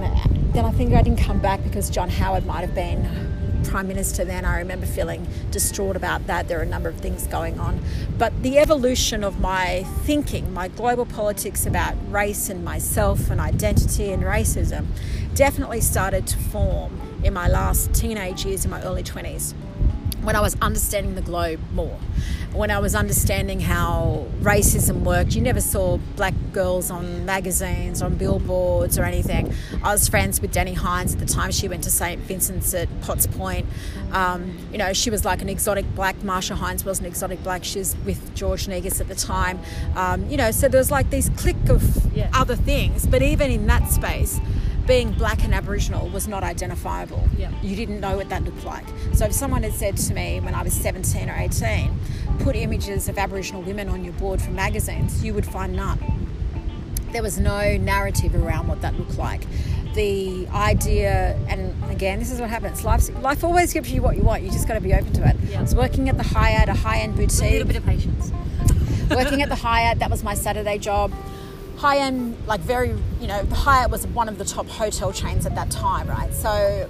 then 0.54 0.64
I 0.64 0.72
think 0.72 0.94
I 0.94 1.02
didn't 1.02 1.20
come 1.20 1.42
back 1.42 1.64
because 1.64 1.90
John 1.90 2.10
Howard 2.10 2.46
might 2.46 2.62
have 2.62 2.74
been 2.74 3.35
Prime 3.66 3.88
Minister 3.88 4.24
then, 4.24 4.46
I 4.46 4.58
remember 4.60 4.86
feeling 4.86 5.28
distraught 5.52 5.96
about 5.96 6.28
that. 6.28 6.48
There 6.48 6.60
are 6.60 6.64
a 6.64 6.68
number 6.68 6.90
of 6.90 6.98
things 6.98 7.28
going 7.28 7.60
on. 7.60 7.82
But 8.18 8.44
the 8.44 8.58
evolution 8.58 9.24
of 9.24 9.40
my 9.40 9.84
thinking, 10.04 10.54
my 10.54 10.68
global 10.70 11.06
politics 11.06 11.66
about 11.66 11.96
race 12.12 12.50
and 12.50 12.64
myself 12.64 13.30
and 13.30 13.42
identity 13.42 14.12
and 14.12 14.24
racism, 14.24 14.86
definitely 15.34 15.82
started 15.82 16.28
to 16.28 16.38
form 16.38 17.02
in 17.24 17.34
my 17.34 17.48
last 17.48 17.94
teenage 17.94 18.46
years, 18.46 18.66
in 18.66 18.72
my 18.72 18.82
early 18.84 19.04
20s 19.04 19.54
when 20.26 20.36
I 20.36 20.42
was 20.42 20.56
understanding 20.62 21.16
the 21.16 21.22
globe 21.22 21.60
more, 21.74 22.00
when 22.52 22.72
I 22.72 22.80
was 22.80 22.96
understanding 22.96 23.60
how 23.60 24.28
racism 24.42 25.04
worked. 25.04 25.36
You 25.36 25.42
never 25.42 25.62
saw 25.62 25.98
black 26.16 26.34
girls 26.54 26.90
on 26.90 27.26
magazines, 27.26 28.02
on 28.02 28.16
billboards, 28.16 28.98
or 28.98 29.04
anything. 29.04 29.54
I 29.84 29.92
was 29.92 30.08
friends 30.08 30.42
with 30.42 30.54
Deni 30.54 30.76
Hines 30.76 31.14
at 31.14 31.20
the 31.20 31.26
time. 31.26 31.52
She 31.52 31.68
went 31.68 31.84
to 31.84 31.92
St. 31.92 32.22
Vincent's 32.22 32.74
at 32.74 32.90
Potts 33.02 33.28
Point. 33.28 33.68
Um, 34.12 34.58
you 34.72 34.78
know, 34.78 34.94
she 34.94 35.10
was 35.10 35.26
like 35.26 35.42
an 35.42 35.50
exotic 35.50 35.86
black. 35.96 36.22
Marcia 36.24 36.56
Hines 36.56 36.84
was 36.84 37.00
an 37.00 37.06
exotic 37.06 37.44
black. 37.44 37.64
She 37.64 37.80
was 37.80 37.96
with 38.06 38.34
George 38.36 38.68
Negus 38.68 39.02
at 39.02 39.08
the 39.08 39.16
time. 39.16 39.60
Um, 39.96 40.30
you 40.30 40.38
know, 40.38 40.52
so 40.52 40.68
there 40.68 40.80
was 40.80 40.92
like 40.92 41.10
these 41.10 41.30
click 41.30 41.70
of 41.70 42.16
yeah. 42.16 42.30
other 42.34 42.56
things. 42.56 43.06
But 43.06 43.22
even 43.22 43.52
in 43.52 43.68
that 43.68 43.92
space, 43.92 44.40
being 44.88 45.12
black 45.12 45.44
and 45.44 45.54
Aboriginal 45.54 46.10
was 46.10 46.28
not 46.28 46.44
identifiable. 46.44 47.28
Yeah. 47.38 47.52
You 47.62 47.76
didn't 47.76 48.00
know 48.00 48.18
what 48.18 48.30
that 48.30 48.44
looked 48.44 48.64
like. 48.64 48.86
So 49.14 49.26
if 49.26 49.34
someone 49.34 49.64
had 49.64 49.74
said 49.74 49.98
to 49.98 50.14
me 50.14 50.40
when 50.40 50.54
I 50.54 50.62
was 50.64 50.74
17 50.74 51.30
or 51.30 51.36
18, 51.36 52.00
put 52.40 52.56
images 52.56 53.08
of 53.08 53.18
Aboriginal 53.18 53.62
women 53.64 53.90
on 53.90 54.04
your 54.04 54.14
board 54.14 54.42
for 54.42 54.52
magazines, 54.52 55.24
you 55.24 55.34
would 55.34 55.46
find 55.46 55.76
none. 55.76 56.00
There 57.12 57.24
was 57.24 57.40
no 57.40 57.78
narrative 57.78 58.36
around 58.36 58.68
what 58.68 58.82
that 58.82 58.98
looked 58.98 59.18
like. 59.18 59.46
The 59.94 60.48
idea, 60.50 61.40
and 61.48 61.74
again, 61.90 62.20
this 62.20 62.30
is 62.30 62.42
what 62.42 62.50
happens. 62.50 62.84
Life, 62.84 63.10
life 63.22 63.44
always 63.44 63.72
gives 63.74 63.90
you 63.90 64.02
what 64.02 64.18
you 64.18 64.24
want. 64.24 64.44
You 64.44 64.52
just 64.52 64.68
got 64.68 64.74
to 64.74 64.82
be 64.82 64.94
open 64.94 65.14
to 65.14 65.30
it. 65.30 65.38
Yeah. 65.50 65.60
I 65.60 65.62
was 65.62 65.74
working 65.74 66.10
at 66.10 66.18
the 66.18 66.24
Hyatt, 66.24 66.68
a 66.68 66.74
high-end 66.74 67.16
boutique. 67.16 67.42
A 67.42 67.52
little 67.52 67.68
bit 67.68 67.78
of 67.78 67.86
patience. 67.86 68.32
working 69.10 69.42
at 69.42 69.48
the 69.48 69.56
Hyatt, 69.56 70.00
that 70.00 70.12
was 70.12 70.24
my 70.24 70.34
Saturday 70.34 70.78
job 70.78 71.14
high 71.78 71.98
end, 71.98 72.38
like 72.48 72.62
very, 72.62 72.90
you 73.20 73.28
know, 73.28 73.46
Hyatt 73.46 73.92
was 73.92 74.08
one 74.08 74.30
of 74.30 74.38
the 74.38 74.46
top 74.46 74.68
hotel 74.68 75.12
chains 75.12 75.46
at 75.46 75.56
that 75.56 75.70
time, 75.72 76.08
right? 76.08 76.34
So, 76.34 76.90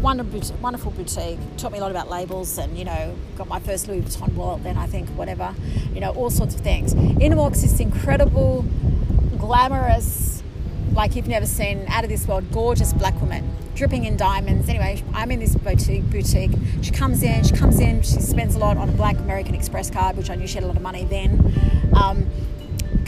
wonderful 0.00 0.92
boutique, 0.92 1.38
taught 1.58 1.72
me 1.72 1.78
a 1.78 1.80
lot 1.80 1.90
about 1.90 2.08
labels 2.08 2.56
and, 2.58 2.78
you 2.78 2.84
know, 2.84 3.16
got 3.36 3.48
my 3.48 3.60
first 3.60 3.86
Louis 3.86 4.00
Vuitton 4.00 4.32
wallet 4.34 4.62
then, 4.62 4.78
I 4.78 4.86
think, 4.86 5.08
whatever, 5.10 5.54
you 5.92 6.00
know, 6.00 6.12
all 6.12 6.30
sorts 6.30 6.54
of 6.54 6.62
things. 6.62 6.94
In 6.94 7.36
walks 7.36 7.62
incredible, 7.80 8.64
glamorous, 9.38 10.42
like 10.92 11.16
you've 11.16 11.28
never 11.28 11.46
seen, 11.46 11.84
out 11.88 12.04
of 12.04 12.10
this 12.10 12.26
world, 12.26 12.50
gorgeous 12.50 12.92
black 12.92 13.20
woman, 13.20 13.48
dripping 13.74 14.04
in 14.04 14.16
diamonds. 14.16 14.68
Anyway, 14.68 15.02
I'm 15.14 15.30
in 15.30 15.40
this 15.40 15.54
boutique. 15.54 16.08
Boutique. 16.10 16.50
She 16.82 16.90
comes 16.90 17.22
in. 17.22 17.44
She 17.44 17.54
comes 17.54 17.80
in. 17.80 18.02
She 18.02 18.20
spends 18.20 18.54
a 18.54 18.58
lot 18.58 18.76
on 18.76 18.88
a 18.88 18.92
black 18.92 19.18
American 19.18 19.54
Express 19.54 19.90
card, 19.90 20.16
which 20.16 20.30
I 20.30 20.34
knew 20.34 20.46
she 20.46 20.54
had 20.54 20.64
a 20.64 20.66
lot 20.66 20.76
of 20.76 20.82
money 20.82 21.04
then. 21.04 21.90
Um, 21.94 22.26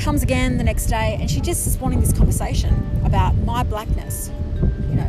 comes 0.03 0.25
again 0.25 0.59
the 0.59 0.65
next 0.65 0.87
day 0.87 1.17
and 1.21 1.31
she 1.31 1.41
just 1.41 1.65
is 1.65 1.79
wanting 1.79 2.01
this 2.01 2.13
conversation 2.13 2.75
about 3.05 3.37
my 3.37 3.63
blackness. 3.63 4.33
You 4.91 4.97
know, 4.97 5.05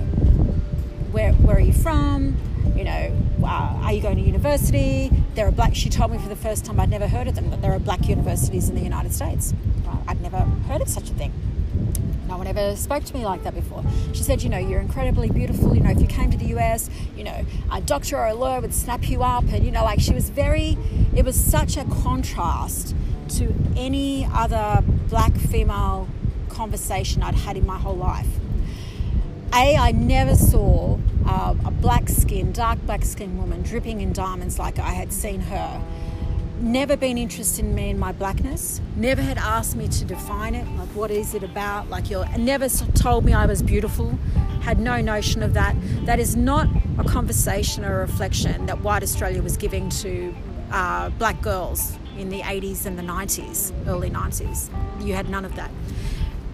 where, 1.12 1.34
where 1.34 1.58
are 1.58 1.60
you 1.60 1.74
from? 1.74 2.38
You 2.76 2.84
know, 2.84 3.18
uh, 3.44 3.80
are 3.82 3.92
you 3.92 4.04
going 4.04 4.18
to 4.18 4.22
university? 4.22 5.10
There 5.34 5.48
are 5.48 5.52
black, 5.52 5.74
she 5.74 5.90
told 5.90 6.12
me 6.12 6.20
for 6.20 6.30
the 6.30 6.36
first 6.36 6.64
time 6.64 6.80
I'd 6.80 6.92
never 6.92 7.08
heard 7.08 7.28
of 7.28 7.34
them, 7.34 7.50
that 7.50 7.60
there 7.60 7.74
are 7.74 7.80
black 7.80 8.08
universities 8.08 8.70
in 8.70 8.76
the 8.76 8.82
United 8.82 9.12
States. 9.14 9.56
I'd 10.08 10.22
never 10.22 10.38
heard 10.38 10.82
of 10.82 10.88
such 10.88 11.10
a 11.10 11.14
thing. 11.14 11.34
No 12.28 12.38
one 12.38 12.46
ever 12.46 12.76
spoke 12.76 13.04
to 13.06 13.14
me 13.16 13.26
like 13.26 13.44
that 13.44 13.56
before. 13.56 13.84
She 14.14 14.22
said, 14.22 14.44
you 14.44 14.50
know, 14.50 14.60
you're 14.60 14.80
incredibly 14.80 15.30
beautiful. 15.30 15.74
You 15.74 15.82
know, 15.82 15.90
if 15.90 16.02
you 16.02 16.08
came 16.08 16.30
to 16.30 16.38
the 16.38 16.56
US, 16.58 16.92
you 17.18 17.24
know, 17.24 17.46
a 17.72 17.82
doctor 17.82 18.18
or 18.18 18.28
a 18.28 18.36
lawyer 18.36 18.62
would 18.62 18.76
snap 18.76 19.10
you 19.10 19.24
up. 19.24 19.46
And, 19.52 19.66
you 19.66 19.72
know, 19.72 19.84
like 19.84 20.00
she 20.00 20.14
was 20.14 20.30
very, 20.30 20.78
it 21.16 21.26
was 21.26 21.36
such 21.36 21.78
a 21.78 21.86
contrast 21.86 22.96
to 23.30 23.54
any 23.76 24.28
other 24.34 24.84
black 25.10 25.36
female 25.36 26.08
conversation 26.50 27.24
I'd 27.24 27.36
had 27.36 27.58
in 27.58 27.66
my 27.66 27.78
whole 27.78 27.96
life. 27.96 28.28
A, 29.56 29.76
I 29.76 29.92
never 29.92 30.36
saw 30.36 30.98
uh, 31.28 31.56
a 31.66 31.72
black 31.72 32.10
skin, 32.10 32.52
dark 32.52 32.80
black 32.86 33.06
skin 33.06 33.38
woman 33.38 33.62
dripping 33.62 34.02
in 34.02 34.12
diamonds 34.12 34.58
like 34.58 34.80
I 34.80 34.92
had 34.92 35.14
seen 35.14 35.42
her. 35.42 35.82
Never 36.60 36.96
been 36.96 37.18
interested 37.18 37.66
in 37.66 37.76
me 37.76 37.92
and 37.92 38.00
my 38.00 38.14
blackness. 38.14 38.82
Never 38.96 39.22
had 39.22 39.38
asked 39.38 39.76
me 39.76 39.88
to 39.90 40.06
define 40.06 40.56
it. 40.56 40.68
Like, 40.78 40.88
what 40.90 41.12
is 41.12 41.36
it 41.36 41.44
about? 41.44 41.90
Like, 41.90 42.10
you're 42.10 42.26
never 42.38 42.70
told 42.70 43.26
me 43.26 43.34
I 43.34 43.46
was 43.46 43.62
beautiful. 43.62 44.18
Had 44.62 44.80
no 44.80 45.02
notion 45.02 45.44
of 45.44 45.54
that. 45.54 45.76
That 46.06 46.20
is 46.20 46.36
not 46.36 46.68
a 46.98 47.04
conversation 47.04 47.84
or 47.84 47.98
a 47.98 48.00
reflection 48.00 48.66
that 48.68 48.82
white 48.82 49.04
Australia 49.04 49.44
was 49.44 49.58
giving 49.58 49.90
to 49.90 50.34
uh, 50.72 51.10
black 51.12 51.42
girls 51.42 51.98
in 52.18 52.30
the 52.30 52.42
80s 52.42 52.86
and 52.86 52.98
the 52.98 53.04
90s, 53.04 53.72
early 53.88 54.10
90s. 54.10 54.70
You 55.06 55.14
had 55.14 55.30
none 55.30 55.46
of 55.46 55.56
that. 55.56 55.72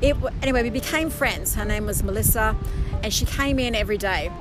It, 0.01 0.15
anyway, 0.41 0.63
we 0.63 0.69
became 0.69 1.09
friends. 1.09 1.55
Her 1.55 1.65
name 1.65 1.85
was 1.85 2.03
Melissa, 2.03 2.55
and 3.03 3.13
she 3.13 3.25
came 3.25 3.59
in 3.59 3.75
every 3.75 3.97
day. 3.97 4.31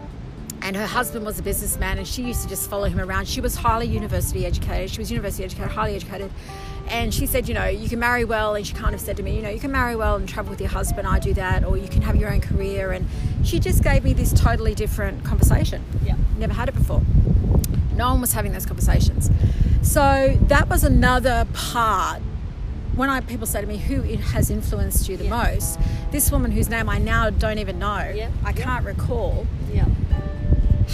And 0.60 0.74
her 0.76 0.86
husband 0.86 1.24
was 1.24 1.38
a 1.38 1.42
businessman, 1.42 1.98
and 1.98 2.06
she 2.06 2.22
used 2.22 2.42
to 2.42 2.48
just 2.48 2.68
follow 2.68 2.88
him 2.88 3.00
around. 3.00 3.28
She 3.28 3.40
was 3.40 3.54
highly 3.54 3.86
university 3.86 4.44
educated. 4.44 4.90
She 4.90 4.98
was 4.98 5.10
university 5.10 5.44
educated, 5.44 5.70
highly 5.70 5.94
educated. 5.94 6.30
And 6.88 7.12
she 7.12 7.26
said, 7.26 7.48
you 7.48 7.54
know, 7.54 7.66
you 7.66 7.88
can 7.88 7.98
marry 7.98 8.24
well. 8.24 8.54
And 8.54 8.66
she 8.66 8.74
kind 8.74 8.94
of 8.94 9.00
said 9.00 9.16
to 9.18 9.22
me, 9.22 9.36
you 9.36 9.42
know, 9.42 9.50
you 9.50 9.60
can 9.60 9.70
marry 9.70 9.94
well 9.94 10.16
and 10.16 10.28
travel 10.28 10.50
with 10.50 10.60
your 10.60 10.70
husband. 10.70 11.06
I 11.06 11.18
do 11.18 11.34
that, 11.34 11.64
or 11.64 11.76
you 11.76 11.88
can 11.88 12.02
have 12.02 12.16
your 12.16 12.32
own 12.32 12.40
career. 12.40 12.92
And 12.92 13.06
she 13.44 13.60
just 13.60 13.82
gave 13.82 14.04
me 14.04 14.14
this 14.14 14.32
totally 14.32 14.74
different 14.74 15.24
conversation. 15.24 15.84
Yeah. 16.04 16.16
Never 16.38 16.54
had 16.54 16.68
it 16.68 16.74
before. 16.74 17.02
No 17.98 18.10
one 18.12 18.20
was 18.20 18.32
having 18.32 18.52
those 18.52 18.64
conversations. 18.64 19.28
So 19.82 20.38
that 20.42 20.68
was 20.68 20.84
another 20.84 21.46
part 21.52 22.22
when 22.94 23.10
I 23.10 23.20
people 23.20 23.46
say 23.46 23.60
to 23.60 23.66
me 23.66 23.76
who 23.76 24.02
has 24.02 24.50
influenced 24.50 25.08
you 25.08 25.16
the 25.16 25.24
Yeah. 25.24 25.42
most, 25.44 25.78
this 26.10 26.30
woman 26.32 26.50
whose 26.52 26.68
name 26.68 26.88
I 26.88 26.98
now 26.98 27.28
don't 27.30 27.58
even 27.58 27.78
know, 27.78 28.10
Yeah, 28.14 28.28
I 28.44 28.52
can't 28.52 28.84
recall, 28.84 29.46
Yeah. 29.72 29.84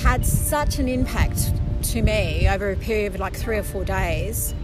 had 0.03 0.27
such 0.27 0.79
an 0.79 0.89
impact 0.89 1.53
to 1.93 2.03
me 2.03 2.49
over 2.49 2.71
a 2.73 2.77
period 2.77 3.15
of 3.15 3.21
like 3.21 3.35
three 3.37 3.59
or 3.59 3.63
four 3.63 3.85
days 3.85 4.55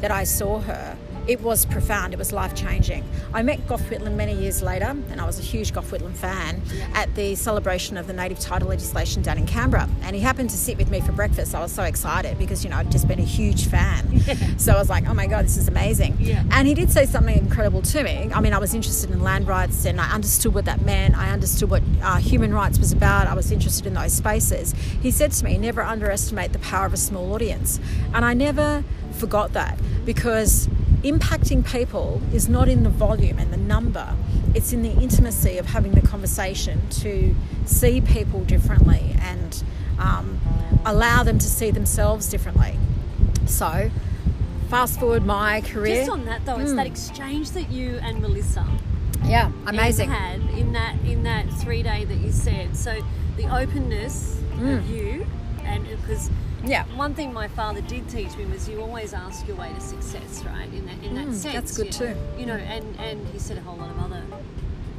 that 0.00 0.10
I 0.10 0.24
saw 0.24 0.60
her. 0.60 0.96
It 1.26 1.40
was 1.40 1.64
profound. 1.64 2.12
It 2.12 2.18
was 2.18 2.32
life 2.32 2.54
changing. 2.54 3.02
I 3.32 3.42
met 3.42 3.66
Gough 3.66 3.80
Whitlam 3.88 4.14
many 4.14 4.34
years 4.34 4.62
later, 4.62 4.94
and 5.10 5.20
I 5.20 5.24
was 5.24 5.38
a 5.38 5.42
huge 5.42 5.72
Gough 5.72 5.90
Whitlam 5.90 6.14
fan 6.14 6.60
at 6.94 7.14
the 7.14 7.34
celebration 7.34 7.96
of 7.96 8.06
the 8.06 8.12
native 8.12 8.38
title 8.38 8.68
legislation 8.68 9.22
down 9.22 9.38
in 9.38 9.46
Canberra. 9.46 9.88
And 10.02 10.14
he 10.14 10.20
happened 10.20 10.50
to 10.50 10.56
sit 10.56 10.76
with 10.76 10.90
me 10.90 11.00
for 11.00 11.12
breakfast. 11.12 11.54
I 11.54 11.60
was 11.60 11.72
so 11.72 11.82
excited 11.84 12.36
because 12.38 12.62
you 12.62 12.70
know 12.70 12.76
I'd 12.76 12.92
just 12.92 13.08
been 13.08 13.20
a 13.20 13.22
huge 13.22 13.68
fan. 13.68 14.20
So 14.56 14.72
I 14.72 14.78
was 14.78 14.88
like, 14.88 15.08
"Oh 15.08 15.14
my 15.14 15.26
god, 15.26 15.44
this 15.44 15.56
is 15.56 15.68
amazing!" 15.68 16.16
Yeah. 16.18 16.42
And 16.50 16.66
he 16.66 16.74
did 16.74 16.90
say 16.90 17.06
something 17.06 17.36
incredible 17.36 17.82
to 17.82 18.02
me. 18.02 18.30
I 18.32 18.40
mean, 18.40 18.52
I 18.52 18.58
was 18.58 18.74
interested 18.74 19.10
in 19.10 19.22
land 19.22 19.46
rights, 19.46 19.84
and 19.84 20.00
I 20.00 20.10
understood 20.12 20.54
what 20.54 20.64
that 20.66 20.82
meant. 20.82 21.16
I 21.16 21.30
understood 21.30 21.70
what 21.70 21.82
uh, 22.02 22.16
human 22.16 22.52
rights 22.54 22.78
was 22.78 22.92
about. 22.92 23.26
I 23.26 23.34
was 23.34 23.50
interested 23.50 23.86
in 23.86 23.94
those 23.94 24.12
spaces. 24.12 24.74
He 25.02 25.10
said 25.10 25.32
to 25.32 25.44
me, 25.44 25.58
"Never 25.58 25.82
underestimate 25.82 26.52
the 26.52 26.58
power 26.60 26.86
of 26.86 26.92
a 26.92 26.96
small 26.96 27.32
audience," 27.34 27.80
and 28.12 28.24
I 28.24 28.34
never 28.34 28.84
forgot 29.12 29.52
that 29.52 29.78
because 30.04 30.68
impacting 31.04 31.64
people 31.70 32.20
is 32.32 32.48
not 32.48 32.68
in 32.68 32.82
the 32.82 32.90
volume 32.90 33.38
and 33.38 33.52
the 33.52 33.56
number. 33.58 34.14
It's 34.54 34.72
in 34.72 34.82
the 34.82 34.90
intimacy 34.92 35.58
of 35.58 35.66
having 35.66 35.92
the 35.92 36.00
conversation 36.02 36.80
to 37.02 37.34
see 37.66 38.00
people 38.00 38.40
differently 38.44 39.14
and 39.20 39.62
um, 39.98 40.40
allow 40.84 41.22
them 41.22 41.38
to 41.38 41.46
see 41.46 41.70
themselves 41.70 42.28
differently. 42.28 42.76
So 43.46 43.90
fast 44.68 44.98
forward 44.98 45.24
my 45.24 45.60
career. 45.60 45.96
Just 45.96 46.10
on 46.10 46.24
that 46.24 46.44
though, 46.46 46.58
it's 46.58 46.72
that 46.74 46.86
exchange 46.86 47.50
that 47.50 47.70
you 47.70 47.98
and 48.02 48.20
Melissa 48.20 48.66
yeah 49.24 49.50
amazing. 49.66 50.10
had 50.10 50.38
in 50.58 50.72
that 50.74 50.94
in 51.06 51.22
that 51.22 51.48
three 51.60 51.82
day 51.82 52.04
that 52.04 52.16
you 52.16 52.32
said. 52.32 52.76
So 52.76 53.02
the 53.36 53.46
openness 53.54 54.40
Mm. 54.54 54.78
of 54.78 54.88
you, 54.88 55.26
and 55.64 55.84
because 55.88 56.30
yeah 56.66 56.84
one 56.96 57.14
thing 57.14 57.32
my 57.32 57.48
father 57.48 57.80
did 57.82 58.08
teach 58.08 58.36
me 58.36 58.44
was 58.46 58.68
you 58.68 58.80
always 58.80 59.12
ask 59.14 59.46
your 59.46 59.56
way 59.56 59.70
to 59.74 59.80
success, 59.80 60.42
right? 60.44 60.72
In 60.72 60.86
that 60.86 61.02
in 61.04 61.14
that 61.14 61.26
Mm, 61.28 61.34
sense, 61.34 61.54
that's 61.54 61.76
good 61.76 61.86
you 61.86 61.92
too. 61.92 62.16
You 62.38 62.46
know, 62.46 62.56
and 62.56 62.84
and 62.98 63.26
he 63.28 63.38
said 63.38 63.58
a 63.58 63.60
whole 63.60 63.76
lot 63.76 63.90
of 63.90 63.98
other 64.00 64.22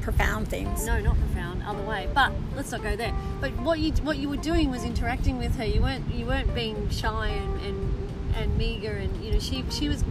profound 0.01 0.47
things 0.47 0.85
no, 0.85 0.99
not 1.01 1.17
profound, 1.17 1.63
other 1.63 1.81
way. 1.83 2.07
But 2.13 2.31
let's 2.55 2.71
not 2.71 2.83
go 2.83 2.95
there. 2.95 3.13
But 3.41 3.51
what 3.57 3.79
you 3.79 3.91
what 4.03 4.17
you 4.17 4.29
were 4.29 4.37
doing 4.37 4.69
was 4.69 4.83
interacting 4.83 5.37
with 5.37 5.55
her. 5.57 5.65
You 5.65 5.81
weren't 5.81 6.13
you 6.13 6.25
weren't 6.25 6.53
being 6.53 6.89
shy 6.89 7.27
and 7.29 7.61
and, 7.61 8.09
and 8.35 8.57
meager, 8.57 8.91
and 8.91 9.23
you 9.23 9.31
know 9.33 9.39
she 9.39 9.63
she 9.71 9.89
was 9.89 10.03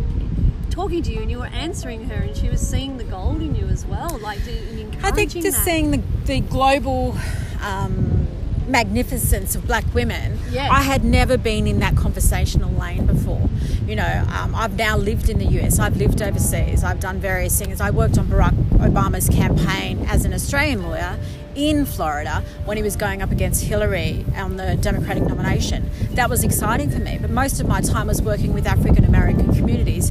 talking 0.70 1.02
to 1.04 1.12
you 1.12 1.20
and 1.22 1.30
you 1.30 1.38
were 1.38 1.46
answering 1.46 2.08
her, 2.08 2.16
and 2.16 2.36
she 2.36 2.48
was 2.48 2.60
seeing 2.60 2.96
the 2.98 3.04
gold 3.04 3.40
in 3.40 3.54
you 3.54 3.66
as 3.66 3.86
well, 3.86 4.18
like 4.18 4.40
and 4.40 4.78
encouraging 4.80 5.04
I 5.04 5.10
think 5.12 5.30
just 5.30 5.44
that. 5.44 5.64
seeing 5.64 5.90
the, 5.92 6.02
the 6.24 6.40
global 6.40 7.16
um, 7.62 8.23
magnificence 8.68 9.54
of 9.54 9.66
black 9.66 9.84
women, 9.94 10.38
Yes. 10.50 10.70
I 10.72 10.82
had 10.82 11.04
never 11.04 11.36
been 11.36 11.66
in 11.66 11.80
that 11.80 11.96
conversational 11.96 12.70
lane 12.72 13.06
before. 13.06 13.48
You 13.86 13.96
know, 13.96 14.24
um, 14.32 14.54
I've 14.54 14.76
now 14.76 14.96
lived 14.96 15.28
in 15.28 15.38
the 15.38 15.46
US, 15.60 15.78
I've 15.78 15.96
lived 15.96 16.22
overseas, 16.22 16.82
I've 16.84 17.00
done 17.00 17.18
various 17.18 17.58
things. 17.58 17.80
I 17.80 17.90
worked 17.90 18.18
on 18.18 18.26
Barack 18.26 18.54
Obama's 18.78 19.28
campaign 19.28 20.06
as 20.08 20.24
an 20.24 20.32
Australian 20.32 20.82
lawyer 20.82 21.18
in 21.54 21.86
Florida 21.86 22.42
when 22.64 22.76
he 22.76 22.82
was 22.82 22.96
going 22.96 23.22
up 23.22 23.30
against 23.30 23.64
Hillary 23.64 24.24
on 24.36 24.56
the 24.56 24.76
Democratic 24.76 25.24
nomination. 25.24 25.88
That 26.12 26.28
was 26.30 26.42
exciting 26.42 26.90
for 26.90 26.98
me, 26.98 27.18
but 27.20 27.30
most 27.30 27.60
of 27.60 27.68
my 27.68 27.80
time 27.80 28.06
was 28.08 28.20
working 28.22 28.52
with 28.52 28.66
African 28.66 29.04
American 29.04 29.54
communities, 29.54 30.10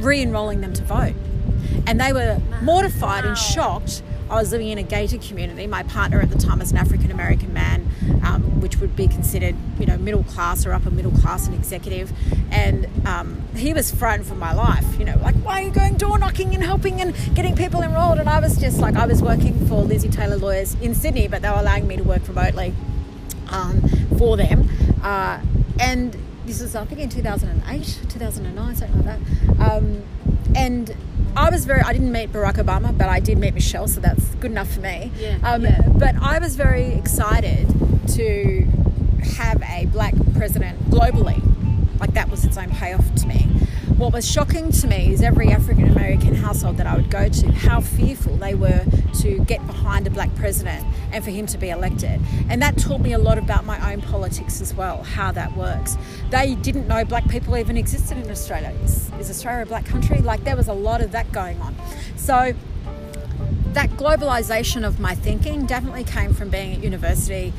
re 0.00 0.20
enrolling 0.20 0.60
them 0.60 0.72
to 0.74 0.82
vote. 0.82 1.14
And 1.86 2.00
they 2.00 2.12
were 2.12 2.40
mortified 2.62 3.24
Wow. 3.24 3.30
and 3.30 3.38
shocked. 3.38 4.02
I 4.30 4.36
was 4.36 4.52
living 4.52 4.68
in 4.68 4.78
a 4.78 4.82
gated 4.82 5.22
community. 5.22 5.66
My 5.66 5.82
partner 5.82 6.20
at 6.20 6.30
the 6.30 6.38
time 6.38 6.58
was 6.58 6.72
an 6.72 6.78
African 6.78 7.10
American 7.10 7.52
man, 7.52 7.86
um, 8.24 8.60
which 8.60 8.78
would 8.78 8.96
be 8.96 9.06
considered, 9.06 9.54
you 9.78 9.86
know, 9.86 9.98
middle 9.98 10.24
class 10.24 10.64
or 10.64 10.72
upper 10.72 10.90
middle 10.90 11.12
class 11.12 11.46
and 11.46 11.54
executive. 11.54 12.12
And 12.50 12.88
um, 13.06 13.42
he 13.54 13.74
was 13.74 13.90
frightened 13.90 14.26
for 14.26 14.34
my 14.34 14.52
life. 14.54 14.98
You 14.98 15.04
know, 15.04 15.18
like, 15.22 15.34
why 15.36 15.60
are 15.60 15.66
you 15.66 15.70
going 15.70 15.96
door 15.96 16.18
knocking 16.18 16.54
and 16.54 16.64
helping 16.64 17.00
and 17.00 17.14
getting 17.34 17.54
people 17.54 17.82
enrolled? 17.82 18.18
And 18.18 18.28
I 18.28 18.40
was 18.40 18.56
just 18.56 18.78
like, 18.78 18.96
I 18.96 19.06
was 19.06 19.22
working 19.22 19.66
for 19.66 19.82
Lizzie 19.82 20.08
Taylor 20.08 20.36
Lawyers 20.36 20.74
in 20.80 20.94
Sydney, 20.94 21.28
but 21.28 21.42
they 21.42 21.50
were 21.50 21.56
allowing 21.56 21.86
me 21.86 21.96
to 21.96 22.04
work 22.04 22.26
remotely 22.26 22.74
um, 23.50 23.82
for 24.18 24.36
them. 24.36 24.68
Uh, 25.02 25.40
and 25.78 26.16
this 26.46 26.60
was, 26.60 26.74
I 26.74 26.84
think, 26.84 27.00
in 27.00 27.08
2008, 27.08 28.00
2009, 28.08 28.76
something 28.76 29.04
like 29.04 29.20
that. 29.58 29.70
Um, 29.70 30.02
and 30.54 30.94
I 31.36 31.50
was 31.50 31.64
very, 31.64 31.80
I 31.80 31.92
didn't 31.92 32.12
meet 32.12 32.32
Barack 32.32 32.54
Obama, 32.64 32.96
but 32.96 33.08
I 33.08 33.18
did 33.20 33.38
meet 33.38 33.54
Michelle, 33.54 33.88
so 33.88 34.00
that's 34.00 34.24
good 34.36 34.50
enough 34.52 34.72
for 34.72 34.80
me. 34.80 35.10
Yeah, 35.18 35.38
Um, 35.42 35.62
yeah. 35.64 35.80
But 35.88 36.14
I 36.22 36.38
was 36.38 36.54
very 36.56 36.94
excited 36.94 37.66
to 38.14 38.62
have 39.36 39.60
a 39.62 39.86
black 39.86 40.14
president 40.36 40.78
globally. 40.90 41.40
Like 41.98 42.14
that 42.14 42.30
was 42.30 42.44
its 42.44 42.56
own 42.56 42.70
payoff 42.70 43.14
to 43.16 43.26
me. 43.26 43.48
What 44.04 44.12
was 44.12 44.30
shocking 44.30 44.70
to 44.70 44.86
me 44.86 45.14
is 45.14 45.22
every 45.22 45.48
African 45.48 45.88
American 45.88 46.34
household 46.34 46.76
that 46.76 46.86
I 46.86 46.94
would 46.94 47.08
go 47.08 47.26
to, 47.26 47.52
how 47.52 47.80
fearful 47.80 48.36
they 48.36 48.54
were 48.54 48.84
to 49.20 49.38
get 49.46 49.66
behind 49.66 50.06
a 50.06 50.10
black 50.10 50.34
president 50.34 50.86
and 51.10 51.24
for 51.24 51.30
him 51.30 51.46
to 51.46 51.56
be 51.56 51.70
elected. 51.70 52.20
And 52.50 52.60
that 52.60 52.76
taught 52.76 53.00
me 53.00 53.14
a 53.14 53.18
lot 53.18 53.38
about 53.38 53.64
my 53.64 53.94
own 53.94 54.02
politics 54.02 54.60
as 54.60 54.74
well, 54.74 55.02
how 55.04 55.32
that 55.32 55.56
works. 55.56 55.96
They 56.28 56.54
didn't 56.56 56.86
know 56.86 57.06
black 57.06 57.26
people 57.30 57.56
even 57.56 57.78
existed 57.78 58.18
in 58.18 58.30
Australia. 58.30 58.76
Is, 58.84 59.10
is 59.18 59.30
Australia 59.30 59.62
a 59.62 59.66
black 59.66 59.86
country? 59.86 60.18
Like 60.18 60.44
there 60.44 60.54
was 60.54 60.68
a 60.68 60.74
lot 60.74 61.00
of 61.00 61.12
that 61.12 61.32
going 61.32 61.58
on. 61.62 61.74
So 62.16 62.52
that 63.72 63.88
globalization 63.92 64.86
of 64.86 65.00
my 65.00 65.14
thinking 65.14 65.64
definitely 65.64 66.04
came 66.04 66.34
from 66.34 66.50
being 66.50 66.74
at 66.74 66.84
university, 66.84 67.54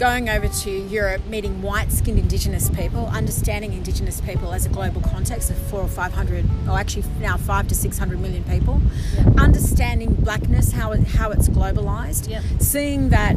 going 0.00 0.30
over 0.30 0.48
to 0.48 0.70
Europe, 0.70 1.22
meeting 1.26 1.60
white 1.60 1.92
skinned 1.92 2.18
Indigenous 2.18 2.70
people, 2.70 3.04
understanding 3.08 3.74
Indigenous 3.74 4.18
people 4.22 4.50
as 4.54 4.64
a 4.64 4.70
global 4.70 5.02
context 5.02 5.50
of 5.50 5.58
four 5.58 5.82
or 5.82 5.88
five 5.88 6.14
hundred, 6.14 6.46
or 6.66 6.78
actually 6.78 7.04
now 7.20 7.36
five 7.36 7.68
to 7.68 7.74
six 7.74 7.98
hundred 7.98 8.18
million 8.18 8.42
people, 8.44 8.80
understanding 9.36 10.14
blackness, 10.14 10.72
how, 10.72 10.92
it, 10.92 11.06
how 11.06 11.30
it's 11.30 11.50
globalized, 11.50 12.32
seeing 12.62 13.10
that. 13.10 13.36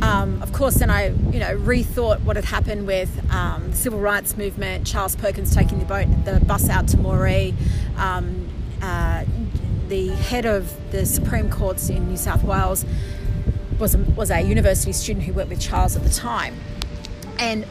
Um, 0.00 0.40
of 0.42 0.50
course, 0.54 0.76
then 0.76 0.88
I, 0.88 1.08
you 1.08 1.40
know, 1.40 1.54
rethought 1.58 2.22
what 2.22 2.36
had 2.36 2.46
happened 2.46 2.86
with 2.86 3.10
um, 3.30 3.72
the 3.72 3.76
civil 3.76 4.00
rights 4.00 4.34
movement. 4.34 4.86
Charles 4.86 5.14
Perkins 5.14 5.54
taking 5.54 5.78
the 5.78 5.84
boat, 5.84 6.06
the 6.24 6.40
bus 6.40 6.70
out 6.70 6.88
to 6.88 6.96
Moree, 6.96 7.52
um, 7.98 8.48
uh, 8.80 9.24
the 9.88 10.08
head 10.08 10.46
of 10.46 10.72
the 10.90 11.04
Supreme 11.04 11.50
Courts 11.50 11.90
in 11.90 12.08
New 12.08 12.16
South 12.16 12.44
Wales 12.44 12.86
was 13.78 13.94
a, 13.94 13.98
was 13.98 14.30
a 14.30 14.40
university 14.40 14.92
student 14.92 15.26
who 15.26 15.32
worked 15.32 15.50
with 15.50 15.60
Charles 15.60 15.96
at 15.96 16.02
the 16.02 16.10
time. 16.10 16.56
And 17.38 17.64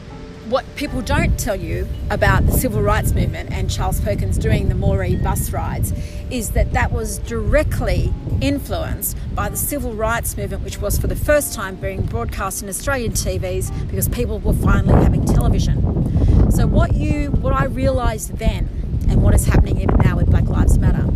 what 0.48 0.64
people 0.76 1.02
don't 1.02 1.38
tell 1.38 1.56
you 1.56 1.86
about 2.10 2.46
the 2.46 2.52
civil 2.52 2.80
rights 2.80 3.12
movement 3.12 3.50
and 3.52 3.70
Charles 3.70 4.00
Perkins 4.00 4.38
doing 4.38 4.70
the 4.70 4.74
Moree 4.74 5.22
bus 5.22 5.50
rides 5.52 5.92
is 6.30 6.52
that 6.52 6.72
that 6.72 6.90
was 6.90 7.18
directly 7.18 8.12
influenced 8.40 9.16
by 9.34 9.50
the 9.50 9.58
civil 9.58 9.92
rights 9.92 10.38
movement, 10.38 10.64
which 10.64 10.80
was 10.80 10.98
for 10.98 11.06
the 11.06 11.16
first 11.16 11.52
time 11.52 11.76
being 11.76 12.02
broadcast 12.02 12.62
in 12.62 12.68
Australian 12.68 13.12
TVs 13.12 13.70
because 13.88 14.08
people 14.08 14.38
were 14.38 14.54
finally 14.54 15.02
having 15.02 15.24
television. 15.26 16.50
So 16.50 16.66
what 16.66 16.94
you, 16.94 17.30
what 17.30 17.52
I 17.52 17.64
realised 17.64 18.38
then, 18.38 18.68
and 19.08 19.22
what 19.22 19.34
is 19.34 19.44
happening 19.44 19.80
even 19.82 19.96
now 19.96 20.16
with 20.16 20.30
Black 20.30 20.48
Lives 20.48 20.78
Matter, 20.78 21.06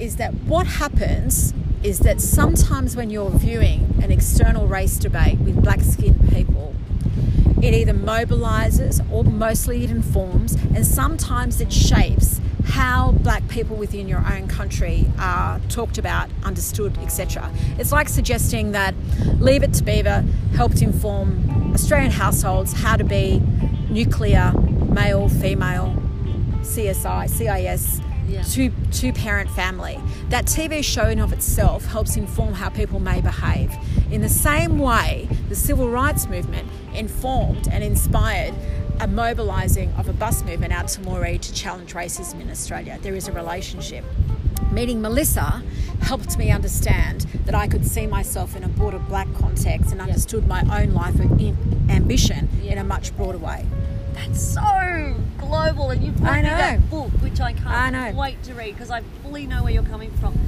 is 0.00 0.16
that 0.16 0.34
what 0.34 0.66
happens 0.66 1.54
is 1.82 2.00
that 2.00 2.20
sometimes 2.20 2.96
when 2.96 3.10
you're 3.10 3.30
viewing 3.30 4.00
an 4.02 4.10
external 4.10 4.66
race 4.66 4.96
debate 4.96 5.38
with 5.38 5.62
black 5.62 5.80
skinned 5.80 6.30
people, 6.30 6.74
it 7.62 7.74
either 7.74 7.94
mobilizes 7.94 9.04
or 9.10 9.24
mostly 9.24 9.84
it 9.84 9.90
informs, 9.90 10.54
and 10.74 10.86
sometimes 10.86 11.60
it 11.60 11.72
shapes 11.72 12.40
how 12.64 13.12
black 13.12 13.46
people 13.48 13.76
within 13.76 14.08
your 14.08 14.24
own 14.30 14.46
country 14.46 15.06
are 15.18 15.58
talked 15.68 15.98
about, 15.98 16.28
understood, 16.44 16.96
etc. 16.98 17.50
It's 17.78 17.92
like 17.92 18.08
suggesting 18.08 18.72
that 18.72 18.94
Leave 19.38 19.62
It 19.62 19.72
to 19.74 19.82
Beaver 19.82 20.24
helped 20.54 20.82
inform 20.82 21.72
Australian 21.74 22.12
households 22.12 22.72
how 22.72 22.96
to 22.96 23.04
be 23.04 23.40
nuclear, 23.88 24.52
male, 24.92 25.28
female, 25.28 25.96
CSI, 26.60 27.28
CIS, 27.28 28.00
yeah. 28.28 28.42
two 28.42 28.72
two 28.92 29.12
parent 29.12 29.50
family. 29.50 29.98
That 30.28 30.46
TV 30.46 30.84
show 30.84 31.08
in 31.08 31.18
of 31.18 31.32
itself 31.32 31.84
helps 31.86 32.16
inform 32.16 32.54
how 32.54 32.68
people 32.68 33.00
may 33.00 33.20
behave. 33.20 33.72
In 34.10 34.20
the 34.20 34.28
same 34.28 34.78
way, 34.78 35.28
the 35.48 35.56
civil 35.56 35.88
rights 35.88 36.26
movement 36.28 36.68
informed 36.94 37.68
and 37.68 37.82
inspired 37.82 38.54
a 39.00 39.06
mobilising 39.06 39.92
of 39.92 40.08
a 40.08 40.12
bus 40.12 40.44
movement 40.44 40.72
out 40.72 40.88
to 40.88 41.00
Moree 41.00 41.40
to 41.40 41.52
challenge 41.52 41.94
racism 41.94 42.40
in 42.40 42.50
Australia. 42.50 42.98
There 43.00 43.14
is 43.14 43.28
a 43.28 43.32
relationship. 43.32 44.04
Meeting 44.72 45.00
Melissa 45.00 45.62
helped 46.00 46.36
me 46.36 46.50
understand 46.50 47.22
that 47.46 47.54
I 47.54 47.68
could 47.68 47.86
see 47.86 48.06
myself 48.06 48.54
in 48.56 48.64
a 48.64 48.68
broader 48.68 48.98
black 48.98 49.32
context 49.34 49.92
and 49.92 50.00
understood 50.00 50.46
my 50.46 50.60
own 50.82 50.92
life 50.92 51.18
ambition 51.88 52.48
in 52.64 52.78
a 52.78 52.84
much 52.84 53.16
broader 53.16 53.38
way. 53.38 53.64
That's 54.18 54.42
so 54.54 55.14
global, 55.38 55.90
and 55.90 56.02
you've 56.02 56.20
me 56.20 56.42
that 56.42 56.90
book, 56.90 57.10
which 57.22 57.40
I 57.40 57.52
can't 57.52 57.94
I 57.94 58.12
wait 58.12 58.42
to 58.44 58.54
read 58.54 58.74
because 58.74 58.90
I 58.90 59.02
fully 59.22 59.46
know 59.46 59.62
where 59.62 59.72
you're 59.72 59.82
coming 59.84 60.10
from. 60.12 60.38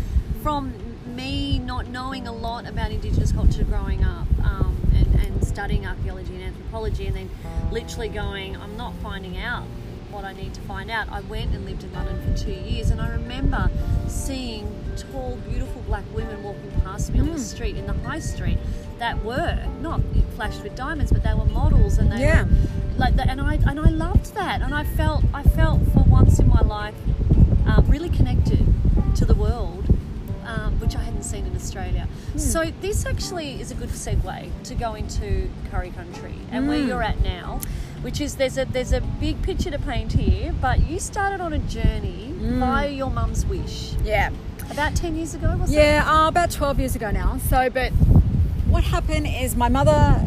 From 0.42 0.74
me 1.06 1.58
not 1.58 1.86
knowing 1.86 2.26
a 2.26 2.32
lot 2.32 2.66
about 2.66 2.90
Indigenous 2.90 3.32
culture 3.32 3.62
growing 3.64 4.02
up 4.02 4.26
um, 4.42 4.76
and, 4.94 5.14
and 5.20 5.46
studying 5.46 5.86
archaeology 5.86 6.34
and 6.34 6.42
anthropology, 6.42 7.06
and 7.06 7.16
then 7.16 7.30
literally 7.70 8.08
going, 8.08 8.56
I'm 8.56 8.76
not 8.76 8.94
finding 9.02 9.38
out 9.38 9.64
what 10.10 10.24
I 10.24 10.32
need 10.32 10.52
to 10.54 10.60
find 10.62 10.90
out. 10.90 11.08
I 11.08 11.20
went 11.20 11.54
and 11.54 11.64
lived 11.64 11.84
in 11.84 11.92
London 11.92 12.20
for 12.22 12.36
two 12.42 12.52
years, 12.52 12.90
and 12.90 13.00
I 13.00 13.08
remember 13.08 13.70
seeing 14.08 14.79
tall, 14.96 15.38
beautiful 15.48 15.82
black 15.82 16.04
women 16.14 16.42
walking 16.42 16.70
past 16.82 17.12
me 17.12 17.18
mm. 17.18 17.22
on 17.22 17.26
the 17.28 17.32
hmm. 17.34 17.38
street 17.38 17.76
in 17.76 17.86
the 17.86 17.92
high 17.92 18.18
street 18.18 18.58
that 18.98 19.22
were 19.24 19.58
not 19.80 20.00
flashed 20.36 20.62
with 20.62 20.74
diamonds, 20.74 21.12
but 21.12 21.22
they 21.22 21.34
were 21.34 21.46
models, 21.46 21.98
and 21.98 22.12
they 22.12 22.20
yeah. 22.20 22.44
were 22.44 22.50
like 22.96 23.16
that. 23.16 23.28
And 23.28 23.40
I 23.40 23.54
and 23.54 23.80
I 23.80 23.90
loved 23.90 24.34
that, 24.34 24.62
and 24.62 24.74
I 24.74 24.84
felt 24.84 25.24
I 25.32 25.42
felt 25.42 25.80
for 25.92 26.04
once 26.04 26.38
in 26.38 26.48
my 26.48 26.60
life 26.60 26.94
uh, 27.66 27.82
really 27.86 28.10
connected 28.10 28.66
to 29.16 29.24
the 29.24 29.34
world. 29.34 29.86
Um, 30.46 30.80
which 30.80 30.96
I 30.96 31.02
hadn't 31.02 31.22
seen 31.22 31.46
in 31.46 31.54
Australia. 31.54 32.08
Mm. 32.32 32.40
So 32.40 32.64
this 32.80 33.06
actually 33.06 33.60
is 33.60 33.70
a 33.70 33.74
good 33.76 33.90
segue 33.90 34.50
to 34.64 34.74
go 34.74 34.94
into 34.94 35.48
Currie 35.70 35.90
Country 35.90 36.34
and 36.50 36.64
mm. 36.64 36.68
where 36.68 36.80
hmm. 36.80 36.88
you're 36.88 37.02
at 37.04 37.22
now 37.22 37.60
which 38.02 38.20
is 38.20 38.36
there's 38.36 38.56
a 38.56 38.64
there's 38.64 38.92
a 38.92 39.00
big 39.00 39.42
picture 39.42 39.70
to 39.70 39.78
paint 39.78 40.12
here, 40.12 40.54
but 40.60 40.88
you 40.88 40.98
started 40.98 41.40
on 41.40 41.52
a 41.52 41.58
journey 41.58 42.32
mm. 42.34 42.60
by 42.60 42.86
your 42.86 43.10
mum's 43.10 43.44
wish. 43.46 43.92
Yeah. 44.04 44.30
About 44.70 44.94
ten 44.94 45.16
years 45.16 45.34
ago, 45.34 45.56
was 45.56 45.72
yeah, 45.72 46.04
uh, 46.06 46.28
about 46.28 46.50
twelve 46.50 46.78
years 46.78 46.94
ago 46.96 47.10
now. 47.10 47.38
So, 47.48 47.70
but 47.70 47.90
what 48.66 48.84
happened 48.84 49.26
is 49.26 49.56
my 49.56 49.68
mother 49.68 50.26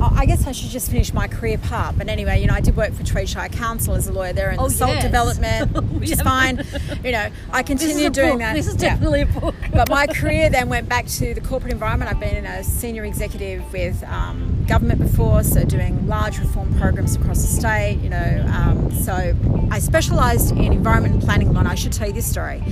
I 0.00 0.26
guess 0.26 0.46
I 0.46 0.52
should 0.52 0.70
just 0.70 0.90
finish 0.90 1.12
my 1.14 1.26
career 1.26 1.58
part. 1.58 1.96
But 1.96 2.08
anyway, 2.08 2.40
you 2.40 2.46
know, 2.46 2.54
I 2.54 2.60
did 2.60 2.76
work 2.76 2.92
for 2.92 3.02
Tweed 3.02 3.28
Shire 3.28 3.48
Council 3.48 3.94
as 3.94 4.06
a 4.06 4.12
lawyer 4.12 4.32
there 4.32 4.50
in 4.50 4.60
oh, 4.60 4.68
salt 4.68 4.92
yes. 4.94 5.02
development, 5.02 5.92
which 5.92 6.10
is 6.10 6.20
fine. 6.20 6.64
You 7.02 7.12
know, 7.12 7.28
I 7.50 7.62
continued 7.62 8.12
doing 8.12 8.32
book. 8.32 8.38
that. 8.40 8.54
This 8.54 8.66
is 8.66 8.74
definitely 8.74 9.20
yeah. 9.20 9.36
a 9.36 9.40
book. 9.40 9.54
but 9.72 9.88
my 9.88 10.06
career 10.06 10.50
then 10.50 10.68
went 10.68 10.88
back 10.88 11.06
to 11.06 11.34
the 11.34 11.40
corporate 11.40 11.72
environment. 11.72 12.10
I've 12.10 12.20
been 12.20 12.36
in 12.36 12.44
a 12.44 12.62
senior 12.62 13.04
executive 13.04 13.72
with 13.72 14.02
um, 14.04 14.64
government 14.68 15.00
before, 15.00 15.42
so 15.42 15.64
doing 15.64 16.06
large 16.06 16.38
reform 16.38 16.78
programs 16.78 17.16
across 17.16 17.40
the 17.40 17.48
state. 17.48 17.98
You 18.02 18.10
know, 18.10 18.46
um, 18.52 18.90
so 18.92 19.34
I 19.70 19.78
specialised 19.78 20.50
in 20.50 20.72
environment 20.72 21.14
and 21.14 21.22
planning. 21.22 21.56
And 21.56 21.66
I 21.66 21.74
should 21.74 21.92
tell 21.92 22.06
you 22.06 22.12
this 22.12 22.30
story. 22.30 22.62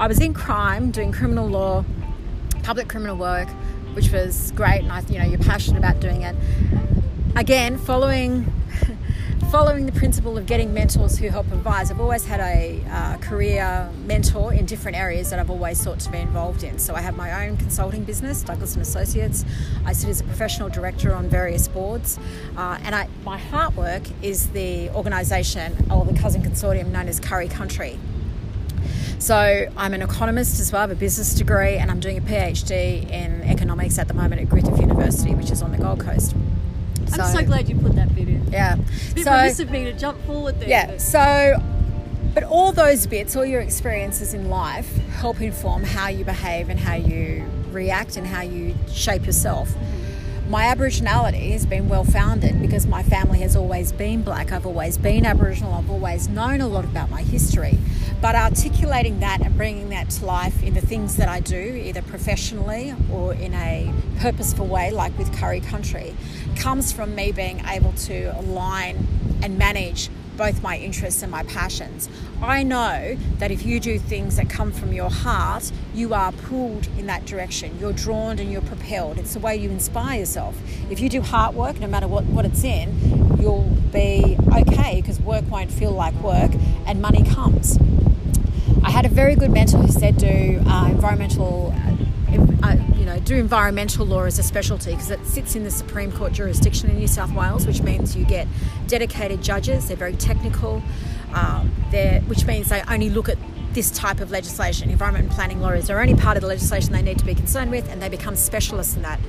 I 0.00 0.08
was 0.08 0.18
in 0.18 0.34
crime, 0.34 0.90
doing 0.90 1.12
criminal 1.12 1.46
law, 1.46 1.84
public 2.62 2.88
criminal 2.88 3.16
work 3.16 3.48
which 3.94 4.10
was 4.12 4.52
great, 4.52 4.82
and 4.82 4.92
I, 4.92 5.00
you 5.08 5.18
know, 5.18 5.24
you're 5.24 5.38
passionate 5.38 5.78
about 5.78 6.00
doing 6.00 6.22
it. 6.22 6.36
Again, 7.36 7.78
following 7.78 8.52
following 9.50 9.86
the 9.86 9.92
principle 9.92 10.38
of 10.38 10.46
getting 10.46 10.72
mentors 10.72 11.18
who 11.18 11.28
help 11.28 11.50
advise, 11.50 11.90
I've 11.90 12.00
always 12.00 12.24
had 12.24 12.38
a 12.38 12.84
uh, 12.88 13.16
career 13.18 13.90
mentor 14.06 14.52
in 14.54 14.64
different 14.64 14.96
areas 14.96 15.30
that 15.30 15.40
I've 15.40 15.50
always 15.50 15.80
sought 15.80 15.98
to 16.00 16.10
be 16.10 16.18
involved 16.18 16.62
in. 16.62 16.78
So 16.78 16.94
I 16.94 17.00
have 17.00 17.16
my 17.16 17.46
own 17.46 17.56
consulting 17.56 18.04
business, 18.04 18.42
Douglas 18.42 18.74
and 18.74 18.82
Associates. 18.82 19.44
I 19.84 19.92
sit 19.92 20.08
as 20.08 20.20
a 20.20 20.24
professional 20.24 20.68
director 20.68 21.14
on 21.14 21.28
various 21.28 21.66
boards, 21.66 22.18
uh, 22.56 22.78
and 22.84 22.94
I, 22.94 23.08
my 23.24 23.38
heart 23.38 23.74
work 23.74 24.02
is 24.22 24.50
the 24.50 24.88
organisation 24.90 25.76
or 25.90 26.04
the 26.04 26.16
cousin 26.18 26.42
consortium 26.42 26.88
known 26.88 27.08
as 27.08 27.18
Currie 27.18 27.48
Country. 27.48 27.98
So 29.20 29.70
I'm 29.76 29.92
an 29.92 30.00
economist 30.00 30.60
as 30.60 30.72
well, 30.72 30.80
I 30.80 30.82
have 30.84 30.90
a 30.90 30.94
business 30.94 31.34
degree, 31.34 31.76
and 31.76 31.90
I'm 31.90 32.00
doing 32.00 32.16
a 32.16 32.22
PhD 32.22 33.08
in 33.10 33.42
economics 33.42 33.98
at 33.98 34.08
the 34.08 34.14
moment 34.14 34.40
at 34.40 34.48
Griffith 34.48 34.80
University, 34.80 35.34
which 35.34 35.50
is 35.50 35.60
on 35.60 35.72
the 35.72 35.78
Gold 35.78 36.00
Coast. 36.00 36.34
So, 37.06 37.22
I'm 37.22 37.36
so 37.36 37.44
glad 37.44 37.68
you 37.68 37.76
put 37.76 37.94
that 37.96 38.14
bit 38.14 38.28
in. 38.28 38.50
Yeah. 38.50 38.76
It's 38.78 39.10
a 39.10 39.14
bit 39.14 39.24
so, 39.24 39.32
remiss 39.32 39.60
of 39.60 39.70
me 39.70 39.84
to 39.84 39.92
jump 39.92 40.24
forward 40.24 40.58
there. 40.58 40.70
Yeah. 40.70 40.96
So, 40.96 41.62
but 42.32 42.44
all 42.44 42.72
those 42.72 43.06
bits, 43.06 43.36
all 43.36 43.44
your 43.44 43.60
experiences 43.60 44.32
in 44.32 44.48
life, 44.48 44.96
help 45.08 45.42
inform 45.42 45.84
how 45.84 46.08
you 46.08 46.24
behave 46.24 46.70
and 46.70 46.80
how 46.80 46.94
you 46.94 47.44
react 47.72 48.16
and 48.16 48.26
how 48.26 48.40
you 48.40 48.74
shape 48.90 49.26
yourself. 49.26 49.68
Mm-hmm 49.68 49.99
my 50.50 50.64
Aboriginality 50.64 51.52
has 51.52 51.64
been 51.64 51.88
well 51.88 52.02
founded 52.02 52.60
because 52.60 52.84
my 52.84 53.04
family 53.04 53.38
has 53.38 53.54
always 53.54 53.92
been 53.92 54.22
black. 54.22 54.50
I've 54.50 54.66
always 54.66 54.98
been 54.98 55.24
Aboriginal. 55.24 55.74
I've 55.74 55.88
always 55.88 56.28
known 56.28 56.60
a 56.60 56.66
lot 56.66 56.84
about 56.84 57.08
my 57.08 57.22
history. 57.22 57.78
But 58.20 58.34
articulating 58.34 59.20
that 59.20 59.42
and 59.42 59.56
bringing 59.56 59.90
that 59.90 60.10
to 60.10 60.26
life 60.26 60.60
in 60.64 60.74
the 60.74 60.80
things 60.80 61.14
that 61.18 61.28
I 61.28 61.38
do, 61.38 61.56
either 61.56 62.02
professionally 62.02 62.92
or 63.12 63.32
in 63.34 63.54
a 63.54 63.94
purposeful 64.18 64.66
way, 64.66 64.90
like 64.90 65.16
with 65.16 65.32
Currie 65.38 65.60
Country, 65.60 66.16
comes 66.56 66.90
from 66.90 67.14
me 67.14 67.30
being 67.30 67.64
able 67.66 67.92
to 67.92 68.36
align 68.36 69.06
and 69.44 69.56
manage 69.56 70.10
both 70.40 70.62
my 70.62 70.78
interests 70.78 71.22
and 71.22 71.30
my 71.30 71.42
passions. 71.42 72.08
I 72.40 72.62
know 72.62 73.18
that 73.40 73.50
if 73.50 73.66
you 73.66 73.78
do 73.78 73.98
things 73.98 74.36
that 74.36 74.48
come 74.48 74.72
from 74.72 74.90
your 74.90 75.10
heart, 75.10 75.70
you 75.92 76.14
are 76.14 76.32
pulled 76.32 76.86
in 76.96 77.04
that 77.08 77.26
direction. 77.26 77.78
You're 77.78 77.92
drawn 77.92 78.38
and 78.38 78.50
you're 78.50 78.62
propelled. 78.62 79.18
It's 79.18 79.34
the 79.34 79.38
way 79.38 79.54
you 79.54 79.68
inspire 79.68 80.20
yourself. 80.20 80.58
If 80.90 80.98
you 80.98 81.10
do 81.10 81.20
heart 81.20 81.52
work, 81.52 81.78
no 81.78 81.86
matter 81.86 82.08
what, 82.08 82.24
what 82.24 82.46
it's 82.46 82.64
in, 82.64 83.36
you'll 83.38 83.68
be 83.92 84.38
okay 84.56 85.02
because 85.02 85.20
work 85.20 85.44
won't 85.50 85.70
feel 85.70 85.92
like 85.92 86.14
work 86.22 86.52
and 86.86 87.02
money 87.02 87.22
comes. 87.22 87.78
I 88.82 88.90
had 88.90 89.04
a 89.04 89.10
very 89.10 89.34
good 89.34 89.50
mentor 89.50 89.76
who 89.76 89.92
said 89.92 90.16
do 90.16 90.62
uh, 90.66 90.86
environmental 90.88 91.74
uh, 91.76 91.90
you 92.32 92.89
know, 93.10 93.20
do 93.20 93.36
environmental 93.36 94.06
law 94.06 94.24
as 94.24 94.38
a 94.38 94.42
specialty 94.42 94.92
because 94.92 95.10
it 95.10 95.24
sits 95.26 95.56
in 95.56 95.64
the 95.64 95.70
Supreme 95.70 96.12
Court 96.12 96.32
jurisdiction 96.32 96.90
in 96.90 96.98
New 96.98 97.08
South 97.08 97.32
Wales, 97.32 97.66
which 97.66 97.82
means 97.82 98.16
you 98.16 98.24
get 98.24 98.46
dedicated 98.86 99.42
judges. 99.42 99.88
They're 99.88 99.96
very 99.96 100.14
technical, 100.14 100.82
um, 101.32 101.68
which 102.26 102.44
means 102.46 102.68
they 102.68 102.82
only 102.88 103.10
look 103.10 103.28
at 103.28 103.38
this 103.72 103.90
type 103.90 104.20
of 104.20 104.30
legislation. 104.30 104.90
Environment 104.90 105.26
and 105.26 105.34
planning 105.34 105.60
is 105.74 105.86
the 105.86 105.98
only 105.98 106.14
part 106.14 106.36
of 106.36 106.40
the 106.40 106.48
legislation 106.48 106.92
they 106.92 107.02
need 107.02 107.18
to 107.18 107.24
be 107.24 107.34
concerned 107.34 107.70
with, 107.70 107.88
and 107.88 108.02
they 108.02 108.08
become 108.08 108.34
specialists 108.34 108.96
in 108.96 109.02
that. 109.02 109.20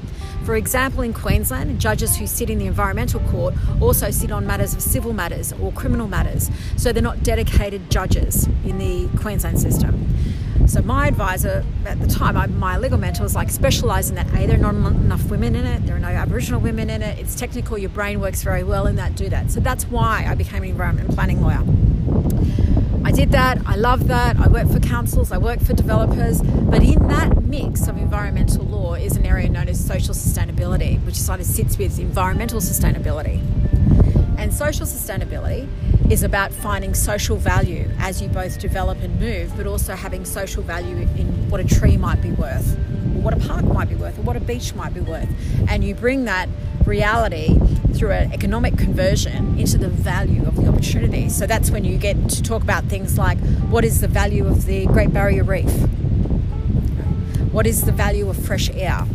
For 0.45 0.55
example, 0.55 1.03
in 1.03 1.13
Queensland, 1.13 1.79
judges 1.79 2.17
who 2.17 2.25
sit 2.25 2.49
in 2.49 2.57
the 2.57 2.65
environmental 2.65 3.19
court 3.29 3.53
also 3.79 4.09
sit 4.09 4.31
on 4.31 4.47
matters 4.47 4.73
of 4.73 4.81
civil 4.81 5.13
matters 5.13 5.53
or 5.53 5.71
criminal 5.73 6.07
matters, 6.07 6.49
so 6.77 6.91
they're 6.91 7.03
not 7.03 7.21
dedicated 7.21 7.91
judges 7.91 8.47
in 8.65 8.79
the 8.79 9.07
Queensland 9.19 9.59
system. 9.59 10.07
So 10.67 10.81
my 10.81 11.07
advisor 11.07 11.65
at 11.85 11.99
the 11.99 12.07
time, 12.07 12.59
my 12.59 12.77
legal 12.77 12.97
mentor 12.97 13.23
was 13.23 13.35
like, 13.35 13.49
specialise 13.49 14.09
in 14.09 14.15
that. 14.15 14.27
A, 14.33 14.47
there 14.47 14.55
are 14.63 14.73
not 14.73 14.93
enough 14.93 15.29
women 15.29 15.55
in 15.55 15.65
it. 15.65 15.85
There 15.85 15.95
are 15.95 15.99
no 15.99 16.07
Aboriginal 16.07 16.61
women 16.61 16.89
in 16.89 17.01
it. 17.01 17.19
It's 17.19 17.35
technical. 17.35 17.77
Your 17.77 17.89
brain 17.89 18.19
works 18.21 18.41
very 18.43 18.63
well 18.63 18.87
in 18.87 18.95
that. 18.95 19.15
Do 19.15 19.29
that. 19.29 19.51
So 19.51 19.59
that's 19.59 19.85
why 19.85 20.25
I 20.27 20.35
became 20.35 20.63
an 20.63 20.69
environment 20.69 21.13
planning 21.13 21.41
lawyer. 21.41 21.63
I 23.03 23.11
did 23.11 23.31
that. 23.31 23.59
I 23.65 23.75
love 23.75 24.07
that. 24.07 24.37
I 24.37 24.47
work 24.47 24.69
for 24.69 24.79
councils. 24.79 25.31
I 25.31 25.37
work 25.37 25.59
for 25.59 25.73
developers. 25.73 26.41
But 26.41 26.83
in 26.83 27.07
that 27.09 27.43
mix 27.43 27.87
of 27.87 27.97
environmental 27.97 28.63
law 28.63 28.93
is 28.93 29.15
an 29.17 29.25
area 29.25 29.49
known 29.49 29.67
as 29.67 29.83
social 29.83 30.13
sustainability, 30.13 31.03
which 31.05 31.15
sort 31.15 31.39
of 31.39 31.45
sits 31.45 31.77
with 31.77 31.99
environmental 31.99 32.61
sustainability. 32.61 33.41
And 34.41 34.51
social 34.51 34.87
sustainability 34.87 35.69
is 36.11 36.23
about 36.23 36.51
finding 36.51 36.95
social 36.95 37.37
value 37.37 37.87
as 37.99 38.23
you 38.23 38.27
both 38.27 38.59
develop 38.59 38.99
and 39.03 39.19
move, 39.19 39.55
but 39.55 39.67
also 39.67 39.93
having 39.93 40.25
social 40.25 40.63
value 40.63 40.97
in 41.15 41.47
what 41.51 41.61
a 41.61 41.63
tree 41.63 41.95
might 41.95 42.23
be 42.23 42.31
worth, 42.31 42.75
or 42.75 43.21
what 43.21 43.35
a 43.35 43.37
park 43.37 43.63
might 43.65 43.87
be 43.87 43.93
worth, 43.93 44.17
or 44.17 44.23
what 44.23 44.35
a 44.35 44.39
beach 44.39 44.73
might 44.73 44.95
be 44.95 44.99
worth. 44.99 45.29
And 45.69 45.83
you 45.83 45.93
bring 45.93 46.25
that 46.25 46.49
reality 46.87 47.55
through 47.93 48.13
an 48.13 48.33
economic 48.33 48.79
conversion 48.79 49.59
into 49.59 49.77
the 49.77 49.89
value 49.89 50.43
of 50.47 50.55
the 50.55 50.67
opportunity. 50.67 51.29
So 51.29 51.45
that's 51.45 51.69
when 51.69 51.85
you 51.85 51.99
get 51.99 52.27
to 52.29 52.41
talk 52.41 52.63
about 52.63 52.85
things 52.85 53.19
like 53.19 53.37
what 53.69 53.85
is 53.85 54.01
the 54.01 54.07
value 54.07 54.47
of 54.47 54.65
the 54.65 54.87
Great 54.87 55.13
Barrier 55.13 55.43
Reef? 55.43 55.71
What 57.51 57.67
is 57.67 57.83
the 57.83 57.91
value 57.91 58.27
of 58.27 58.43
fresh 58.43 58.71
air? 58.71 59.05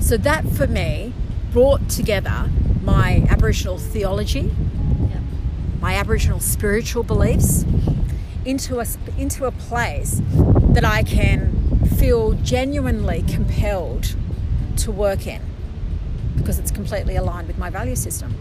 So 0.00 0.16
that 0.16 0.44
for 0.44 0.66
me 0.66 1.12
brought 1.52 1.88
together 1.88 2.50
my 2.88 3.22
Aboriginal 3.28 3.76
theology, 3.76 4.50
yep. 5.10 5.20
my 5.78 5.94
Aboriginal 5.94 6.40
spiritual 6.40 7.02
beliefs 7.02 7.66
into 8.46 8.80
a, 8.80 8.86
into 9.18 9.44
a 9.44 9.50
place 9.50 10.22
that 10.70 10.86
I 10.86 11.02
can 11.02 11.84
feel 11.98 12.32
genuinely 12.32 13.24
compelled 13.28 14.16
to 14.78 14.90
work 14.90 15.26
in 15.26 15.42
because 16.36 16.58
it's 16.58 16.70
completely 16.70 17.16
aligned 17.16 17.46
with 17.46 17.58
my 17.58 17.68
value 17.68 17.94
system. 17.94 18.34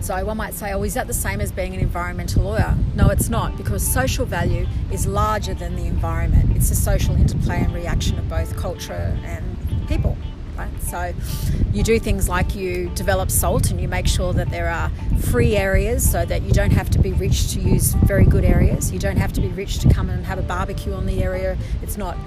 So 0.00 0.24
one 0.24 0.36
might 0.36 0.54
say, 0.54 0.72
oh, 0.72 0.84
is 0.84 0.94
that 0.94 1.08
the 1.08 1.14
same 1.14 1.40
as 1.40 1.50
being 1.50 1.74
an 1.74 1.80
environmental 1.80 2.44
lawyer? 2.44 2.76
No, 2.94 3.08
it's 3.08 3.28
not, 3.28 3.56
because 3.56 3.84
social 3.84 4.24
value 4.24 4.68
is 4.92 5.04
larger 5.06 5.54
than 5.54 5.74
the 5.74 5.86
environment. 5.86 6.56
It's 6.56 6.70
a 6.70 6.76
social 6.76 7.16
interplay 7.16 7.64
and 7.64 7.74
reaction 7.74 8.20
of 8.20 8.28
both 8.28 8.56
culture 8.56 9.18
and 9.24 9.88
people. 9.88 10.16
Right? 10.60 10.82
So 10.82 11.14
you 11.72 11.82
do 11.82 11.98
things 11.98 12.28
like 12.28 12.54
you 12.54 12.90
develop 12.90 13.30
salt 13.30 13.70
and 13.70 13.80
you 13.80 13.88
make 13.88 14.06
sure 14.06 14.32
that 14.34 14.50
there 14.50 14.68
are 14.68 14.90
free 15.30 15.56
areas 15.56 16.08
so 16.10 16.24
that 16.26 16.42
you 16.42 16.52
don't 16.52 16.72
have 16.72 16.90
to 16.90 16.98
be 16.98 17.12
rich 17.12 17.52
to 17.52 17.60
use 17.60 17.94
very 17.94 18.26
good 18.26 18.44
areas. 18.44 18.92
You 18.92 18.98
don't 18.98 19.16
have 19.16 19.32
to 19.34 19.40
be 19.40 19.48
rich 19.48 19.78
to 19.78 19.88
come 19.88 20.10
and 20.10 20.26
have 20.26 20.38
a 20.38 20.42
barbecue 20.42 20.92
on 20.92 21.06
the 21.06 21.22
area. 21.22 21.56
It's 21.82 21.96
not 21.96 22.18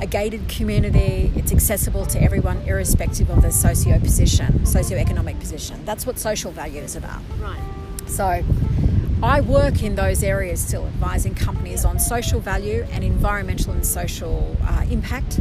a 0.00 0.06
gated 0.06 0.48
community. 0.48 1.32
It's 1.36 1.52
accessible 1.52 2.06
to 2.06 2.20
everyone, 2.20 2.58
irrespective 2.62 3.30
of 3.30 3.42
their 3.42 3.52
socio 3.52 4.00
position, 4.00 4.66
socio-economic 4.66 5.38
position. 5.38 5.84
That's 5.84 6.04
what 6.06 6.18
social 6.18 6.50
value 6.50 6.82
is 6.82 6.96
about. 6.96 7.22
Right. 7.38 7.62
So, 8.08 8.42
I 9.22 9.40
work 9.40 9.82
in 9.82 9.94
those 9.94 10.22
areas 10.22 10.60
still, 10.60 10.86
advising 10.86 11.34
companies 11.34 11.84
on 11.84 11.98
social 11.98 12.40
value 12.40 12.86
and 12.90 13.02
environmental 13.02 13.72
and 13.72 13.86
social 13.86 14.56
uh, 14.64 14.84
impact. 14.90 15.40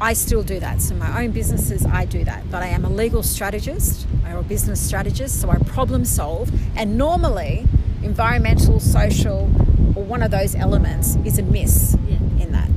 I 0.00 0.12
still 0.12 0.42
do 0.42 0.60
that. 0.60 0.80
So, 0.80 0.94
my 0.94 1.24
own 1.24 1.32
businesses, 1.32 1.84
I 1.84 2.04
do 2.04 2.24
that. 2.24 2.50
But 2.50 2.62
I 2.62 2.68
am 2.68 2.84
a 2.84 2.90
legal 2.90 3.22
strategist 3.22 4.06
or 4.26 4.38
a 4.38 4.42
business 4.42 4.80
strategist, 4.80 5.40
so 5.40 5.50
I 5.50 5.58
problem 5.58 6.04
solve. 6.04 6.50
And 6.76 6.96
normally, 6.96 7.66
environmental, 8.02 8.80
social, 8.80 9.50
or 9.96 10.04
one 10.04 10.22
of 10.22 10.30
those 10.30 10.54
elements 10.54 11.16
is 11.24 11.38
a 11.38 11.42
miss 11.42 11.96
yeah. 12.06 12.16
in 12.42 12.52
that 12.52 12.68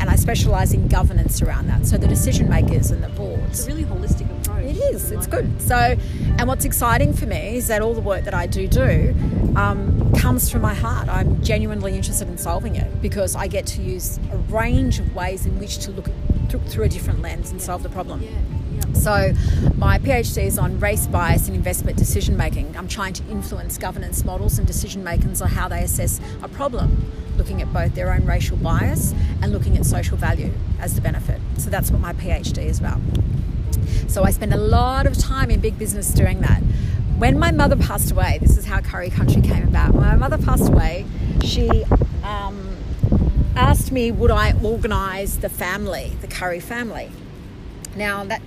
and 0.00 0.08
I 0.08 0.16
specialise 0.16 0.72
in 0.72 0.88
governance 0.88 1.42
around 1.42 1.66
that. 1.66 1.86
So 1.86 1.98
the 1.98 2.06
decision 2.06 2.48
makers 2.48 2.90
and 2.90 3.02
the 3.02 3.08
boards. 3.10 3.42
It's 3.50 3.66
a 3.66 3.66
really 3.66 3.84
holistic 3.84 4.30
approach. 4.40 4.64
It 4.64 4.76
is. 4.94 5.10
It's 5.10 5.26
good. 5.26 5.60
So, 5.60 5.96
and 6.38 6.46
what's 6.46 6.64
exciting 6.64 7.12
for 7.12 7.26
me 7.26 7.56
is 7.56 7.68
that 7.68 7.82
all 7.82 7.94
the 7.94 8.00
work 8.00 8.24
that 8.24 8.34
I 8.34 8.46
do 8.46 8.68
do 8.68 9.14
um, 9.56 10.12
comes 10.14 10.50
from 10.50 10.62
my 10.62 10.74
heart. 10.74 11.08
I'm 11.08 11.42
genuinely 11.42 11.94
interested 11.94 12.28
in 12.28 12.38
solving 12.38 12.76
it 12.76 13.02
because 13.02 13.34
I 13.34 13.48
get 13.48 13.66
to 13.66 13.82
use 13.82 14.18
a 14.32 14.36
range 14.36 14.98
of 14.98 15.14
ways 15.14 15.46
in 15.46 15.58
which 15.58 15.78
to 15.78 15.90
look 15.90 16.08
through 16.48 16.84
a 16.84 16.88
different 16.88 17.22
lens 17.22 17.50
and 17.50 17.60
solve 17.60 17.82
the 17.82 17.88
problem. 17.88 18.22
Yeah. 18.22 18.30
So, 18.94 19.32
my 19.76 19.98
PhD 19.98 20.44
is 20.44 20.58
on 20.58 20.80
race 20.80 21.06
bias 21.06 21.48
in 21.48 21.54
investment 21.54 21.96
decision 21.96 22.36
making. 22.36 22.76
I'm 22.76 22.88
trying 22.88 23.12
to 23.14 23.24
influence 23.30 23.78
governance 23.78 24.24
models 24.24 24.58
and 24.58 24.66
decision 24.66 25.04
makers 25.04 25.40
on 25.42 25.48
how 25.48 25.68
they 25.68 25.82
assess 25.82 26.20
a 26.42 26.48
problem, 26.48 27.12
looking 27.36 27.62
at 27.62 27.72
both 27.72 27.94
their 27.94 28.12
own 28.12 28.24
racial 28.24 28.56
bias 28.56 29.14
and 29.42 29.52
looking 29.52 29.76
at 29.76 29.84
social 29.84 30.16
value 30.16 30.52
as 30.80 30.94
the 30.94 31.00
benefit. 31.00 31.40
So, 31.58 31.70
that's 31.70 31.90
what 31.90 32.00
my 32.00 32.12
PhD 32.12 32.66
is 32.66 32.78
about. 32.78 33.00
So, 34.08 34.24
I 34.24 34.30
spend 34.30 34.52
a 34.52 34.58
lot 34.58 35.06
of 35.06 35.16
time 35.16 35.50
in 35.50 35.60
big 35.60 35.78
business 35.78 36.10
doing 36.10 36.40
that. 36.40 36.62
When 37.18 37.38
my 37.38 37.50
mother 37.50 37.76
passed 37.76 38.12
away, 38.12 38.38
this 38.40 38.56
is 38.56 38.64
how 38.64 38.80
Currie 38.80 39.10
Country 39.10 39.42
came 39.42 39.64
about. 39.64 39.92
When 39.92 40.04
my 40.04 40.16
mother 40.16 40.38
passed 40.38 40.68
away, 40.68 41.04
she 41.44 41.84
um, 42.22 42.67
asked 43.58 43.90
me, 43.90 44.12
would 44.12 44.30
I 44.30 44.54
organise 44.62 45.36
the 45.36 45.48
family, 45.48 46.12
the 46.20 46.28
Currie 46.28 46.60
family? 46.60 47.10
Now, 47.96 48.22
that 48.24 48.40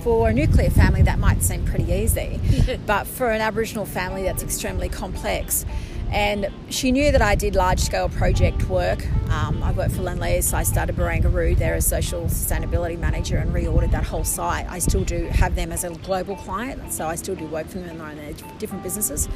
for 0.00 0.30
a 0.30 0.32
nuclear 0.32 0.70
family, 0.70 1.02
that 1.02 1.18
might 1.18 1.42
seem 1.42 1.66
pretty 1.66 1.92
easy, 1.92 2.40
but 2.86 3.06
for 3.06 3.30
an 3.30 3.42
Aboriginal 3.42 3.84
family, 3.84 4.22
that's 4.22 4.42
extremely 4.42 4.88
complex. 4.88 5.66
And 6.10 6.48
she 6.70 6.92
knew 6.92 7.12
that 7.12 7.20
I 7.20 7.34
did 7.34 7.54
large 7.54 7.80
scale 7.80 8.08
project 8.08 8.68
work. 8.68 9.04
Um, 9.30 9.62
I 9.62 9.72
worked 9.72 9.94
for 9.94 10.02
Lendlease, 10.02 10.44
so 10.44 10.56
I 10.56 10.62
started 10.62 10.96
Barangaroo 10.96 11.58
there 11.58 11.74
as 11.74 11.86
social 11.86 12.22
sustainability 12.24 12.98
manager 12.98 13.36
and 13.36 13.52
reordered 13.52 13.90
that 13.90 14.04
whole 14.04 14.24
site. 14.24 14.66
I 14.70 14.78
still 14.78 15.04
do 15.04 15.24
have 15.26 15.56
them 15.56 15.72
as 15.72 15.84
a 15.84 15.90
global 15.90 16.36
client, 16.36 16.90
so 16.92 17.06
I 17.06 17.16
still 17.16 17.34
do 17.34 17.46
work 17.46 17.66
for 17.66 17.78
them 17.78 18.00
in 18.00 18.16
their 18.16 18.32
different 18.58 18.82
businesses. 18.82 19.28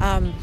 Um, 0.00 0.34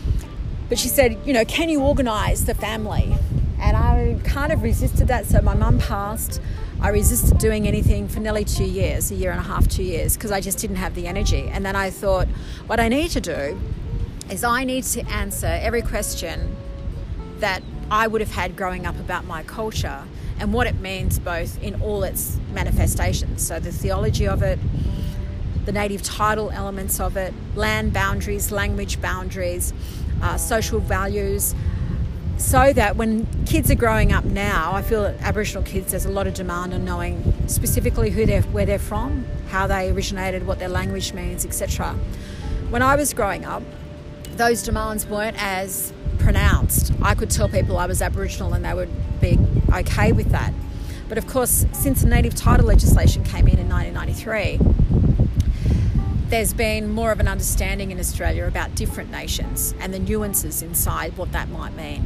but 0.70 0.80
she 0.80 0.88
said, 0.88 1.18
you 1.26 1.34
know, 1.34 1.44
can 1.44 1.68
you 1.68 1.82
organise 1.82 2.42
the 2.42 2.54
family? 2.54 3.14
And 3.62 3.78
I 3.78 4.18
kind 4.24 4.52
of 4.52 4.64
resisted 4.64 5.08
that. 5.08 5.26
So 5.26 5.42
my 5.42 5.54
mum 5.54 5.78
passed. 5.80 6.42
I 6.82 6.90
resisted 6.90 7.38
doing 7.38 7.68
anything 7.68 8.08
for 8.08 8.20
nearly 8.20 8.44
two 8.44 8.66
years, 8.66 9.12
a 9.12 9.16
year 9.16 9.30
and 9.30 9.40
a 9.40 9.44
half, 9.44 9.68
two 9.68 9.84
years, 9.84 10.18
because 10.18 10.32
I 10.32 10.42
just 10.42 10.58
didn't 10.58 10.78
have 10.78 10.96
the 10.96 11.06
energy. 11.06 11.48
And 11.48 11.64
then 11.64 11.76
I 11.76 11.92
thought, 11.92 12.28
what 12.66 12.80
I 12.80 12.88
need 12.88 13.12
to 13.12 13.22
do 13.22 13.60
is 14.32 14.44
I 14.44 14.64
need 14.64 14.84
to 14.86 15.02
answer 15.08 15.46
every 15.46 15.84
question 15.84 16.56
that 17.40 17.62
I 17.92 18.08
would 18.08 18.22
have 18.22 18.32
had 18.32 18.56
growing 18.56 18.86
up 18.88 19.00
about 19.00 19.26
my 19.26 19.44
culture 19.44 20.04
and 20.40 20.54
what 20.54 20.66
it 20.66 20.80
means 20.80 21.20
both 21.20 21.62
in 21.62 21.82
all 21.84 22.04
its 22.04 22.40
manifestations. 22.54 23.46
So 23.46 23.60
the 23.60 23.72
theology 23.72 24.28
of 24.28 24.42
it, 24.42 24.58
the 25.66 25.72
native 25.72 26.02
title 26.02 26.50
elements 26.50 27.00
of 27.00 27.16
it, 27.16 27.34
land 27.56 27.94
boundaries, 27.94 28.52
language 28.52 29.00
boundaries, 29.02 29.72
uh, 30.24 30.38
social 30.38 30.80
values, 30.80 31.54
so 32.42 32.74
that 32.74 32.96
when 32.96 33.28
kids 33.46 33.70
are 33.70 33.76
growing 33.76 34.12
up 34.12 34.26
now, 34.26 34.74
I 34.74 34.82
feel 34.82 35.04
that 35.04 35.22
Aboriginal 35.22 35.64
kids, 35.64 35.92
there's 35.92 36.06
a 36.06 36.12
lot 36.12 36.26
of 36.26 36.34
demand 36.34 36.74
on 36.74 36.84
knowing 36.84 37.34
specifically 37.48 38.10
who 38.10 38.26
they're, 38.26 38.42
where 38.42 38.66
they're 38.66 38.80
from, 38.80 39.26
how 39.50 39.68
they 39.68 39.92
originated, 39.92 40.48
what 40.48 40.58
their 40.58 40.68
language 40.68 41.14
means, 41.14 41.46
etc. 41.46 41.94
When 42.70 42.82
I 42.82 42.96
was 42.96 43.14
growing 43.14 43.46
up, 43.46 43.62
those 44.38 44.64
demands 44.64 45.06
weren't 45.06 45.42
as 45.42 45.94
pronounced. 46.18 46.92
I 47.02 47.14
could 47.14 47.30
tell 47.30 47.48
people 47.48 47.78
I 47.78 47.86
was 47.86 48.02
Aboriginal 48.02 48.54
and 48.54 48.66
they 48.66 48.74
would 48.74 48.90
be 49.22 49.38
okay 49.72 50.12
with 50.12 50.32
that. 50.32 50.52
But 51.10 51.18
of 51.20 51.28
course, 51.28 51.66
since 51.74 52.02
the 52.02 52.08
native 52.08 52.34
title 52.34 52.66
legislation 52.66 53.24
came 53.24 53.48
in 53.48 53.60
in 53.60 53.70
1993, 53.70 54.81
there's 56.32 56.54
been 56.54 56.90
more 56.90 57.12
of 57.12 57.20
an 57.20 57.28
understanding 57.28 57.92
in 57.92 58.00
Australia 58.00 58.46
about 58.46 58.74
different 58.74 59.12
nations 59.12 59.76
and 59.82 59.94
the 59.94 60.00
nuances 60.00 60.62
inside 60.62 61.18
what 61.18 61.34
that 61.34 61.50
might 61.50 61.76
mean. 61.76 62.06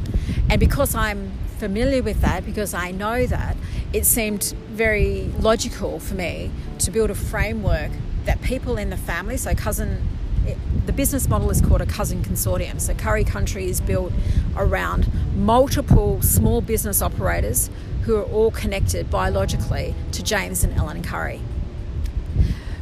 And 0.50 0.58
because 0.58 0.96
I'm 0.96 1.30
familiar 1.58 2.02
with 2.02 2.20
that, 2.22 2.44
because 2.44 2.74
I 2.74 2.90
know 2.90 3.24
that, 3.26 3.56
it 3.92 4.04
seemed 4.04 4.52
very 4.66 5.32
logical 5.38 6.00
for 6.00 6.14
me 6.14 6.50
to 6.80 6.90
build 6.90 7.08
a 7.10 7.14
framework 7.14 7.92
that 8.24 8.42
people 8.42 8.76
in 8.76 8.90
the 8.90 8.96
family, 8.96 9.36
so 9.36 9.54
cousin, 9.54 10.02
the 10.86 10.92
business 10.92 11.28
model 11.28 11.48
is 11.50 11.60
called 11.60 11.80
a 11.80 11.86
cousin 11.86 12.24
consortium. 12.24 12.80
So 12.80 12.94
Currie 12.94 13.22
Country 13.22 13.70
is 13.70 13.80
built 13.80 14.12
around 14.56 15.08
multiple 15.36 16.20
small 16.20 16.60
business 16.60 17.00
operators 17.00 17.70
who 18.02 18.16
are 18.16 18.24
all 18.24 18.50
connected 18.50 19.08
biologically 19.08 19.94
to 20.10 20.22
James 20.24 20.64
and 20.64 20.76
Ellen 20.76 21.04
Currie. 21.04 21.42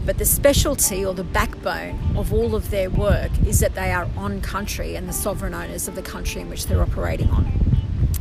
But 0.04 0.18
the 0.18 0.26
specialty 0.26 1.04
or 1.04 1.14
the 1.14 1.24
backbone 1.24 1.98
of 2.16 2.32
all 2.32 2.54
of 2.54 2.70
their 2.70 2.90
work 2.90 3.30
is 3.46 3.60
that 3.60 3.74
they 3.74 3.90
are 3.90 4.06
on 4.16 4.42
country 4.42 4.96
and 4.96 5.08
the 5.08 5.12
sovereign 5.12 5.54
owners 5.54 5.88
of 5.88 5.94
the 5.94 6.02
country 6.02 6.42
in 6.42 6.50
which 6.50 6.66
they're 6.66 6.82
operating 6.82 7.30
on. 7.30 7.50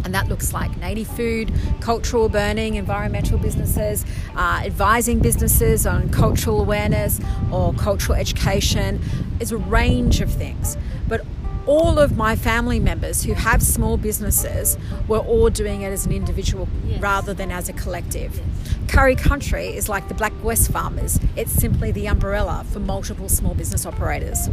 And 0.06 0.14
that 0.14 0.28
looks 0.28 0.54
like 0.54 0.78
native 0.78 1.08
food, 1.08 1.54
cultural 1.80 2.30
burning, 2.30 2.76
environmental 2.76 3.38
businesses, 3.38 4.06
uh, 4.36 4.62
advising 4.64 5.20
businesses 5.20 5.86
on 5.86 6.10
cultural 6.10 6.60
awareness 6.62 7.20
or 7.52 7.74
cultural 7.74 8.18
education. 8.18 9.02
It's 9.40 9.52
a 9.52 9.58
range 9.58 10.22
of 10.22 10.30
things. 10.30 10.78
All 11.66 11.98
of 11.98 12.18
my 12.18 12.36
family 12.36 12.80
members 12.80 13.24
who 13.24 13.34
have 13.34 13.64
small 13.64 13.96
businesses 13.96 14.78
were 15.08 15.20
all 15.20 15.50
doing 15.50 15.82
it 15.82 15.94
as 15.94 16.06
an 16.06 16.12
individual 16.12 16.68
yes. 16.86 17.02
rather 17.02 17.34
than 17.34 17.52
as 17.52 17.70
a 17.70 17.74
collective. 17.74 18.36
Yes. 18.36 18.76
Currie 18.90 19.16
Country 19.16 19.68
is 19.68 19.88
like 19.88 20.08
the 20.08 20.14
Black 20.14 20.34
West 20.44 20.72
Farmers, 20.72 21.20
it's 21.36 21.52
simply 21.52 21.92
the 21.92 22.08
umbrella 22.08 22.66
for 22.72 22.80
multiple 22.80 23.30
small 23.30 23.54
business 23.54 23.86
operators. 23.86 24.50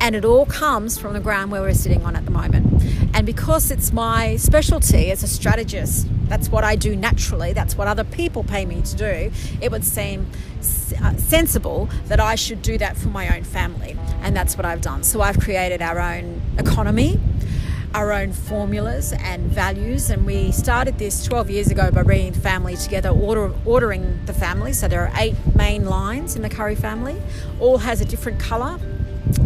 And 0.00 0.14
it 0.14 0.24
all 0.24 0.46
comes 0.46 0.96
from 0.96 1.12
the 1.12 1.20
ground 1.20 1.50
where 1.50 1.60
we're 1.60 1.74
sitting 1.74 2.02
on 2.04 2.16
at 2.16 2.24
the 2.24 2.30
moment. 2.30 2.82
And 3.14 3.26
because 3.26 3.70
it's 3.70 3.92
my 3.92 4.36
specialty 4.36 5.10
as 5.10 5.22
a 5.22 5.28
strategist 5.28 6.06
That's 6.28 6.48
what 6.48 6.64
I 6.64 6.76
do 6.76 6.96
naturally. 6.96 7.52
That's 7.52 7.76
what 7.76 7.88
other 7.88 8.04
people 8.04 8.44
pay 8.44 8.64
me 8.64 8.82
to 8.82 8.96
do. 8.96 9.30
It 9.60 9.70
would 9.70 9.84
seem 9.84 10.26
uh, 10.60 11.16
sensible 11.16 11.88
that 12.06 12.20
I 12.20 12.34
should 12.34 12.62
do 12.62 12.78
that 12.78 12.96
for 12.96 13.08
my 13.08 13.36
own 13.36 13.44
family. 13.44 13.96
And 14.22 14.36
that's 14.36 14.56
what 14.56 14.64
I've 14.64 14.80
done. 14.80 15.02
So 15.04 15.20
I've 15.20 15.38
created 15.38 15.82
our 15.82 15.98
own 15.98 16.40
economy, 16.58 17.20
our 17.94 18.12
own 18.12 18.32
formulas 18.32 19.12
and 19.12 19.50
values. 19.50 20.10
And 20.10 20.26
we 20.26 20.52
started 20.52 20.98
this 20.98 21.24
12 21.24 21.50
years 21.50 21.70
ago 21.70 21.90
by 21.90 22.02
bringing 22.02 22.32
the 22.32 22.40
family 22.40 22.76
together, 22.76 23.10
order, 23.10 23.52
ordering 23.64 24.20
the 24.26 24.34
family. 24.34 24.72
So 24.72 24.88
there 24.88 25.06
are 25.06 25.12
eight 25.16 25.36
main 25.54 25.84
lines 25.84 26.36
in 26.36 26.42
the 26.42 26.50
Currie 26.50 26.74
family, 26.74 27.20
all 27.60 27.78
has 27.78 28.00
a 28.00 28.04
different 28.04 28.40
colour 28.40 28.78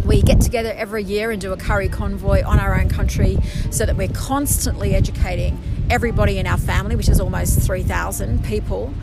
we 0.05 0.21
get 0.21 0.41
together 0.41 0.73
every 0.75 1.03
year 1.03 1.31
and 1.31 1.41
do 1.41 1.53
a 1.53 1.57
Currie 1.57 1.87
convoy 1.87 2.43
on 2.43 2.59
our 2.59 2.79
own 2.79 2.89
country 2.89 3.37
so 3.71 3.85
that 3.85 3.95
we're 3.95 4.09
constantly 4.09 4.93
educating 4.93 5.59
everybody 5.89 6.37
in 6.37 6.47
our 6.47 6.57
family, 6.57 6.95
which 6.95 7.09
is 7.09 7.19
almost 7.19 7.61
3,000 7.61 8.43
people, 8.43 8.93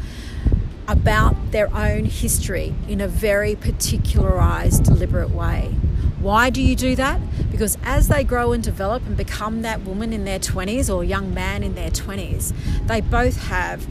about 0.89 1.51
their 1.51 1.75
own 1.75 2.05
history 2.05 2.75
in 2.89 3.01
a 3.01 3.09
very 3.09 3.57
particularized, 3.57 4.85
deliberate 4.85 5.31
way. 5.31 5.75
Why 6.21 6.51
do 6.51 6.63
you 6.63 6.77
do 6.77 6.97
that? 6.97 7.21
Because 7.51 7.77
as 7.85 8.09
they 8.09 8.25
grow 8.25 8.53
and 8.53 8.63
develop 8.63 9.05
and 9.07 9.17
become 9.17 9.63
that 9.63 9.83
woman 9.83 10.13
in 10.13 10.25
their 10.25 10.39
20s 10.39 10.95
or 10.95 11.05
young 11.05 11.35
man 11.35 11.63
in 11.63 11.75
their 11.75 11.91
20s, 11.91 12.53
they 12.87 13.01
both 13.01 13.49
have 13.49 13.87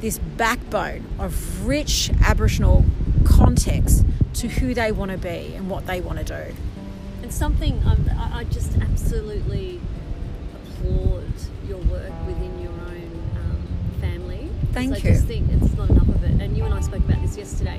this 0.00 0.18
backbone 0.18 1.04
of 1.18 1.66
rich 1.66 2.10
Aboriginal 2.22 2.84
context 3.24 4.04
to 4.34 4.48
who 4.48 4.74
they 4.74 4.92
want 4.92 5.10
to 5.10 5.18
be 5.18 5.54
and 5.54 5.68
what 5.68 5.86
they 5.86 6.00
want 6.00 6.18
to 6.18 6.24
do. 6.24 6.54
And 7.22 7.32
something 7.32 7.82
um, 7.84 8.08
I 8.16 8.44
just 8.44 8.76
absolutely 8.78 9.80
applaud 10.54 11.17
your 11.68 11.78
work 11.78 12.12
within 12.26 12.60
your 12.60 12.72
own 12.72 13.22
um, 13.36 14.00
family. 14.00 14.48
Thank 14.72 14.94
I 14.94 14.96
you. 14.96 15.10
I 15.10 15.12
just 15.12 15.26
think 15.26 15.50
it's 15.52 15.74
not 15.74 15.90
enough 15.90 16.08
of 16.08 16.24
it. 16.24 16.40
And 16.40 16.56
you 16.56 16.64
and 16.64 16.72
I 16.72 16.80
spoke 16.80 17.00
about 17.00 17.20
this 17.20 17.36
yesterday. 17.36 17.78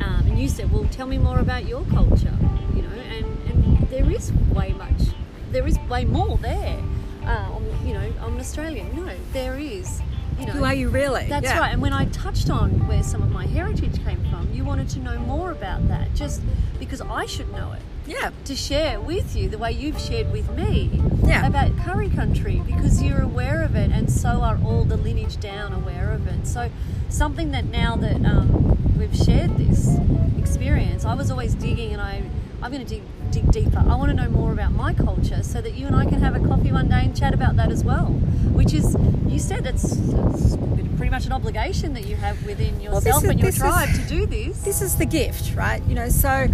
Um, 0.00 0.24
and 0.26 0.38
you 0.38 0.48
said, 0.48 0.72
well, 0.72 0.86
tell 0.92 1.06
me 1.06 1.18
more 1.18 1.40
about 1.40 1.66
your 1.66 1.84
culture, 1.86 2.34
you 2.74 2.82
know, 2.82 2.88
and, 2.88 3.26
and 3.48 3.88
there 3.90 4.08
is 4.10 4.32
way 4.54 4.72
much, 4.72 5.08
there 5.50 5.66
is 5.66 5.78
way 5.88 6.04
more 6.04 6.38
there. 6.38 6.78
Uh, 7.24 7.58
you 7.84 7.92
know, 7.92 8.12
I'm 8.22 8.34
an 8.34 8.40
Australian. 8.40 8.94
No, 8.94 9.12
there 9.32 9.58
is 9.58 10.00
you 10.38 10.46
know, 10.46 10.52
who 10.52 10.64
are 10.64 10.74
you 10.74 10.88
really? 10.88 11.26
That's 11.26 11.44
yeah. 11.44 11.58
right. 11.58 11.72
And 11.72 11.80
when 11.80 11.92
I 11.92 12.04
touched 12.06 12.50
on 12.50 12.86
where 12.86 13.02
some 13.02 13.22
of 13.22 13.30
my 13.30 13.46
heritage 13.46 14.04
came 14.04 14.22
from, 14.30 14.50
you 14.52 14.64
wanted 14.64 14.88
to 14.90 14.98
know 15.00 15.18
more 15.18 15.50
about 15.50 15.88
that, 15.88 16.14
just 16.14 16.42
because 16.78 17.00
I 17.00 17.26
should 17.26 17.50
know 17.52 17.72
it. 17.72 17.82
Yeah. 18.06 18.30
To 18.44 18.54
share 18.54 19.00
with 19.00 19.36
you 19.36 19.48
the 19.48 19.58
way 19.58 19.72
you've 19.72 20.00
shared 20.00 20.30
with 20.32 20.50
me 20.50 21.02
yeah. 21.24 21.46
about 21.46 21.76
Currie 21.78 22.08
country, 22.08 22.62
because 22.64 23.02
you're 23.02 23.22
aware 23.22 23.62
of 23.62 23.74
it, 23.74 23.90
and 23.90 24.10
so 24.10 24.42
are 24.42 24.58
all 24.64 24.84
the 24.84 24.96
lineage 24.96 25.38
down 25.40 25.72
aware 25.72 26.12
of 26.12 26.26
it. 26.26 26.46
So 26.46 26.70
something 27.08 27.50
that 27.50 27.64
now 27.64 27.96
that 27.96 28.24
um, 28.24 28.96
we've 28.96 29.14
shared 29.14 29.56
this 29.56 29.98
experience, 30.38 31.04
I 31.04 31.14
was 31.14 31.30
always 31.30 31.54
digging, 31.54 31.92
and 31.92 32.00
I 32.00 32.22
I'm 32.62 32.72
going 32.72 32.84
to 32.84 32.88
dig 32.88 33.02
dig 33.30 33.50
deeper. 33.50 33.78
I 33.78 33.96
want 33.96 34.10
to 34.10 34.14
know 34.14 34.30
more 34.30 34.52
about 34.52 34.72
my 34.72 34.94
culture 34.94 35.42
so 35.42 35.60
that 35.60 35.74
you 35.74 35.86
and 35.86 35.96
I 35.96 36.04
can 36.04 36.20
have 36.20 36.36
a 36.36 36.46
coffee 36.46 36.72
one 36.72 36.88
day 36.88 37.00
and 37.04 37.16
chat 37.16 37.34
about 37.34 37.56
that 37.56 37.70
as 37.70 37.84
well. 37.84 38.06
Which 38.06 38.72
is, 38.72 38.96
you 39.26 39.38
said 39.38 39.66
it's, 39.66 39.84
it's 39.84 40.56
pretty 40.96 41.10
much 41.10 41.26
an 41.26 41.32
obligation 41.32 41.92
that 41.94 42.06
you 42.06 42.16
have 42.16 42.42
within 42.46 42.80
yourself 42.80 43.04
well, 43.04 43.18
is, 43.18 43.24
and 43.24 43.40
your 43.40 43.52
tribe 43.52 43.90
is, 43.90 43.98
to 43.98 44.08
do 44.08 44.26
this. 44.26 44.62
This 44.62 44.80
is 44.80 44.96
the 44.96 45.04
gift, 45.04 45.54
right? 45.54 45.82
You 45.86 45.96
know, 45.96 46.08
so 46.08 46.46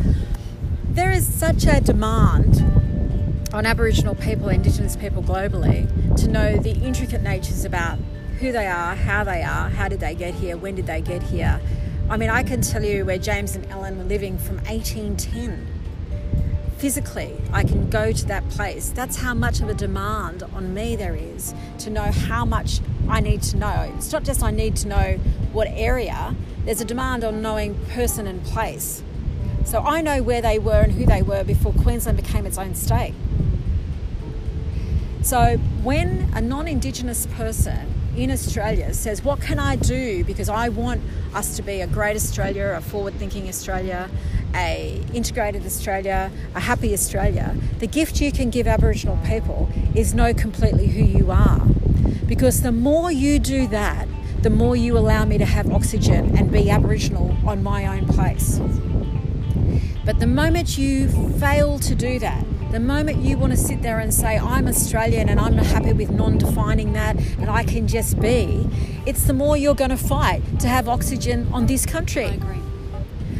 there 0.92 1.10
is 1.10 1.26
such 1.26 1.64
a 1.64 1.80
demand 1.80 2.60
on 3.54 3.64
Aboriginal 3.64 4.14
people, 4.14 4.50
Indigenous 4.50 4.94
people 4.94 5.22
globally, 5.22 5.88
to 6.16 6.28
know 6.28 6.56
the 6.58 6.72
intricate 6.72 7.22
natures 7.22 7.64
about 7.64 7.98
who 8.40 8.52
they 8.52 8.66
are, 8.66 8.94
how 8.94 9.24
they 9.24 9.42
are, 9.42 9.70
how 9.70 9.88
did 9.88 10.00
they 10.00 10.14
get 10.14 10.34
here, 10.34 10.56
when 10.56 10.74
did 10.74 10.86
they 10.86 11.00
get 11.00 11.22
here. 11.22 11.60
I 12.10 12.18
mean, 12.18 12.28
I 12.28 12.42
can 12.42 12.60
tell 12.60 12.84
you 12.84 13.06
where 13.06 13.16
James 13.16 13.56
and 13.56 13.64
Ellen 13.70 13.96
were 13.96 14.04
living 14.04 14.36
from 14.36 14.56
1810 14.64 15.66
physically 16.76 17.32
I 17.52 17.62
can 17.62 17.88
go 17.90 18.10
to 18.10 18.26
that 18.26 18.48
place. 18.48 18.88
That's 18.88 19.16
how 19.16 19.34
much 19.34 19.60
of 19.60 19.68
a 19.68 19.74
demand 19.74 20.42
on 20.42 20.74
me 20.74 20.96
there 20.96 21.14
is 21.14 21.54
to 21.78 21.90
know 21.90 22.10
how 22.10 22.44
much 22.44 22.80
I 23.08 23.20
need 23.20 23.40
to 23.42 23.56
know. 23.56 23.92
It's 23.96 24.10
not 24.10 24.24
just 24.24 24.42
I 24.42 24.50
need 24.50 24.74
to 24.78 24.88
know 24.88 25.12
what 25.52 25.68
area, 25.70 26.34
there's 26.64 26.80
a 26.80 26.84
demand 26.84 27.22
on 27.22 27.40
knowing 27.40 27.76
person 27.90 28.26
and 28.26 28.42
place. 28.42 29.04
So 29.64 29.80
I 29.80 30.00
know 30.00 30.22
where 30.22 30.42
they 30.42 30.58
were 30.58 30.80
and 30.80 30.92
who 30.92 31.06
they 31.06 31.22
were 31.22 31.44
before 31.44 31.72
Queensland 31.72 32.16
became 32.16 32.46
its 32.46 32.58
own 32.58 32.74
state. 32.74 33.14
So 35.22 35.56
when 35.82 36.28
a 36.34 36.40
non 36.40 36.66
Indigenous 36.66 37.26
person 37.26 37.94
in 38.16 38.30
Australia 38.30 38.92
says, 38.92 39.22
What 39.22 39.40
can 39.40 39.58
I 39.58 39.76
do? 39.76 40.24
Because 40.24 40.48
I 40.48 40.68
want 40.68 41.00
us 41.34 41.56
to 41.56 41.62
be 41.62 41.80
a 41.80 41.86
great 41.86 42.16
Australia, 42.16 42.74
a 42.76 42.80
forward 42.80 43.14
thinking 43.14 43.48
Australia, 43.48 44.10
a 44.54 45.00
integrated 45.14 45.64
Australia, 45.64 46.30
a 46.54 46.60
happy 46.60 46.92
Australia, 46.92 47.56
the 47.78 47.86
gift 47.86 48.20
you 48.20 48.32
can 48.32 48.50
give 48.50 48.66
Aboriginal 48.66 49.18
people 49.24 49.70
is 49.94 50.12
know 50.12 50.34
completely 50.34 50.88
who 50.88 51.04
you 51.04 51.30
are. 51.30 51.60
Because 52.26 52.62
the 52.62 52.72
more 52.72 53.10
you 53.12 53.38
do 53.38 53.66
that, 53.68 54.08
the 54.42 54.50
more 54.50 54.74
you 54.74 54.98
allow 54.98 55.24
me 55.24 55.38
to 55.38 55.44
have 55.44 55.70
oxygen 55.70 56.36
and 56.36 56.50
be 56.50 56.68
Aboriginal 56.68 57.36
on 57.46 57.62
my 57.62 57.86
own 57.86 58.06
place. 58.08 58.60
But 60.04 60.18
the 60.18 60.26
moment 60.26 60.78
you 60.78 61.08
fail 61.38 61.78
to 61.78 61.94
do 61.94 62.18
that, 62.18 62.44
the 62.72 62.80
moment 62.80 63.18
you 63.18 63.38
want 63.38 63.52
to 63.52 63.56
sit 63.56 63.82
there 63.82 64.00
and 64.00 64.12
say, 64.12 64.36
I'm 64.38 64.66
Australian 64.66 65.28
and 65.28 65.38
I'm 65.38 65.54
not 65.54 65.66
happy 65.66 65.92
with 65.92 66.10
non 66.10 66.38
defining 66.38 66.92
that 66.94 67.16
and 67.38 67.48
I 67.48 67.62
can 67.64 67.86
just 67.86 68.18
be, 68.18 68.68
it's 69.06 69.24
the 69.24 69.32
more 69.32 69.56
you're 69.56 69.74
going 69.74 69.90
to 69.90 69.96
fight 69.96 70.42
to 70.60 70.68
have 70.68 70.88
oxygen 70.88 71.48
on 71.52 71.66
this 71.66 71.86
country. 71.86 72.24
I 72.24 72.34
agree. 72.34 72.58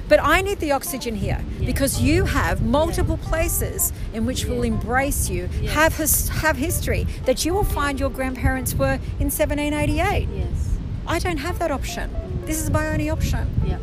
But 0.08 0.20
I 0.22 0.42
need 0.42 0.60
the 0.60 0.72
oxygen 0.72 1.14
here 1.16 1.42
because 1.64 2.02
you 2.02 2.26
have 2.26 2.62
multiple 2.62 3.16
places 3.16 3.92
in 4.12 4.26
which 4.26 4.44
will 4.44 4.62
embrace 4.62 5.30
you, 5.30 5.46
have 5.70 5.96
his, 5.96 6.28
have 6.28 6.56
history 6.58 7.06
that 7.24 7.44
you 7.44 7.54
will 7.54 7.64
find 7.64 7.98
your 7.98 8.10
grandparents 8.10 8.74
were 8.74 9.00
in 9.18 9.30
1788. 9.30 10.28
Yes. 10.28 10.78
I 11.06 11.18
don't 11.18 11.38
have 11.38 11.58
that 11.58 11.70
option. 11.70 12.14
This 12.44 12.60
is 12.60 12.70
my 12.70 12.88
only 12.88 13.08
option. 13.08 13.48
Yeah. 13.66 13.78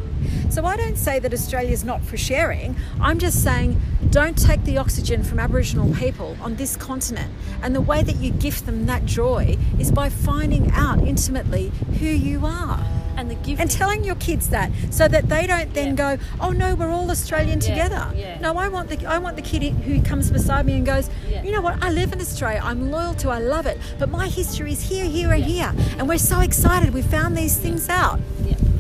So 0.49 0.65
I 0.65 0.77
don't 0.77 0.97
say 0.97 1.19
that 1.19 1.33
Australia 1.33 1.71
is 1.71 1.83
not 1.83 2.01
for 2.03 2.17
sharing. 2.17 2.75
I'm 2.99 3.19
just 3.19 3.43
saying 3.43 3.79
don't 4.09 4.37
take 4.37 4.63
the 4.63 4.77
oxygen 4.77 5.23
from 5.23 5.39
Aboriginal 5.39 5.93
people 5.93 6.35
on 6.41 6.55
this 6.55 6.75
continent. 6.75 7.31
And 7.61 7.75
the 7.75 7.81
way 7.81 8.01
that 8.01 8.15
you 8.15 8.31
gift 8.31 8.65
them 8.65 8.85
that 8.87 9.05
joy 9.05 9.57
is 9.77 9.91
by 9.91 10.09
finding 10.09 10.71
out 10.71 10.99
intimately 10.99 11.71
who 11.99 12.07
you 12.07 12.45
are. 12.45 12.83
And 13.15 13.29
the 13.29 13.35
gift 13.35 13.59
and 13.59 13.69
telling 13.69 14.05
your 14.05 14.15
kids 14.15 14.47
that 14.49 14.71
so 14.91 15.09
that 15.09 15.27
they 15.27 15.45
don't 15.45 15.73
then 15.73 15.97
yeah. 15.97 16.15
go 16.15 16.23
oh 16.39 16.51
no 16.51 16.73
we're 16.73 16.89
all 16.89 17.11
australian 17.11 17.59
yeah. 17.59 17.67
together. 17.67 18.11
Yeah. 18.15 18.39
no 18.39 18.55
i 18.55 18.69
want 18.69 18.87
the 18.87 19.05
i 19.05 19.17
want 19.17 19.35
the 19.35 19.41
kid 19.41 19.61
who 19.73 20.01
comes 20.01 20.31
beside 20.31 20.65
me 20.65 20.77
and 20.77 20.85
goes 20.85 21.09
you 21.43 21.51
know 21.51 21.59
what? 21.59 21.83
I 21.83 21.89
live 21.89 22.13
in 22.13 22.21
australia. 22.21 22.61
I'm 22.63 22.89
loyal 22.89 23.13
to 23.15 23.29
i 23.29 23.39
love 23.39 23.65
it. 23.65 23.77
But 23.97 24.07
my 24.09 24.29
history 24.29 24.71
is 24.71 24.81
here 24.83 25.03
here 25.03 25.33
and 25.33 25.43
here. 25.43 25.73
And 25.97 26.07
we're 26.07 26.17
so 26.17 26.39
excited 26.39 26.93
we 26.93 27.01
found 27.01 27.37
these 27.37 27.57
things 27.57 27.89
out 27.89 28.21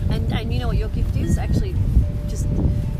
and 0.09 0.31
and 0.33 0.53
you 0.53 0.59
know 0.59 0.67
what 0.67 0.77
your 0.77 0.89
gift 0.89 1.15
is 1.15 1.37
actually 1.37 1.75
just 2.27 2.47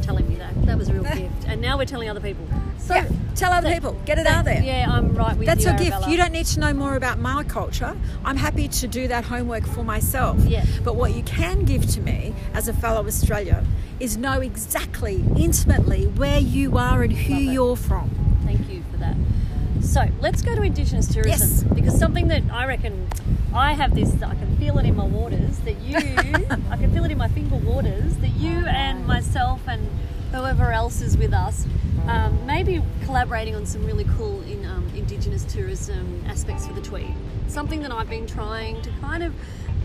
telling 0.01 0.27
me 0.27 0.35
that 0.35 0.53
that 0.65 0.77
was 0.77 0.89
a 0.89 0.93
real 0.93 1.03
gift 1.15 1.47
and 1.47 1.61
now 1.61 1.77
we're 1.77 1.85
telling 1.85 2.09
other 2.09 2.21
people 2.21 2.47
so 2.89 2.95
yeah. 2.95 3.07
tell 3.35 3.53
other 3.53 3.71
people, 3.71 3.93
get 4.05 4.17
it 4.17 4.25
out 4.25 4.45
there. 4.45 4.63
Yeah, 4.63 4.87
I'm 4.89 5.13
right 5.13 5.37
with 5.37 5.45
That's 5.45 5.63
you. 5.63 5.69
That's 5.69 5.81
a 5.81 5.83
gift. 5.83 6.07
You 6.07 6.17
don't 6.17 6.31
need 6.31 6.47
to 6.47 6.59
know 6.59 6.73
more 6.73 6.95
about 6.95 7.19
my 7.19 7.43
culture. 7.43 7.95
I'm 8.25 8.35
happy 8.35 8.67
to 8.67 8.87
do 8.87 9.07
that 9.09 9.25
homework 9.25 9.67
for 9.67 9.83
myself. 9.83 10.39
Yeah. 10.39 10.65
But 10.83 10.95
what 10.95 11.13
you 11.13 11.21
can 11.21 11.65
give 11.65 11.85
to 11.91 12.01
me 12.01 12.33
as 12.55 12.67
a 12.67 12.73
fellow 12.73 13.05
Australia 13.05 13.63
is 13.99 14.17
know 14.17 14.41
exactly, 14.41 15.23
intimately, 15.37 16.07
where 16.07 16.39
you 16.39 16.79
are 16.79 17.03
and 17.03 17.13
who 17.13 17.35
you're 17.35 17.75
from. 17.75 18.09
Thank 18.43 18.67
you 18.67 18.83
for 18.89 18.97
that. 18.97 19.15
So 19.81 20.07
let's 20.19 20.41
go 20.41 20.55
to 20.55 20.63
Indigenous 20.63 21.07
tourism 21.07 21.31
yes. 21.31 21.63
because 21.63 21.99
something 21.99 22.29
that 22.29 22.41
I 22.51 22.65
reckon 22.65 23.07
I 23.53 23.73
have 23.73 23.95
this, 23.95 24.13
I 24.21 24.35
can 24.35 24.57
feel 24.57 24.77
it 24.77 24.85
in 24.85 24.95
my 24.95 25.05
waters 25.05 25.57
that 25.59 25.79
you, 25.81 25.97
I 26.69 26.77
can 26.77 26.93
feel 26.93 27.03
it 27.03 27.11
in 27.11 27.17
my 27.17 27.29
finger 27.29 27.55
waters 27.55 28.15
that 28.17 28.31
you 28.31 28.65
and 28.65 29.05
myself 29.07 29.61
and 29.67 29.87
whoever 30.31 30.71
else 30.71 31.01
is 31.01 31.17
with 31.17 31.33
us 31.33 31.65
um, 32.09 32.45
maybe 32.45 32.81
collaborating 33.05 33.55
on 33.55 33.65
some 33.65 33.85
really 33.85 34.05
cool 34.17 34.41
in 34.41 34.65
um, 34.65 34.87
Indigenous 34.95 35.43
tourism 35.45 36.23
aspects 36.27 36.65
for 36.65 36.73
the 36.73 36.81
Tweed. 36.81 37.13
Something 37.47 37.81
that 37.83 37.91
I've 37.91 38.09
been 38.09 38.25
trying 38.25 38.81
to 38.81 38.89
kind 39.01 39.23
of, 39.23 39.35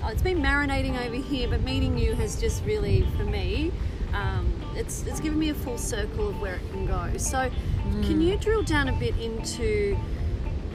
uh, 0.02 0.08
it's 0.08 0.22
been 0.22 0.40
marinating 0.40 0.98
over 1.04 1.16
here, 1.16 1.48
but 1.48 1.62
meeting 1.62 1.98
you 1.98 2.14
has 2.14 2.40
just 2.40 2.64
really, 2.64 3.06
for 3.16 3.24
me, 3.24 3.72
um, 4.14 4.52
it's 4.76 5.02
it's 5.04 5.20
given 5.20 5.38
me 5.38 5.50
a 5.50 5.54
full 5.54 5.76
circle 5.76 6.28
of 6.28 6.40
where 6.40 6.54
it 6.54 6.70
can 6.70 6.86
go. 6.86 7.10
So, 7.18 7.38
mm. 7.38 8.06
can 8.06 8.20
you 8.20 8.36
drill 8.36 8.62
down 8.62 8.88
a 8.88 8.92
bit 8.92 9.16
into 9.18 9.96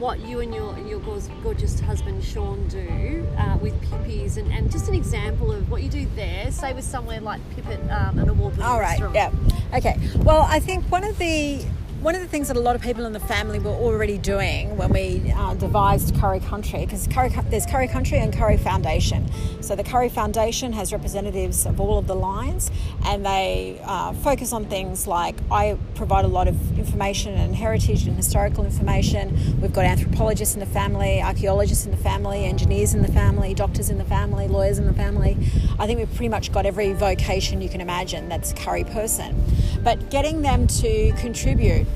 what 0.00 0.18
you 0.20 0.40
and 0.40 0.54
your 0.54 0.76
your 0.78 0.98
gorgeous 1.42 1.78
husband 1.78 2.24
Sean 2.24 2.66
do 2.68 3.26
uh, 3.38 3.58
with 3.58 3.78
Pippi's, 3.82 4.38
and, 4.38 4.50
and 4.50 4.72
just 4.72 4.88
an 4.88 4.94
example 4.94 5.52
of 5.52 5.70
what 5.70 5.82
you 5.82 5.90
do 5.90 6.06
there. 6.16 6.50
Say 6.50 6.72
with 6.72 6.84
somewhere 6.84 7.20
like 7.20 7.40
Pipit, 7.54 7.78
um, 7.90 8.18
an 8.18 8.28
award-winning 8.28 8.62
All 8.64 8.80
right, 8.80 8.98
restaurant. 8.98 9.14
yeah, 9.14 9.76
okay. 9.76 9.98
Well, 10.16 10.46
I 10.48 10.58
think 10.58 10.84
one 10.86 11.04
of 11.04 11.18
the 11.18 11.64
one 12.00 12.14
of 12.14 12.22
the 12.22 12.26
things 12.26 12.48
that 12.48 12.56
a 12.56 12.60
lot 12.60 12.74
of 12.74 12.80
people 12.80 13.04
in 13.04 13.12
the 13.12 13.20
family 13.20 13.58
were 13.58 13.68
already 13.68 14.16
doing 14.16 14.74
when 14.78 14.90
we 14.90 15.30
uh, 15.36 15.52
devised 15.54 16.14
Currie 16.14 16.40
Country, 16.40 16.86
because 16.86 17.06
there's 17.50 17.66
Currie 17.66 17.88
Country 17.88 18.16
and 18.16 18.32
Currie 18.32 18.56
Foundation. 18.56 19.30
So 19.62 19.76
the 19.76 19.84
Currie 19.84 20.08
Foundation 20.08 20.72
has 20.72 20.94
representatives 20.94 21.66
of 21.66 21.78
all 21.78 21.98
of 21.98 22.06
the 22.06 22.14
lines, 22.14 22.70
and 23.04 23.26
they 23.26 23.78
uh, 23.84 24.14
focus 24.14 24.54
on 24.54 24.64
things 24.64 25.06
like 25.06 25.36
I 25.50 25.76
provide 25.94 26.24
a 26.24 26.28
lot 26.28 26.48
of 26.48 26.78
information 26.78 27.34
and 27.34 27.54
heritage 27.54 28.06
and 28.06 28.16
historical 28.16 28.64
information. 28.64 29.60
We've 29.60 29.72
got 29.72 29.84
anthropologists 29.84 30.54
in 30.54 30.60
the 30.60 30.66
family, 30.66 31.20
archaeologists 31.20 31.84
in 31.84 31.90
the 31.90 31.98
family, 31.98 32.46
engineers 32.46 32.94
in 32.94 33.02
the 33.02 33.12
family, 33.12 33.52
doctors 33.52 33.90
in 33.90 33.98
the 33.98 34.04
family, 34.04 34.48
lawyers 34.48 34.78
in 34.78 34.86
the 34.86 34.94
family. 34.94 35.36
I 35.78 35.86
think 35.86 35.98
we've 35.98 36.14
pretty 36.14 36.30
much 36.30 36.50
got 36.50 36.64
every 36.64 36.94
vocation 36.94 37.60
you 37.60 37.68
can 37.68 37.82
imagine 37.82 38.30
that's 38.30 38.52
a 38.52 38.54
Currie 38.54 38.84
person. 38.84 39.44
But 39.84 40.10
getting 40.10 40.40
them 40.40 40.66
to 40.66 41.12
contribute 41.18 41.86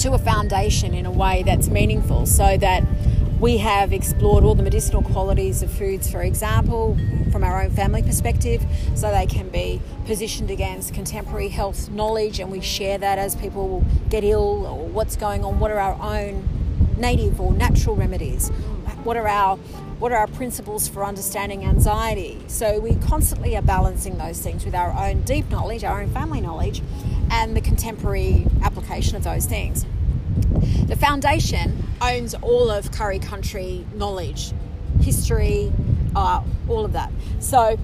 to 0.00 0.14
a 0.14 0.18
foundation 0.18 0.94
in 0.94 1.04
a 1.04 1.10
way 1.10 1.42
that's 1.42 1.68
meaningful 1.68 2.24
so 2.24 2.56
that 2.56 2.82
we 3.38 3.58
have 3.58 3.92
explored 3.92 4.44
all 4.44 4.54
the 4.54 4.62
medicinal 4.62 5.02
qualities 5.02 5.62
of 5.62 5.70
foods, 5.70 6.10
for 6.10 6.22
example, 6.22 6.96
from 7.30 7.44
our 7.44 7.62
own 7.62 7.70
family 7.70 8.02
perspective, 8.02 8.64
so 8.94 9.10
they 9.10 9.26
can 9.26 9.50
be 9.50 9.80
positioned 10.06 10.50
against 10.50 10.94
contemporary 10.94 11.48
health 11.48 11.90
knowledge, 11.90 12.40
and 12.40 12.50
we 12.50 12.62
share 12.62 12.96
that 12.96 13.18
as 13.18 13.36
people 13.36 13.84
get 14.08 14.24
ill 14.24 14.66
or 14.66 14.88
what's 14.88 15.16
going 15.16 15.44
on. 15.44 15.60
What 15.60 15.70
are 15.70 15.78
our 15.78 16.00
own 16.00 16.48
native 16.96 17.38
or 17.38 17.52
natural 17.52 17.94
remedies? 17.94 18.48
What 19.04 19.18
are 19.18 19.28
our 19.28 19.58
what 20.00 20.12
are 20.12 20.18
our 20.18 20.26
principles 20.28 20.88
for 20.88 21.04
understanding 21.04 21.62
anxiety? 21.62 22.40
So 22.46 22.80
we 22.80 22.94
constantly 22.96 23.54
are 23.54 23.62
balancing 23.62 24.16
those 24.16 24.40
things 24.40 24.64
with 24.64 24.74
our 24.74 24.92
own 24.92 25.20
deep 25.22 25.50
knowledge, 25.50 25.84
our 25.84 26.00
own 26.00 26.08
family 26.10 26.40
knowledge, 26.40 26.82
and 27.30 27.54
the 27.54 27.60
contemporary 27.60 28.46
application 28.62 29.16
of 29.16 29.24
those 29.24 29.44
things. 29.44 29.84
The 30.86 30.96
foundation 30.96 31.84
owns 32.00 32.34
all 32.34 32.70
of 32.70 32.90
Currie 32.92 33.18
Country 33.18 33.84
knowledge, 33.94 34.52
history, 35.02 35.70
uh, 36.16 36.42
all 36.66 36.86
of 36.86 36.94
that. 36.94 37.12
So 37.38 37.78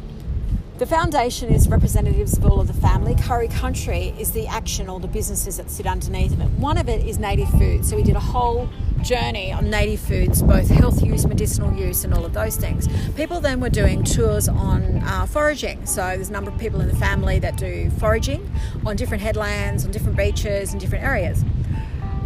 the 0.79 0.87
foundation 0.87 1.51
is 1.53 1.69
representatives 1.69 2.39
of 2.39 2.47
all 2.47 2.61
of 2.61 2.67
the 2.67 2.75
family. 2.75 3.15
Currie 3.15 3.49
Country 3.49 4.15
is 4.19 4.33
the 4.33 4.47
action 4.47 4.89
or 4.89 5.01
the 5.01 5.09
businesses 5.09 5.59
that 5.59 5.71
sit 5.71 5.87
underneath 5.87 6.33
of 6.33 6.41
it. 6.41 6.49
One 6.53 6.79
of 6.79 6.89
it 6.89 7.07
is 7.07 7.19
native 7.19 7.51
food. 7.51 7.85
So 7.85 7.95
we 7.95 8.03
did 8.03 8.17
a 8.17 8.21
whole 8.21 8.71
journey 9.03 9.53
on 9.53 9.71
native 9.71 10.01
foods, 10.01 10.43
both 10.43 10.69
health 10.69 11.03
use, 11.03 11.27
medicinal 11.27 11.73
use, 11.75 12.05
and 12.05 12.13
all 12.13 12.25
of 12.25 12.33
those 12.33 12.57
things. 12.57 12.89
People 13.15 13.41
then 13.41 13.61
were 13.61 13.71
doing 13.71 14.03
tours 14.05 14.49
on 14.49 15.03
uh, 15.05 15.27
foraging. 15.27 15.85
So 15.87 16.03
there's 16.03 16.29
a 16.29 16.33
number 16.33 16.51
of 16.51 16.59
people 16.59 16.81
in 16.81 16.89
the 16.89 16.97
family 16.97 17.39
that 17.41 17.57
do 17.57 17.91
foraging 17.91 18.51
on 18.85 18.97
different 18.97 19.23
headlands, 19.23 19.85
on 19.85 19.91
different 19.91 20.17
beaches, 20.17 20.73
and 20.73 20.81
different 20.81 21.05
areas. 21.05 21.45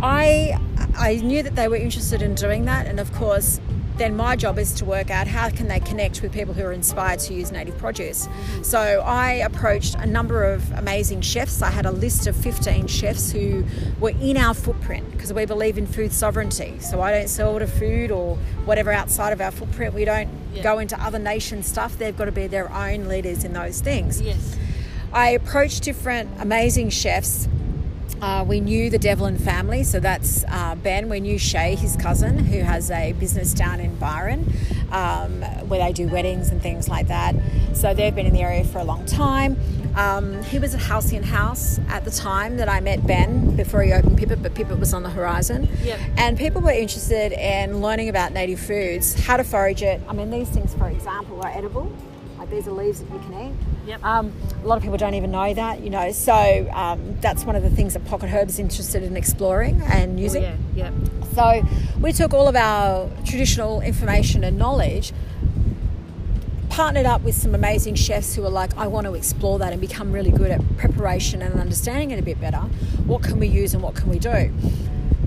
I 0.03 0.59
I 0.97 1.17
knew 1.17 1.43
that 1.43 1.57
they 1.57 1.69
were 1.69 1.77
interested 1.77 2.23
in 2.23 2.35
doing 2.35 2.65
that, 2.65 2.87
and 2.87 2.99
of 2.99 3.13
course, 3.13 3.61
then 4.01 4.17
my 4.17 4.35
job 4.35 4.59
is 4.59 4.73
to 4.73 4.85
work 4.87 5.11
out 5.11 5.27
how 5.27 5.51
can 5.51 5.69
they 5.69 5.79
connect 5.79 6.23
with 6.23 6.33
people 6.33 6.55
who 6.55 6.65
are 6.65 6.73
inspired 6.73 7.19
to 7.19 7.35
use 7.35 7.53
native 7.53 7.77
produce. 7.77 8.27
So 8.63 8.81
I 8.81 9.33
approached 9.33 9.95
a 9.95 10.07
number 10.07 10.43
of 10.43 10.73
amazing 10.73 11.21
chefs. 11.21 11.61
I 11.61 11.71
had 11.71 11.85
a 11.85 11.91
list 11.91 12.27
of 12.27 12.35
15 12.35 12.87
chefs 12.87 13.31
who 13.31 13.63
were 14.01 14.15
in 14.23 14.39
our 14.39 14.55
footprint 14.55 15.11
because 15.13 15.35
we 15.35 15.45
believe 15.45 15.77
in 15.77 15.87
food 15.87 16.15
sovereignty. 16.15 16.79
So 16.81 17.03
I 17.03 17.13
don't 17.13 17.29
sell 17.29 17.59
to 17.59 17.67
food 17.67 18.11
or 18.11 18.37
whatever 18.65 18.91
outside 18.91 19.35
of 19.35 19.41
our 19.43 19.51
footprint. 19.51 19.93
We 19.93 20.07
don't 20.07 20.31
yeah. 20.55 20.63
go 20.63 20.79
into 20.79 20.99
other 20.99 21.19
nations' 21.19 21.67
stuff. 21.67 21.99
They've 21.99 22.17
got 22.17 22.25
to 22.25 22.33
be 22.33 22.47
their 22.47 22.73
own 22.73 23.07
leaders 23.07 23.45
in 23.45 23.53
those 23.53 23.83
things. 23.83 24.23
Yes. 24.23 24.57
I 25.13 25.31
approached 25.31 25.83
different 25.83 26.31
amazing 26.41 26.89
chefs 26.89 27.49
uh, 28.23 28.45
we 28.47 28.61
knew 28.61 28.91
the 28.91 28.99
Devlin 28.99 29.39
family, 29.39 29.85
so 29.85 30.01
that's 30.01 30.45
uh, 30.49 30.75
Ben. 30.75 31.09
We 31.09 31.21
knew 31.21 31.39
Shay, 31.39 31.75
his 31.75 31.97
cousin, 31.97 32.39
who 32.39 32.61
has 32.61 32.91
a 32.91 33.13
business 33.13 33.55
down 33.55 33.81
in 33.81 33.95
Byron 33.97 34.53
um, 34.93 35.43
where 35.69 35.81
they 35.81 35.93
do 35.93 36.09
weddings 36.09 36.51
and 36.51 36.61
things 36.63 36.89
like 36.89 37.09
that. 37.09 37.35
So 37.73 37.95
they've 37.95 38.15
been 38.15 38.27
in 38.27 38.33
the 38.33 38.43
area 38.43 38.65
for 38.65 38.79
a 38.79 38.85
long 38.85 39.07
time. 39.07 39.57
Um, 39.97 40.43
he 40.45 40.59
was 40.59 40.75
at 40.75 40.81
Halcyon 40.81 41.23
House 41.23 41.81
at 41.89 42.05
the 42.05 42.11
time 42.11 42.57
that 42.59 42.69
I 42.69 42.81
met 42.81 43.07
Ben 43.07 43.57
before 43.57 43.83
he 43.83 43.93
opened 43.93 44.19
Pipit, 44.19 44.43
but 44.43 44.55
Pipit 44.55 44.79
was 44.79 44.95
on 44.95 45.03
the 45.03 45.11
horizon. 45.11 45.69
Yep. 45.83 46.01
And 46.17 46.39
people 46.39 46.61
were 46.61 46.71
interested 46.71 47.33
in 47.33 47.81
learning 47.81 48.09
about 48.09 48.33
native 48.33 48.61
foods, 48.61 49.15
how 49.15 49.37
to 49.37 49.45
forage 49.45 49.83
it. 49.83 50.01
I 50.09 50.13
mean, 50.13 50.31
these 50.31 50.49
things, 50.49 50.75
for 50.75 50.89
example, 50.89 51.41
are 51.43 51.51
edible. 51.51 51.93
These 52.51 52.67
are 52.67 52.73
leaves 52.73 53.01
that 53.01 53.13
you 53.13 53.19
can 53.21 53.47
eat. 53.47 53.55
Yep. 53.87 54.05
Um, 54.05 54.33
a 54.63 54.67
lot 54.67 54.77
of 54.77 54.83
people 54.83 54.99
don't 54.99 55.15
even 55.15 55.31
know 55.31 55.55
that, 55.55 55.81
you 55.81 55.91
know. 55.91 56.13
So 56.13 56.69
um, 56.73 57.17
that's 57.21 57.45
one 57.45 57.57
of 57.57 57.63
the 57.63 57.71
things 57.71 57.95
that 57.95 58.05
Pocket 58.07 58.31
Herbs 58.33 58.55
is 58.55 58.59
interested 58.59 59.03
in 59.03 59.17
exploring 59.17 59.81
and 59.83 60.19
oh, 60.19 60.23
using. 60.23 60.45
Oh, 60.45 60.57
yeah, 60.75 60.91
yeah. 60.91 61.21
So 61.35 61.63
we 62.01 62.13
took 62.13 62.35
all 62.35 62.49
of 62.49 62.57
our 62.57 63.09
traditional 63.25 63.81
information 63.81 64.43
and 64.43 64.59
knowledge, 64.59 65.13
partnered 66.69 67.07
up 67.07 67.23
with 67.23 67.37
some 67.37 67.55
amazing 67.55 67.95
chefs 67.95 68.35
who 68.35 68.45
are 68.45 68.51
like, 68.51 68.77
I 68.77 68.87
want 68.89 69.07
to 69.07 69.15
explore 69.15 69.59
that 69.61 69.73
and 69.73 69.81
become 69.81 70.13
really 70.13 70.31
good 70.31 70.51
at 70.51 70.61
preparation 70.77 71.43
and 71.43 71.59
understanding 71.59 72.11
it 72.11 72.19
a 72.19 72.23
bit 72.23 72.41
better. 72.41 72.59
What 73.07 73.23
can 73.23 73.39
we 73.39 73.47
use 73.47 73.75
and 73.75 73.83
what 73.83 73.95
can 73.95 74.09
we 74.09 74.19
do? 74.19 74.53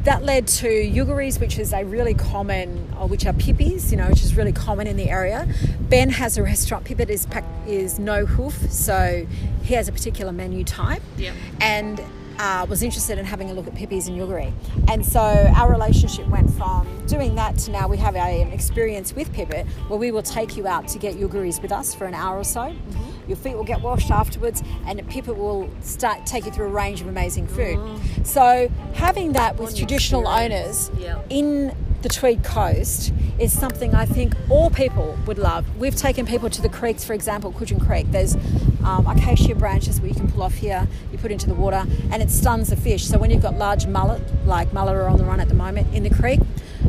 That 0.04 0.24
led 0.24 0.48
to 0.48 0.68
yugaris, 0.68 1.40
which 1.40 1.58
is 1.58 1.74
a 1.74 1.84
really 1.84 2.14
common, 2.14 2.94
or 2.98 3.04
uh, 3.04 3.08
which 3.08 3.26
are 3.26 3.34
pippies, 3.34 3.92
you 3.92 3.98
know, 3.98 4.10
which 4.10 4.24
is 4.24 4.36
really 4.36 4.52
common 4.52 4.88
in 4.88 4.98
the 4.98 5.10
area. 5.10 5.48
Ben 5.82 6.10
has 6.10 6.38
a 6.38 6.44
restaurant. 6.44 6.86
Pipit 6.86 7.10
is 7.10 7.28
is 7.68 8.00
no 8.00 8.26
hoof, 8.26 8.72
so 8.72 9.26
he 9.64 9.74
has 9.74 9.88
a 9.88 9.92
particular 9.92 10.32
menu 10.32 10.64
type. 10.64 11.02
Yeah. 11.18 11.34
And 11.62 12.02
uh, 12.40 12.66
was 12.68 12.84
interested 12.84 13.18
in 13.18 13.26
having 13.26 13.50
a 13.50 13.54
look 13.54 13.68
at 13.68 13.76
pippies 13.76 14.08
and 14.08 14.18
yugari. 14.18 14.52
And 14.90 15.06
so 15.06 15.20
our 15.56 15.72
relationship 15.72 16.28
went 16.28 16.52
from 16.54 17.06
doing 17.06 17.36
that 17.36 17.58
to 17.60 17.72
now 17.72 17.88
we 17.88 17.98
have 17.98 18.16
a, 18.16 18.42
an 18.42 18.52
experience 18.52 19.14
with 19.14 19.32
Pipit 19.34 19.68
where 19.88 20.00
we 20.00 20.12
will 20.12 20.24
take 20.24 20.58
you 20.58 20.68
out 20.68 20.88
to 20.90 21.00
get 21.00 21.16
yugaris 21.16 21.62
with 21.62 21.72
us 21.72 21.94
for 21.94 22.06
an 22.06 22.14
hour 22.14 22.40
or 22.40 22.44
so. 22.44 22.62
Mm-hmm 22.62 23.13
your 23.28 23.38
feet 23.38 23.56
will 23.56 23.64
get 23.64 23.82
washed 23.82 24.12
afterwards, 24.12 24.64
and 24.86 25.06
Pippa 25.10 25.34
will 25.34 25.70
start 25.82 26.26
take 26.26 26.46
you 26.46 26.52
through 26.52 26.68
a 26.68 26.70
range 26.70 27.02
of 27.02 27.08
amazing 27.08 27.48
food. 27.48 27.78
Mm. 27.78 28.26
So 28.26 28.70
having 28.94 29.34
that 29.34 29.58
with 29.58 29.76
traditional 29.76 30.28
owners 30.28 30.92
yeah. 30.98 31.22
in 31.30 31.76
the 32.04 32.10
Tweed 32.10 32.44
Coast 32.44 33.14
is 33.40 33.58
something 33.58 33.96
I 33.96 34.06
think 34.06 34.36
all 34.50 34.70
people 34.70 35.18
would 35.26 35.38
love. 35.38 35.66
We've 35.78 35.96
taken 35.96 36.26
people 36.26 36.50
to 36.50 36.62
the 36.62 36.68
creeks, 36.68 37.06
for 37.06 37.14
example, 37.14 37.54
Cudgen 37.54 37.84
Creek. 37.84 38.12
There's 38.12 38.36
um, 38.84 39.08
acacia 39.08 39.56
branches 39.56 40.02
where 40.02 40.10
you 40.10 40.16
can 40.16 40.30
pull 40.30 40.44
off 40.44 40.54
here, 40.54 40.88
you 41.12 41.18
put 41.18 41.32
into 41.32 41.48
the 41.48 41.56
water, 41.56 41.86
and 42.12 42.22
it 42.22 42.30
stuns 42.30 42.70
the 42.70 42.76
fish. 42.76 43.06
So 43.06 43.18
when 43.18 43.32
you've 43.32 43.42
got 43.42 43.56
large 43.56 43.88
mullet, 43.88 44.22
like 44.46 44.74
mullet 44.74 44.96
are 44.96 45.08
on 45.08 45.18
the 45.18 45.24
run 45.24 45.40
at 45.40 45.48
the 45.48 45.56
moment 45.56 45.94
in 45.96 46.04
the 46.04 46.10
creek, 46.10 46.42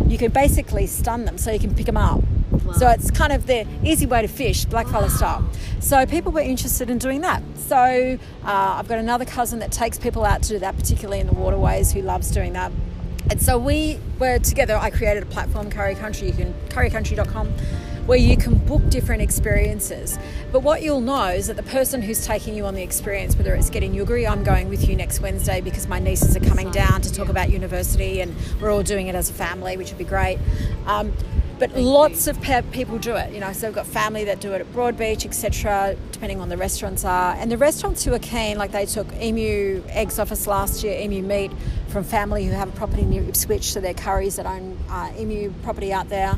you 0.08 0.18
can 0.18 0.32
basically 0.32 0.86
stun 0.88 1.24
them 1.24 1.38
so 1.38 1.52
you 1.52 1.60
can 1.60 1.74
pick 1.74 1.86
them 1.86 1.96
up. 1.96 2.20
Wow. 2.64 2.72
So 2.72 2.88
it's 2.88 3.10
kind 3.10 3.32
of 3.32 3.46
the 3.46 3.66
easy 3.82 4.06
way 4.06 4.22
to 4.22 4.28
fish, 4.28 4.66
blackfella 4.66 5.02
wow. 5.02 5.08
style. 5.08 5.50
So 5.80 6.06
people 6.06 6.32
were 6.32 6.40
interested 6.40 6.90
in 6.90 6.98
doing 6.98 7.20
that. 7.22 7.42
So 7.56 7.76
uh, 7.76 8.46
I've 8.46 8.88
got 8.88 8.98
another 8.98 9.24
cousin 9.24 9.58
that 9.58 9.72
takes 9.72 9.98
people 9.98 10.24
out 10.24 10.42
to 10.44 10.48
do 10.50 10.58
that, 10.60 10.76
particularly 10.76 11.20
in 11.20 11.26
the 11.26 11.34
waterways, 11.34 11.92
who 11.92 12.02
loves 12.02 12.30
doing 12.30 12.54
that. 12.54 12.72
And 13.30 13.40
so 13.40 13.58
we 13.58 13.98
were 14.18 14.38
together. 14.38 14.76
I 14.76 14.90
created 14.90 15.22
a 15.22 15.26
platform, 15.26 15.70
Currie 15.70 15.94
Country. 15.94 16.26
You 16.28 16.34
can 16.34 16.54
curriecountry.com 16.68 17.52
where 18.06 18.18
you 18.18 18.36
can 18.36 18.54
book 18.54 18.86
different 18.90 19.22
experiences. 19.22 20.18
But 20.52 20.60
what 20.60 20.82
you'll 20.82 21.00
know 21.00 21.28
is 21.28 21.46
that 21.46 21.56
the 21.56 21.62
person 21.62 22.02
who's 22.02 22.26
taking 22.26 22.54
you 22.54 22.66
on 22.66 22.74
the 22.74 22.82
experience, 22.82 23.36
whether 23.36 23.54
it's 23.54 23.70
getting 23.70 23.94
yugari, 23.94 24.28
I'm 24.28 24.44
going 24.44 24.68
with 24.68 24.86
you 24.88 24.94
next 24.94 25.20
Wednesday 25.20 25.60
because 25.62 25.88
my 25.88 25.98
nieces 25.98 26.36
are 26.36 26.40
coming 26.40 26.70
down 26.70 27.00
to 27.00 27.12
talk 27.12 27.28
about 27.28 27.50
university 27.50 28.20
and 28.20 28.34
we're 28.60 28.70
all 28.70 28.82
doing 28.82 29.06
it 29.06 29.14
as 29.14 29.30
a 29.30 29.32
family, 29.32 29.76
which 29.76 29.88
would 29.88 29.98
be 29.98 30.04
great. 30.04 30.38
Um, 30.86 31.14
but 31.58 31.70
Thank 31.70 31.86
lots 31.86 32.26
you. 32.26 32.32
of 32.32 32.40
pe- 32.40 32.62
people 32.72 32.98
do 32.98 33.14
it, 33.16 33.32
you 33.32 33.40
know. 33.40 33.52
So 33.52 33.68
we've 33.68 33.74
got 33.74 33.86
family 33.86 34.24
that 34.24 34.40
do 34.40 34.52
it 34.52 34.60
at 34.60 34.72
Broadbeach, 34.72 35.24
etc. 35.24 35.96
Depending 36.12 36.40
on 36.40 36.48
the 36.48 36.56
restaurants 36.56 37.04
are, 37.04 37.34
and 37.34 37.50
the 37.50 37.58
restaurants 37.58 38.04
who 38.04 38.12
are 38.12 38.18
keen, 38.18 38.58
like 38.58 38.72
they 38.72 38.86
took 38.86 39.06
emu 39.14 39.82
eggs 39.88 40.18
off 40.18 40.32
us 40.32 40.46
last 40.46 40.82
year, 40.82 40.98
emu 41.00 41.22
meat 41.22 41.52
from 41.88 42.04
family 42.04 42.44
who 42.44 42.52
have 42.52 42.68
a 42.68 42.72
property 42.72 43.04
near 43.04 43.22
Ipswich, 43.22 43.72
so 43.72 43.80
they're 43.80 43.94
Curries 43.94 44.36
that 44.36 44.46
own 44.46 44.78
uh, 44.88 45.12
emu 45.16 45.52
property 45.62 45.92
out 45.92 46.08
there. 46.08 46.36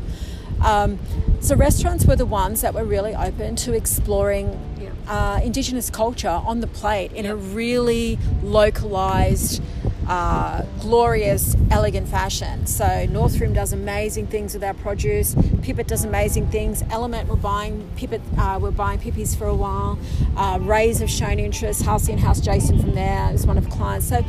Um, 0.62 0.98
so 1.40 1.54
restaurants 1.54 2.06
were 2.06 2.16
the 2.16 2.26
ones 2.26 2.62
that 2.62 2.74
were 2.74 2.84
really 2.84 3.14
open 3.14 3.56
to 3.56 3.72
exploring 3.74 4.58
yeah. 4.80 4.90
uh, 5.06 5.40
Indigenous 5.42 5.90
culture 5.90 6.28
on 6.28 6.60
the 6.60 6.66
plate 6.66 7.12
in 7.12 7.24
yeah. 7.24 7.32
a 7.32 7.36
really 7.36 8.18
localized, 8.42 9.62
uh, 10.09 10.62
glorious, 10.80 11.57
elegant 11.70 12.09
fashion. 12.09 12.66
So 12.66 13.07
Northroom 13.07 13.52
does 13.52 13.72
amazing 13.72 14.28
things 14.28 14.54
with 14.54 14.62
our 14.62 14.74
produce. 14.74 15.34
Pipit 15.62 15.86
does 15.86 16.04
amazing 16.04 16.48
things. 16.48 16.82
Element 16.90 17.28
we're 17.28 17.36
buying 17.36 17.88
Pipit, 17.96 18.20
uh, 18.38 18.59
we're 18.61 18.70
buying 18.70 18.98
Pippies 18.98 19.34
for 19.34 19.46
a 19.46 19.54
while. 19.54 19.98
Uh, 20.36 20.59
Raes 20.61 21.00
have 21.00 21.11
shown 21.11 21.38
interest. 21.38 21.82
Halcyon 21.82 22.18
House 22.18 22.40
Jason 22.40 22.78
from 22.80 22.94
there 22.94 23.32
is 23.32 23.46
one 23.46 23.59
of 23.59 23.64
the 23.64 23.70
clients. 23.70 24.09
So 24.09 24.24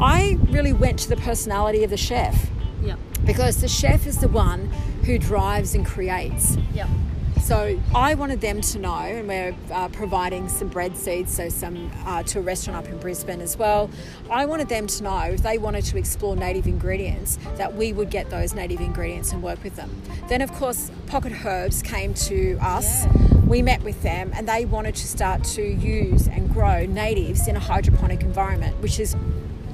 I 0.00 0.38
really 0.48 0.72
went 0.72 0.98
to 1.00 1.08
the 1.08 1.16
personality 1.16 1.84
of 1.84 1.90
the 1.90 1.96
chef. 1.96 2.48
Yeah. 2.82 2.96
Because 3.24 3.60
the 3.60 3.68
chef 3.68 4.06
is 4.06 4.18
the 4.18 4.28
one 4.28 4.70
who 5.04 5.18
drives 5.18 5.74
and 5.74 5.84
creates. 5.84 6.56
Yeah. 6.72 6.88
So 7.48 7.80
I 7.94 8.12
wanted 8.12 8.42
them 8.42 8.60
to 8.60 8.78
know, 8.78 8.94
and 8.94 9.26
we're 9.26 9.56
uh, 9.72 9.88
providing 9.88 10.50
some 10.50 10.68
bread 10.68 10.94
seeds, 10.94 11.34
so 11.34 11.48
some 11.48 11.90
uh, 12.04 12.22
to 12.24 12.40
a 12.40 12.42
restaurant 12.42 12.84
up 12.84 12.92
in 12.92 12.98
Brisbane 12.98 13.40
as 13.40 13.56
well. 13.56 13.88
I 14.28 14.44
wanted 14.44 14.68
them 14.68 14.86
to 14.86 15.02
know 15.02 15.20
if 15.20 15.42
they 15.42 15.56
wanted 15.56 15.86
to 15.86 15.96
explore 15.96 16.36
native 16.36 16.66
ingredients, 16.66 17.38
that 17.56 17.74
we 17.74 17.94
would 17.94 18.10
get 18.10 18.28
those 18.28 18.52
native 18.52 18.82
ingredients 18.82 19.32
and 19.32 19.42
work 19.42 19.64
with 19.64 19.76
them. 19.76 19.90
Then, 20.28 20.42
of 20.42 20.52
course, 20.52 20.90
Pocket 21.06 21.32
Herbs 21.42 21.80
came 21.80 22.12
to 22.28 22.58
us. 22.60 23.06
Yeah. 23.06 23.36
We 23.46 23.62
met 23.62 23.82
with 23.82 24.02
them, 24.02 24.30
and 24.34 24.46
they 24.46 24.66
wanted 24.66 24.94
to 24.96 25.06
start 25.06 25.42
to 25.44 25.62
use 25.62 26.28
and 26.28 26.52
grow 26.52 26.84
natives 26.84 27.48
in 27.48 27.56
a 27.56 27.60
hydroponic 27.60 28.20
environment, 28.20 28.76
which 28.82 29.00
is 29.00 29.16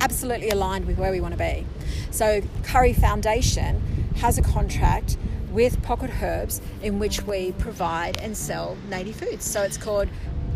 absolutely 0.00 0.50
aligned 0.50 0.86
with 0.86 0.96
where 0.96 1.10
we 1.10 1.20
want 1.20 1.32
to 1.32 1.38
be. 1.38 1.66
So, 2.12 2.40
Currie 2.62 2.92
Foundation 2.92 3.82
has 4.18 4.38
a 4.38 4.42
contract 4.42 5.16
with 5.54 5.80
Pocket 5.82 6.10
Herbs 6.22 6.60
in 6.82 6.98
which 6.98 7.22
we 7.22 7.52
provide 7.52 8.18
and 8.18 8.36
sell 8.36 8.76
native 8.90 9.16
foods. 9.16 9.44
So, 9.44 9.62
it's 9.62 9.76
called 9.78 10.08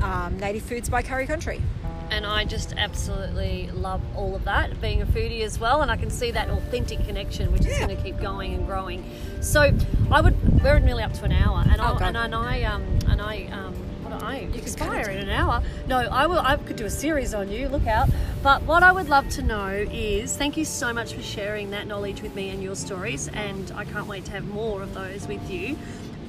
um, 0.02 0.38
Native 0.38 0.62
Foods 0.62 0.88
by 0.90 1.02
Currie 1.02 1.26
Country. 1.26 1.62
and 2.10 2.24
I 2.24 2.44
just 2.44 2.72
absolutely 2.78 3.68
love 3.74 4.00
all 4.16 4.34
of 4.34 4.44
that, 4.44 4.80
being 4.80 5.02
a 5.02 5.06
foodie 5.06 5.42
as 5.42 5.58
well, 5.60 5.82
and 5.82 5.90
I 5.90 5.96
can 5.96 6.08
see 6.10 6.30
that 6.30 6.48
authentic 6.48 7.04
connection, 7.06 7.52
which 7.52 7.60
is 7.62 7.78
Yeah. 7.78 7.84
going 7.86 7.96
to 7.96 8.02
keep 8.02 8.18
going 8.18 8.54
and 8.54 8.64
growing. 8.66 9.04
So 9.42 9.70
I 10.10 10.20
would, 10.22 10.62
we're 10.62 10.78
nearly 10.78 11.02
up 11.02 11.12
to 11.14 11.24
an 11.24 11.32
hour, 11.32 11.62
and, 11.70 11.80
Oh, 11.82 11.96
God. 11.98 12.02
and, 12.02 12.16
and 12.16 12.34
I, 12.34 12.62
um, 12.62 12.82
and 13.08 13.20
I, 13.20 13.44
um, 13.52 13.74
I 14.12 14.46
could 14.46 14.56
expire 14.56 15.08
in 15.10 15.18
an 15.18 15.30
hour? 15.30 15.62
No, 15.86 15.98
I 15.98 16.26
will. 16.26 16.40
I 16.40 16.56
could 16.56 16.76
do 16.76 16.84
a 16.84 16.90
series 16.90 17.34
on 17.34 17.50
you. 17.50 17.68
Look 17.68 17.86
out! 17.86 18.08
But 18.42 18.62
what 18.62 18.82
I 18.82 18.92
would 18.92 19.08
love 19.08 19.28
to 19.30 19.42
know 19.42 19.68
is, 19.68 20.36
thank 20.36 20.56
you 20.56 20.64
so 20.64 20.92
much 20.92 21.14
for 21.14 21.22
sharing 21.22 21.70
that 21.70 21.86
knowledge 21.86 22.22
with 22.22 22.34
me 22.34 22.50
and 22.50 22.62
your 22.62 22.76
stories, 22.76 23.28
and 23.28 23.70
I 23.74 23.84
can't 23.84 24.06
wait 24.06 24.24
to 24.26 24.30
have 24.32 24.46
more 24.46 24.82
of 24.82 24.94
those 24.94 25.26
with 25.26 25.50
you. 25.50 25.76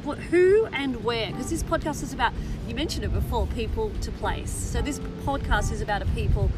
What, 0.03 0.17
who 0.17 0.65
and 0.67 1.03
where? 1.03 1.27
Because 1.27 1.49
this 1.49 1.61
podcast 1.61 2.01
is 2.03 2.13
about, 2.13 2.34
you 2.67 2.73
mentioned 2.73 3.03
it 3.03 3.13
before, 3.13 3.47
people 3.47 3.91
to 4.01 4.11
place. 4.11 4.49
So 4.49 4.82
this 4.82 4.99
podcast 5.25 5.71
is 5.71 5.82
about 5.82 6.01
a 6.01 6.05
people, 6.07 6.49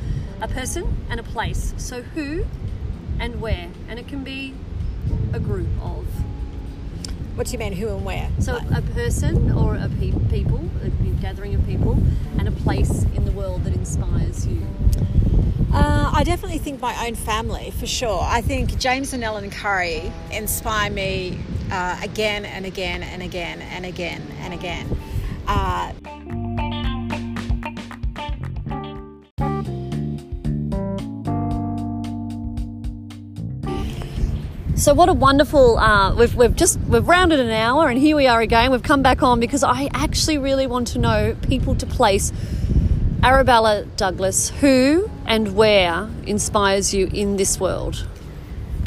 a 0.41 0.47
person 0.47 1.05
and 1.09 1.19
a 1.19 1.23
place. 1.23 1.73
So 1.77 2.01
who 2.01 2.45
and 3.19 3.41
where? 3.41 3.69
And 3.89 3.99
it 3.99 4.07
can 4.07 4.23
be 4.23 4.53
a 5.33 5.39
group 5.39 5.67
of. 5.81 6.07
What 7.35 7.47
do 7.47 7.53
you 7.53 7.59
mean, 7.59 7.73
who 7.73 7.87
and 7.87 8.05
where? 8.05 8.29
So 8.39 8.57
a 8.75 8.81
person 8.81 9.51
or 9.51 9.75
a 9.75 9.89
pe- 9.99 10.11
people, 10.29 10.69
a 10.83 10.89
gathering 11.21 11.55
of 11.55 11.65
people, 11.65 11.93
and 12.37 12.47
a 12.47 12.51
place 12.51 13.03
in 13.15 13.25
the 13.25 13.31
world 13.31 13.63
that 13.63 13.73
inspires 13.73 14.45
you. 14.45 14.61
Uh, 15.73 16.11
I 16.13 16.23
definitely 16.25 16.57
think 16.57 16.81
my 16.81 17.07
own 17.07 17.15
family, 17.15 17.71
for 17.71 17.87
sure. 17.87 18.19
I 18.21 18.41
think 18.41 18.77
James 18.77 19.13
and 19.13 19.23
Ellen 19.23 19.49
Currie 19.49 20.11
inspire 20.31 20.91
me 20.91 21.39
uh, 21.71 21.97
again 22.03 22.43
and 22.43 22.65
again 22.65 23.01
and 23.01 23.23
again 23.23 23.61
and 23.61 23.85
again 23.85 24.21
and 24.41 24.53
again. 24.53 24.97
Uh, 25.47 25.93
So 34.81 34.95
what 34.95 35.09
a 35.09 35.13
wonderful! 35.13 35.77
Uh, 35.77 36.15
we've 36.15 36.33
we've 36.33 36.55
just 36.55 36.79
we've 36.79 37.07
rounded 37.07 37.39
an 37.39 37.51
hour, 37.51 37.87
and 37.87 37.99
here 37.99 38.15
we 38.15 38.25
are 38.25 38.41
again. 38.41 38.71
We've 38.71 38.81
come 38.81 39.03
back 39.03 39.21
on 39.21 39.39
because 39.39 39.63
I 39.63 39.91
actually 39.93 40.39
really 40.39 40.65
want 40.65 40.87
to 40.87 40.97
know 40.97 41.37
people 41.43 41.75
to 41.75 41.85
place. 41.85 42.33
Arabella 43.21 43.85
Douglas, 43.95 44.49
who 44.49 45.07
and 45.27 45.55
where 45.55 46.09
inspires 46.25 46.95
you 46.95 47.11
in 47.13 47.37
this 47.37 47.59
world? 47.59 48.07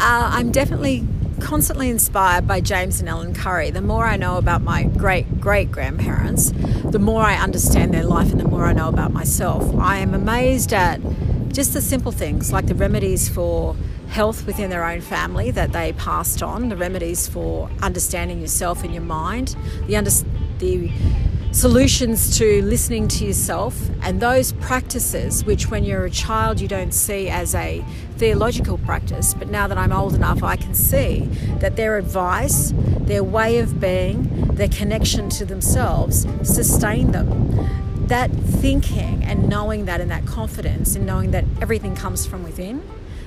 Uh, 0.00 0.30
I'm 0.32 0.50
definitely 0.50 1.06
constantly 1.38 1.90
inspired 1.90 2.48
by 2.48 2.60
James 2.60 2.98
and 2.98 3.08
Ellen 3.08 3.32
Currie. 3.32 3.70
The 3.70 3.80
more 3.80 4.04
I 4.04 4.16
know 4.16 4.36
about 4.36 4.62
my 4.62 4.82
great 4.82 5.40
great 5.40 5.70
grandparents, 5.70 6.50
the 6.86 6.98
more 6.98 7.22
I 7.22 7.36
understand 7.36 7.94
their 7.94 8.02
life 8.02 8.32
and 8.32 8.40
the 8.40 8.48
more 8.48 8.64
I 8.64 8.72
know 8.72 8.88
about 8.88 9.12
myself. 9.12 9.72
I 9.76 9.98
am 9.98 10.12
amazed 10.12 10.72
at 10.72 11.00
just 11.52 11.72
the 11.72 11.80
simple 11.80 12.10
things 12.10 12.52
like 12.52 12.66
the 12.66 12.74
remedies 12.74 13.28
for 13.28 13.76
health 14.14 14.46
within 14.46 14.70
their 14.70 14.84
own 14.84 15.00
family 15.00 15.50
that 15.50 15.72
they 15.72 15.92
passed 15.94 16.42
on, 16.42 16.68
the 16.68 16.76
remedies 16.76 17.26
for 17.26 17.68
understanding 17.82 18.40
yourself 18.40 18.84
and 18.84 18.94
your 18.94 19.02
mind, 19.02 19.56
the 19.86 19.96
under- 19.96 20.10
the 20.58 20.88
solutions 21.50 22.38
to 22.38 22.62
listening 22.62 23.08
to 23.08 23.24
yourself 23.24 23.76
and 24.02 24.20
those 24.20 24.52
practices 24.54 25.44
which 25.44 25.70
when 25.70 25.84
you're 25.84 26.04
a 26.04 26.10
child 26.10 26.60
you 26.60 26.66
don't 26.66 26.92
see 26.92 27.28
as 27.28 27.54
a 27.54 27.84
theological 28.16 28.76
practice 28.78 29.34
but 29.34 29.48
now 29.48 29.68
that 29.68 29.78
I'm 29.78 29.92
old 29.92 30.14
enough 30.16 30.42
I 30.42 30.56
can 30.56 30.74
see 30.74 31.20
that 31.60 31.76
their 31.76 31.96
advice 31.96 32.72
their 33.06 33.22
way 33.22 33.58
of 33.58 33.80
being 33.80 34.48
their 34.54 34.68
connection 34.68 35.28
to 35.28 35.44
themselves 35.44 36.26
sustain 36.42 37.12
them. 37.12 38.06
That 38.06 38.30
thinking 38.30 39.24
and 39.24 39.48
knowing 39.48 39.86
that 39.86 40.00
and 40.00 40.10
that 40.10 40.26
confidence 40.26 40.94
and 40.94 41.06
knowing 41.06 41.30
that 41.32 41.44
everything 41.60 41.94
comes 41.94 42.26
from 42.26 42.42
within 42.44 42.82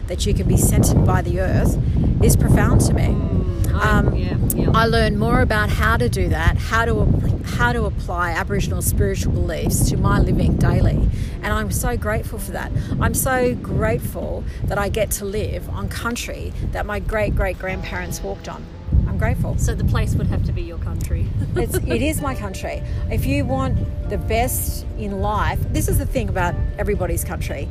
that 0.08 0.26
you 0.26 0.34
can 0.34 0.48
be 0.48 0.58
centered 0.58 1.06
by 1.06 1.22
the 1.22 1.40
earth 1.40 1.78
is 2.24 2.36
profound 2.36 2.82
to 2.82 2.94
me 2.94 3.38
um, 3.82 4.16
yeah, 4.16 4.38
yeah. 4.56 4.72
I 4.74 4.88
learn 4.88 5.18
more 5.18 5.42
about 5.42 5.70
how 5.70 5.98
to 5.98 6.10
do 6.10 6.30
that, 6.30 6.58
how 6.58 6.86
to 6.86 7.06
how 7.46 7.74
to 7.74 7.86
apply 7.86 8.32
Aboriginal 8.32 8.82
spiritual 8.82 9.34
beliefs 9.34 9.90
to 9.90 9.98
my 9.98 10.20
living 10.20 10.58
daily, 10.58 11.10
and 11.42 11.48
I'm 11.48 11.72
so 11.72 11.96
grateful 11.96 12.40
for 12.40 12.52
that. 12.52 12.72
I'm 13.00 13.14
so 13.14 13.56
grateful 13.56 14.44
that 14.64 14.78
I 14.78 14.90
get 14.90 15.12
to 15.12 15.26
live 15.26 15.70
on 15.70 15.90
country 15.90 16.54
that 16.72 16.86
my 16.86 17.00
great 17.00 17.36
great 17.36 17.60
grandparents 17.60 18.22
walked 18.22 18.50
on. 18.50 18.66
I'm 19.08 19.18
grateful. 19.18 19.58
So 19.58 19.76
the 19.76 19.86
place 19.86 20.16
would 20.16 20.28
have 20.28 20.44
to 20.46 20.52
be 20.52 20.62
your 20.64 20.80
country. 20.80 21.28
It's, 21.56 21.76
it 21.76 22.04
is 22.04 22.22
my 22.22 22.36
country. 22.36 22.84
If 23.10 23.26
you 23.26 23.44
want 23.44 24.10
the 24.10 24.18
best 24.20 24.86
in 25.00 25.22
life, 25.22 25.60
this 25.74 25.88
is 25.88 25.98
the 25.98 26.06
thing 26.06 26.30
about 26.30 26.54
everybody's 26.78 27.24
country. 27.24 27.68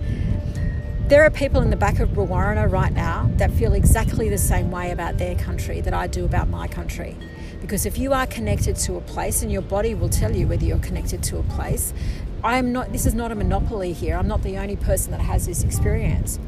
There 1.09 1.23
are 1.23 1.31
people 1.31 1.61
in 1.63 1.71
the 1.71 1.77
back 1.77 2.01
of 2.01 2.09
Brewarrina 2.09 2.69
right 2.69 2.93
now 2.93 3.31
that 3.37 3.53
feel 3.53 3.75
exactly 3.75 4.29
the 4.29 4.37
same 4.37 4.73
way 4.73 4.91
about 4.91 5.19
their 5.19 5.37
country 5.37 5.81
that 5.83 5.95
I 5.95 6.09
do 6.09 6.25
about 6.25 6.49
my 6.49 6.67
country. 6.67 7.17
Because 7.61 7.87
if 7.87 7.97
you 7.97 8.13
are 8.13 8.27
connected 8.27 8.75
to 8.75 8.97
a 8.97 9.01
place, 9.01 9.45
and 9.45 9.53
your 9.53 9.63
body 9.63 9.95
will 9.95 10.09
tell 10.09 10.35
you 10.35 10.49
whether 10.49 10.65
you're 10.65 10.81
connected 10.81 11.23
to 11.23 11.39
a 11.39 11.45
place, 11.45 11.95
I 12.43 12.59
am 12.59 12.73
not. 12.73 12.93
This 12.93 13.07
is 13.07 13.15
not 13.15 13.33
a 13.33 13.35
monopoly 13.35 13.93
here. 13.93 14.17
I'm 14.17 14.29
not 14.29 14.43
the 14.43 14.59
only 14.59 14.77
person 14.77 15.11
that 15.13 15.21
has 15.21 15.47
this 15.47 15.65
experience, 15.65 16.39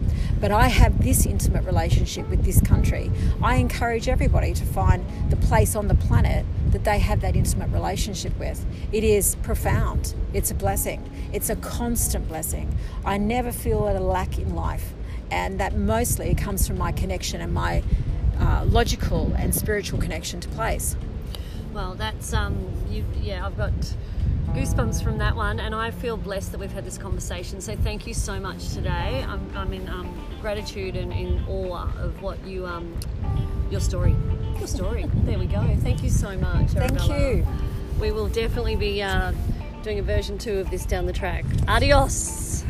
but 0.41 0.51
I 0.51 0.68
have 0.68 1.03
this 1.03 1.26
intimate 1.26 1.64
relationship 1.64 2.28
with 2.28 2.45
this 2.45 2.61
country. 2.61 3.11
I 3.43 3.57
encourage 3.57 4.09
everybody 4.09 4.55
to 4.55 4.64
find 4.64 5.05
the 5.30 5.36
place 5.36 5.74
on 5.74 5.89
the 5.89 5.95
planet 5.95 6.45
that 6.70 6.84
they 6.84 6.99
have 6.99 7.20
that 7.22 7.34
intimate 7.34 7.70
relationship 7.70 8.39
with. 8.39 8.64
It 8.93 9.03
is 9.03 9.36
profound. 9.36 10.14
It's 10.34 10.51
a 10.51 10.55
blessing. 10.55 11.11
It's 11.32 11.51
a 11.51 11.57
constant 11.57 12.28
blessing. 12.28 12.76
I 13.05 13.18
never 13.18 13.51
feel 13.51 13.89
at 13.89 13.97
a 13.97 14.01
lack 14.01 14.39
in 14.39 14.55
life, 14.55 14.93
and 15.30 15.59
that 15.59 15.76
mostly 15.76 16.34
comes 16.34 16.66
from 16.66 16.78
my 16.78 16.93
connection 16.93 17.41
and 17.41 17.53
my 17.53 17.82
uh, 18.39 18.64
logical 18.68 19.32
and 19.36 19.55
spiritual 19.55 19.99
connection 19.99 20.39
to 20.41 20.49
place. 20.51 20.97
Well, 21.72 21.95
that's 21.95 22.32
um, 22.32 22.57
you. 22.91 23.05
Yeah, 23.20 23.47
I've 23.47 23.57
got 23.57 23.72
goosebumps 24.55 25.03
from 25.03 25.18
that 25.18 25.36
one, 25.36 25.61
and 25.61 25.74
I 25.74 25.90
feel 25.90 26.16
blessed 26.16 26.53
that 26.53 26.61
we've 26.61 26.72
had 26.72 26.84
this 26.84 26.99
conversation. 26.99 27.61
So 27.61 27.76
thank 27.76 28.07
you 28.07 28.14
so 28.14 28.40
much 28.40 28.70
today. 28.70 29.24
I'm, 29.26 29.51
I'm 29.55 29.72
in 29.72 29.88
um, 29.88 30.14
gratitude 30.40 30.96
and 30.96 31.12
in 31.12 31.42
awe 31.49 31.88
of 31.99 32.22
what 32.22 32.44
you 32.46 32.66
um, 32.66 32.94
your 33.70 33.80
story, 33.80 34.14
your 34.59 34.66
story. 34.66 35.07
there 35.24 35.38
we 35.38 35.46
go. 35.46 35.62
Thank 35.80 36.03
you 36.03 36.11
so 36.11 36.36
much. 36.38 36.70
Thank 36.70 36.92
Arabella. 36.92 37.30
you. 37.34 37.46
We 38.01 38.12
will 38.12 38.28
definitely 38.28 38.76
be 38.76 39.03
uh, 39.03 39.32
doing 39.82 39.99
a 39.99 40.03
version 40.03 40.38
two 40.38 40.59
of 40.59 40.70
this 40.70 40.86
down 40.86 41.07
the 41.07 41.12
track. 41.12 41.44
Adios. 41.66 42.64